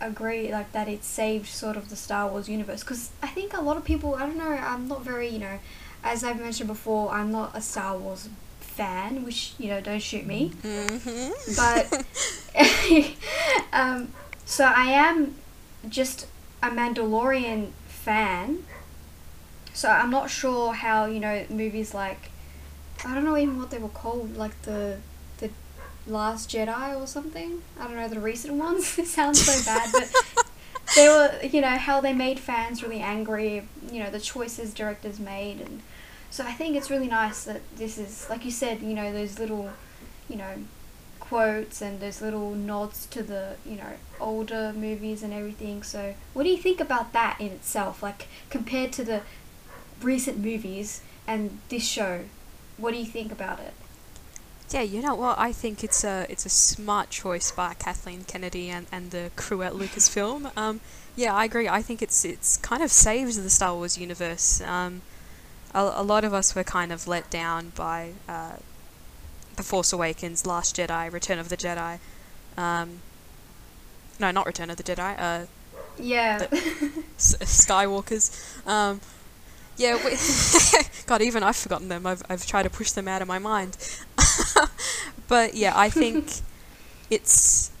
agree 0.00 0.50
like 0.50 0.72
that 0.72 0.88
it 0.88 1.04
saved 1.04 1.46
sort 1.46 1.76
of 1.76 1.88
the 1.88 1.96
Star 1.96 2.28
Wars 2.28 2.48
universe 2.48 2.80
because 2.82 3.10
I 3.22 3.28
think 3.28 3.56
a 3.56 3.60
lot 3.60 3.76
of 3.76 3.84
people 3.84 4.14
I 4.16 4.26
don't 4.26 4.36
know 4.36 4.50
I'm 4.50 4.88
not 4.88 5.02
very 5.02 5.28
you 5.28 5.38
know 5.38 5.58
as 6.02 6.24
I've 6.24 6.40
mentioned 6.40 6.68
before 6.68 7.10
I'm 7.12 7.30
not 7.30 7.56
a 7.56 7.60
Star 7.60 7.96
Wars 7.96 8.28
fan 8.60 9.24
which 9.24 9.54
you 9.58 9.68
know 9.68 9.80
don't 9.80 10.02
shoot 10.02 10.26
me 10.26 10.50
Mm-hmm. 10.62 11.54
but 11.56 12.04
um, 13.72 14.12
so 14.44 14.64
I 14.64 14.90
am 14.90 15.34
just 15.88 16.26
a 16.62 16.68
Mandalorian 16.70 17.70
fan. 17.86 18.64
So 19.72 19.88
I'm 19.88 20.10
not 20.10 20.30
sure 20.30 20.72
how 20.74 21.06
you 21.06 21.20
know 21.20 21.44
movies 21.48 21.94
like 21.94 22.30
I 23.04 23.14
don't 23.14 23.24
know 23.24 23.36
even 23.36 23.58
what 23.58 23.70
they 23.70 23.78
were 23.78 23.88
called, 23.88 24.36
like 24.36 24.60
the 24.62 24.98
the 25.38 25.50
Last 26.06 26.50
Jedi 26.50 27.00
or 27.00 27.06
something. 27.06 27.62
I 27.78 27.84
don't 27.84 27.96
know 27.96 28.08
the 28.08 28.20
recent 28.20 28.54
ones. 28.54 28.98
it 28.98 29.06
sounds 29.06 29.42
so 29.44 29.64
bad, 29.64 29.90
but 29.92 30.12
they 30.96 31.08
were 31.08 31.32
you 31.42 31.60
know 31.60 31.76
how 31.76 32.00
they 32.00 32.12
made 32.12 32.38
fans 32.38 32.82
really 32.82 33.00
angry. 33.00 33.66
You 33.90 34.04
know 34.04 34.10
the 34.10 34.20
choices 34.20 34.72
directors 34.74 35.18
made, 35.18 35.60
and 35.60 35.82
so 36.30 36.44
I 36.44 36.52
think 36.52 36.76
it's 36.76 36.90
really 36.90 37.08
nice 37.08 37.44
that 37.44 37.60
this 37.76 37.98
is 37.98 38.28
like 38.30 38.44
you 38.44 38.50
said. 38.50 38.82
You 38.82 38.94
know 38.94 39.12
those 39.12 39.38
little 39.38 39.70
you 40.28 40.36
know 40.36 40.54
quotes 41.32 41.80
and 41.80 41.98
those 42.00 42.20
little 42.20 42.54
nods 42.54 43.06
to 43.06 43.22
the 43.22 43.54
you 43.64 43.76
know 43.76 43.94
older 44.20 44.70
movies 44.76 45.22
and 45.22 45.32
everything 45.32 45.82
so 45.82 46.14
what 46.34 46.42
do 46.42 46.50
you 46.50 46.58
think 46.58 46.78
about 46.78 47.14
that 47.14 47.40
in 47.40 47.46
itself 47.46 48.02
like 48.02 48.26
compared 48.50 48.92
to 48.92 49.02
the 49.02 49.22
recent 50.02 50.36
movies 50.36 51.00
and 51.26 51.58
this 51.70 51.86
show 51.88 52.24
what 52.76 52.92
do 52.92 52.98
you 52.98 53.04
think 53.06 53.30
about 53.32 53.58
it 53.60 53.74
Yeah, 54.70 54.82
you 54.82 55.02
know 55.02 55.14
what? 55.14 55.38
I 55.38 55.52
think 55.52 55.84
it's 55.84 56.02
a 56.04 56.24
it's 56.30 56.46
a 56.46 56.48
smart 56.48 57.10
choice 57.10 57.52
by 57.52 57.74
Kathleen 57.74 58.24
Kennedy 58.24 58.70
and, 58.70 58.86
and 58.90 59.10
the 59.10 59.30
crew 59.36 59.62
at 59.62 59.74
Lucasfilm. 59.74 60.50
Um, 60.56 60.80
yeah, 61.14 61.34
I 61.34 61.44
agree. 61.44 61.68
I 61.68 61.82
think 61.82 62.00
it's 62.00 62.24
it's 62.24 62.56
kind 62.56 62.82
of 62.82 62.90
saves 62.90 63.36
the 63.36 63.50
Star 63.50 63.74
Wars 63.74 63.98
universe. 63.98 64.62
Um, 64.62 65.02
a, 65.74 65.80
a 65.96 66.02
lot 66.02 66.24
of 66.24 66.32
us 66.32 66.54
were 66.54 66.64
kind 66.64 66.90
of 66.90 67.06
let 67.06 67.28
down 67.30 67.72
by 67.76 68.12
uh, 68.26 68.56
the 69.56 69.62
Force 69.62 69.92
Awakens, 69.92 70.46
Last 70.46 70.76
Jedi, 70.76 71.12
Return 71.12 71.38
of 71.38 71.48
the 71.50 71.56
Jedi. 71.56 71.98
Um, 72.56 73.00
no, 74.18 74.30
not 74.30 74.46
Return 74.46 74.70
of 74.70 74.76
the 74.76 74.82
Jedi. 74.82 75.14
Uh, 75.18 75.46
yeah 75.98 76.46
S- 77.18 77.36
Skywalkers. 77.40 78.30
Yeah, 79.82 79.96
we 80.04 80.16
God, 81.06 81.22
even 81.22 81.42
I've 81.42 81.56
forgotten 81.56 81.88
them. 81.88 82.06
I've, 82.06 82.22
I've 82.30 82.46
tried 82.46 82.62
to 82.62 82.70
push 82.70 82.92
them 82.92 83.08
out 83.08 83.20
of 83.20 83.26
my 83.26 83.40
mind. 83.40 83.76
but 85.28 85.54
yeah, 85.54 85.72
I 85.74 85.90
think 85.90 86.40
it's 87.10 87.72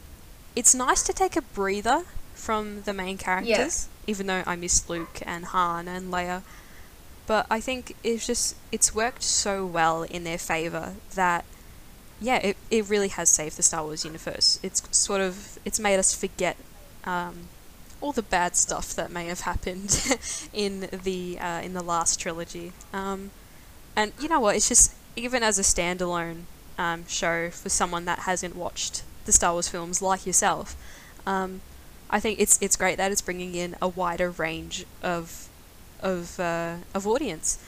it's 0.56 0.74
nice 0.74 1.04
to 1.04 1.12
take 1.12 1.36
a 1.36 1.42
breather 1.42 2.02
from 2.34 2.82
the 2.82 2.92
main 2.92 3.18
characters, 3.18 3.88
even 4.08 4.26
though 4.26 4.42
I 4.44 4.56
miss 4.56 4.88
Luke 4.88 5.20
and 5.24 5.44
Han 5.46 5.86
and 5.86 6.12
Leia. 6.12 6.42
But 7.28 7.46
I 7.48 7.60
think 7.60 7.94
it's 8.02 8.26
just 8.26 8.56
it's 8.72 8.92
worked 8.92 9.22
so 9.22 9.64
well 9.64 10.02
in 10.02 10.24
their 10.24 10.38
favor 10.38 10.94
that 11.14 11.44
yeah, 12.20 12.38
it, 12.38 12.56
it 12.68 12.88
really 12.88 13.08
has 13.08 13.28
saved 13.28 13.56
the 13.56 13.62
Star 13.62 13.84
Wars 13.84 14.04
universe. 14.04 14.58
It's 14.60 14.82
sort 14.96 15.20
of 15.20 15.60
it's 15.64 15.78
made 15.78 15.98
us 16.00 16.12
forget 16.16 16.56
um, 17.04 17.48
all 18.02 18.12
the 18.12 18.22
bad 18.22 18.56
stuff 18.56 18.94
that 18.94 19.10
may 19.10 19.26
have 19.26 19.40
happened 19.40 20.18
in 20.52 20.88
the 21.04 21.38
uh, 21.38 21.60
in 21.62 21.72
the 21.72 21.82
last 21.82 22.20
trilogy. 22.20 22.72
Um, 22.92 23.30
and 23.96 24.12
you 24.20 24.28
know 24.28 24.40
what? 24.40 24.56
It's 24.56 24.68
just 24.68 24.94
even 25.16 25.42
as 25.42 25.58
a 25.58 25.62
standalone 25.62 26.42
um, 26.78 27.06
show 27.06 27.50
for 27.50 27.68
someone 27.68 28.04
that 28.06 28.20
hasn't 28.20 28.56
watched 28.56 29.04
the 29.24 29.32
Star 29.32 29.52
Wars 29.52 29.68
films 29.68 30.02
like 30.02 30.26
yourself, 30.26 30.76
um, 31.26 31.60
I 32.10 32.20
think 32.20 32.40
it's 32.40 32.58
it's 32.60 32.76
great 32.76 32.98
that 32.98 33.12
it's 33.12 33.22
bringing 33.22 33.54
in 33.54 33.76
a 33.80 33.88
wider 33.88 34.30
range 34.30 34.84
of 35.02 35.48
of 36.02 36.40
uh, 36.40 36.76
of 36.94 37.06
audience. 37.06 37.62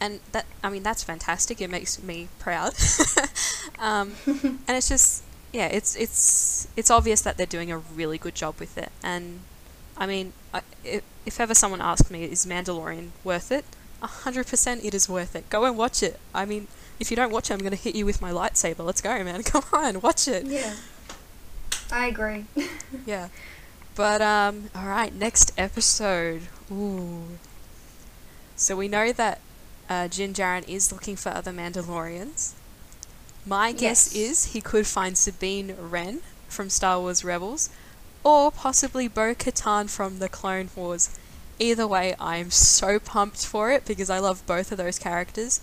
And 0.00 0.20
that 0.32 0.46
I 0.62 0.70
mean 0.70 0.82
that's 0.82 1.04
fantastic. 1.04 1.60
It 1.60 1.70
makes 1.70 2.02
me 2.02 2.28
proud. 2.38 2.74
um, 3.78 4.14
and 4.26 4.60
it's 4.68 4.88
just 4.88 5.22
yeah, 5.52 5.66
it's 5.66 5.94
it's 5.94 6.66
it's 6.76 6.90
obvious 6.90 7.20
that 7.22 7.36
they're 7.36 7.46
doing 7.46 7.70
a 7.70 7.78
really 7.78 8.18
good 8.18 8.34
job 8.34 8.56
with 8.58 8.76
it. 8.78 8.90
And 9.02 9.40
I 9.96 10.06
mean, 10.06 10.32
I, 10.52 10.62
if, 10.84 11.40
ever 11.40 11.54
someone 11.54 11.80
asked 11.80 12.10
me, 12.10 12.24
is 12.24 12.44
Mandalorian 12.46 13.10
worth 13.22 13.50
it? 13.52 13.64
A 14.02 14.06
hundred 14.06 14.46
percent, 14.46 14.84
it 14.84 14.94
is 14.94 15.08
worth 15.08 15.34
it. 15.36 15.48
Go 15.50 15.64
and 15.64 15.76
watch 15.78 16.02
it. 16.02 16.18
I 16.34 16.44
mean, 16.44 16.66
if 17.00 17.10
you 17.10 17.16
don't 17.16 17.30
watch 17.32 17.50
it, 17.50 17.54
I'm 17.54 17.60
gonna 17.60 17.76
hit 17.76 17.94
you 17.94 18.04
with 18.04 18.20
my 18.20 18.30
lightsaber. 18.30 18.84
Let's 18.84 19.00
go, 19.00 19.22
man. 19.24 19.42
Come 19.52 19.62
on, 19.72 20.00
watch 20.00 20.28
it. 20.28 20.46
yeah 20.46 20.74
i 21.92 22.06
agree 22.06 22.44
Yeah. 23.06 23.28
But 23.94 24.20
um 24.22 24.70
all 24.74 24.86
right, 24.88 25.14
next 25.14 25.52
episode. 25.56 26.42
Ooh. 26.72 27.22
So 28.56 28.74
we 28.76 28.88
know 28.88 29.12
that 29.12 29.40
uh, 29.88 30.08
Jin 30.08 30.32
Djarin 30.32 30.66
is 30.68 30.90
looking 30.92 31.14
for 31.16 31.28
other 31.28 31.52
Mandalorians. 31.52 32.52
My 33.46 33.72
guess 33.72 34.14
Yes. 34.14 34.16
is 34.16 34.44
he 34.54 34.60
could 34.60 34.86
find 34.86 35.16
Sabine 35.18 35.74
Wren 35.78 36.20
from 36.48 36.70
Star 36.70 36.98
Wars 37.00 37.22
Rebels, 37.24 37.68
or 38.24 38.50
possibly 38.50 39.06
Bo 39.06 39.34
Katan 39.34 39.88
from 39.88 40.18
the 40.18 40.28
Clone 40.28 40.70
Wars. 40.74 41.16
Either 41.58 41.86
way, 41.86 42.14
I 42.18 42.38
am 42.38 42.50
so 42.50 42.98
pumped 42.98 43.46
for 43.46 43.70
it 43.70 43.84
because 43.84 44.10
I 44.10 44.18
love 44.18 44.44
both 44.46 44.72
of 44.72 44.78
those 44.78 44.98
characters. 44.98 45.60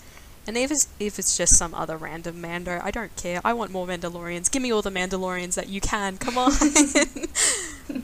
And 0.48 0.58
if 0.58 0.72
it's, 0.72 0.88
if 1.00 1.20
it's 1.20 1.38
just 1.38 1.58
some 1.58 1.74
other 1.74 1.98
random 1.98 2.40
Mando, 2.40 2.80
I 2.82 2.92
don't 2.92 3.16
care. 3.16 3.42
I 3.44 3.54
want 3.54 3.72
more 3.72 3.86
Mandalorians. 3.86 4.50
Give 4.50 4.62
me 4.62 4.72
all 4.72 4.82
the 4.82 4.90
Mandalorians 4.90 5.56
that 5.56 5.68
you 5.68 5.82
can. 5.82 6.18
Come 6.18 6.38
on. 6.38 6.52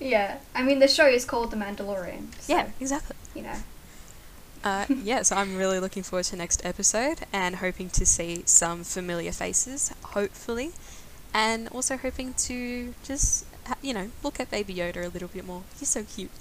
yeah 0.00 0.38
i 0.54 0.62
mean 0.62 0.78
the 0.78 0.88
show 0.88 1.06
is 1.06 1.24
called 1.24 1.50
the 1.50 1.56
mandalorian 1.56 2.34
so, 2.40 2.52
yeah, 2.52 2.68
exactly. 2.80 3.16
you 3.34 3.42
know 3.42 3.56
Uh, 4.62 4.84
yeah, 5.02 5.22
so 5.22 5.36
I'm 5.36 5.56
really 5.56 5.80
looking 5.80 6.02
forward 6.02 6.26
to 6.26 6.36
next 6.36 6.60
episode 6.66 7.20
and 7.32 7.56
hoping 7.64 7.88
to 7.96 8.04
see 8.04 8.42
some 8.44 8.84
familiar 8.84 9.32
faces, 9.32 9.90
hopefully, 10.12 10.72
and 11.32 11.66
also 11.68 11.96
hoping 11.96 12.34
to 12.34 12.92
just, 13.02 13.46
you 13.82 13.94
know, 13.94 14.10
look 14.22 14.40
at 14.40 14.50
Baby 14.50 14.74
Yoda 14.74 15.04
a 15.04 15.08
little 15.08 15.28
bit 15.28 15.46
more. 15.46 15.62
He's 15.78 15.88
so 15.88 16.04
cute. 16.04 16.30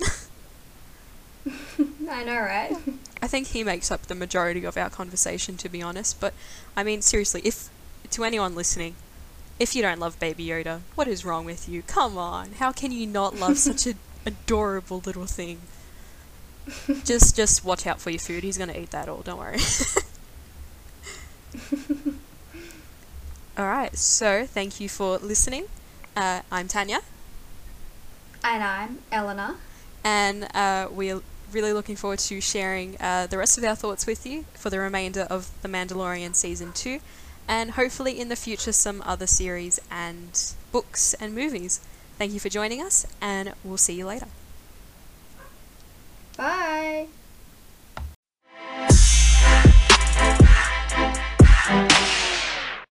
i 2.09 2.23
know 2.23 2.37
right 2.37 2.75
I 3.21 3.27
think 3.27 3.47
he 3.47 3.63
makes 3.63 3.91
up 3.91 4.03
the 4.03 4.15
majority 4.15 4.63
of 4.65 4.77
our 4.77 4.89
conversation, 4.89 5.57
to 5.57 5.69
be 5.69 5.81
honest. 5.81 6.19
But 6.19 6.33
I 6.75 6.83
mean, 6.83 7.01
seriously, 7.01 7.41
if 7.43 7.69
to 8.11 8.23
anyone 8.23 8.55
listening, 8.55 8.95
if 9.59 9.75
you 9.75 9.81
don't 9.81 9.99
love 9.99 10.19
Baby 10.19 10.47
Yoda, 10.47 10.81
what 10.95 11.07
is 11.07 11.25
wrong 11.25 11.45
with 11.45 11.67
you? 11.67 11.81
Come 11.81 12.17
on, 12.17 12.53
how 12.59 12.71
can 12.71 12.91
you 12.91 13.05
not 13.05 13.35
love 13.35 13.57
such 13.69 13.87
an 13.87 13.95
adorable 14.25 15.01
little 15.05 15.25
thing? 15.25 15.59
just, 17.03 17.35
just 17.35 17.65
watch 17.65 17.85
out 17.85 17.99
for 17.99 18.09
your 18.09 18.19
food. 18.19 18.43
He's 18.43 18.57
gonna 18.57 18.77
eat 18.77 18.91
that 18.91 19.09
all. 19.09 19.21
Don't 19.21 19.39
worry. 19.39 19.57
all 23.57 23.67
right. 23.67 23.95
So, 23.97 24.45
thank 24.45 24.79
you 24.79 24.87
for 24.87 25.17
listening. 25.17 25.65
Uh, 26.15 26.41
I'm 26.51 26.67
Tanya, 26.67 27.01
and 28.43 28.63
I'm 28.63 28.99
Eleanor. 29.11 29.55
And 30.03 30.47
uh, 30.55 30.87
we're 30.91 31.21
really 31.51 31.73
looking 31.73 31.95
forward 31.95 32.19
to 32.19 32.39
sharing 32.41 32.95
uh, 32.99 33.27
the 33.27 33.37
rest 33.37 33.57
of 33.57 33.63
our 33.63 33.75
thoughts 33.75 34.05
with 34.05 34.25
you 34.25 34.45
for 34.53 34.69
the 34.69 34.79
remainder 34.79 35.21
of 35.29 35.49
The 35.61 35.67
Mandalorian 35.67 36.35
Season 36.35 36.71
2, 36.73 36.99
and 37.47 37.71
hopefully 37.71 38.19
in 38.19 38.29
the 38.29 38.35
future 38.35 38.71
some 38.71 39.01
other 39.05 39.27
series 39.27 39.79
and 39.91 40.53
books 40.71 41.13
and 41.15 41.33
movies. 41.33 41.81
Thank 42.17 42.33
you 42.33 42.39
for 42.39 42.49
joining 42.49 42.81
us, 42.81 43.05
and 43.21 43.53
we'll 43.63 43.77
see 43.77 43.93
you 43.93 44.05
later. 44.05 44.27
Bye! 46.37 47.07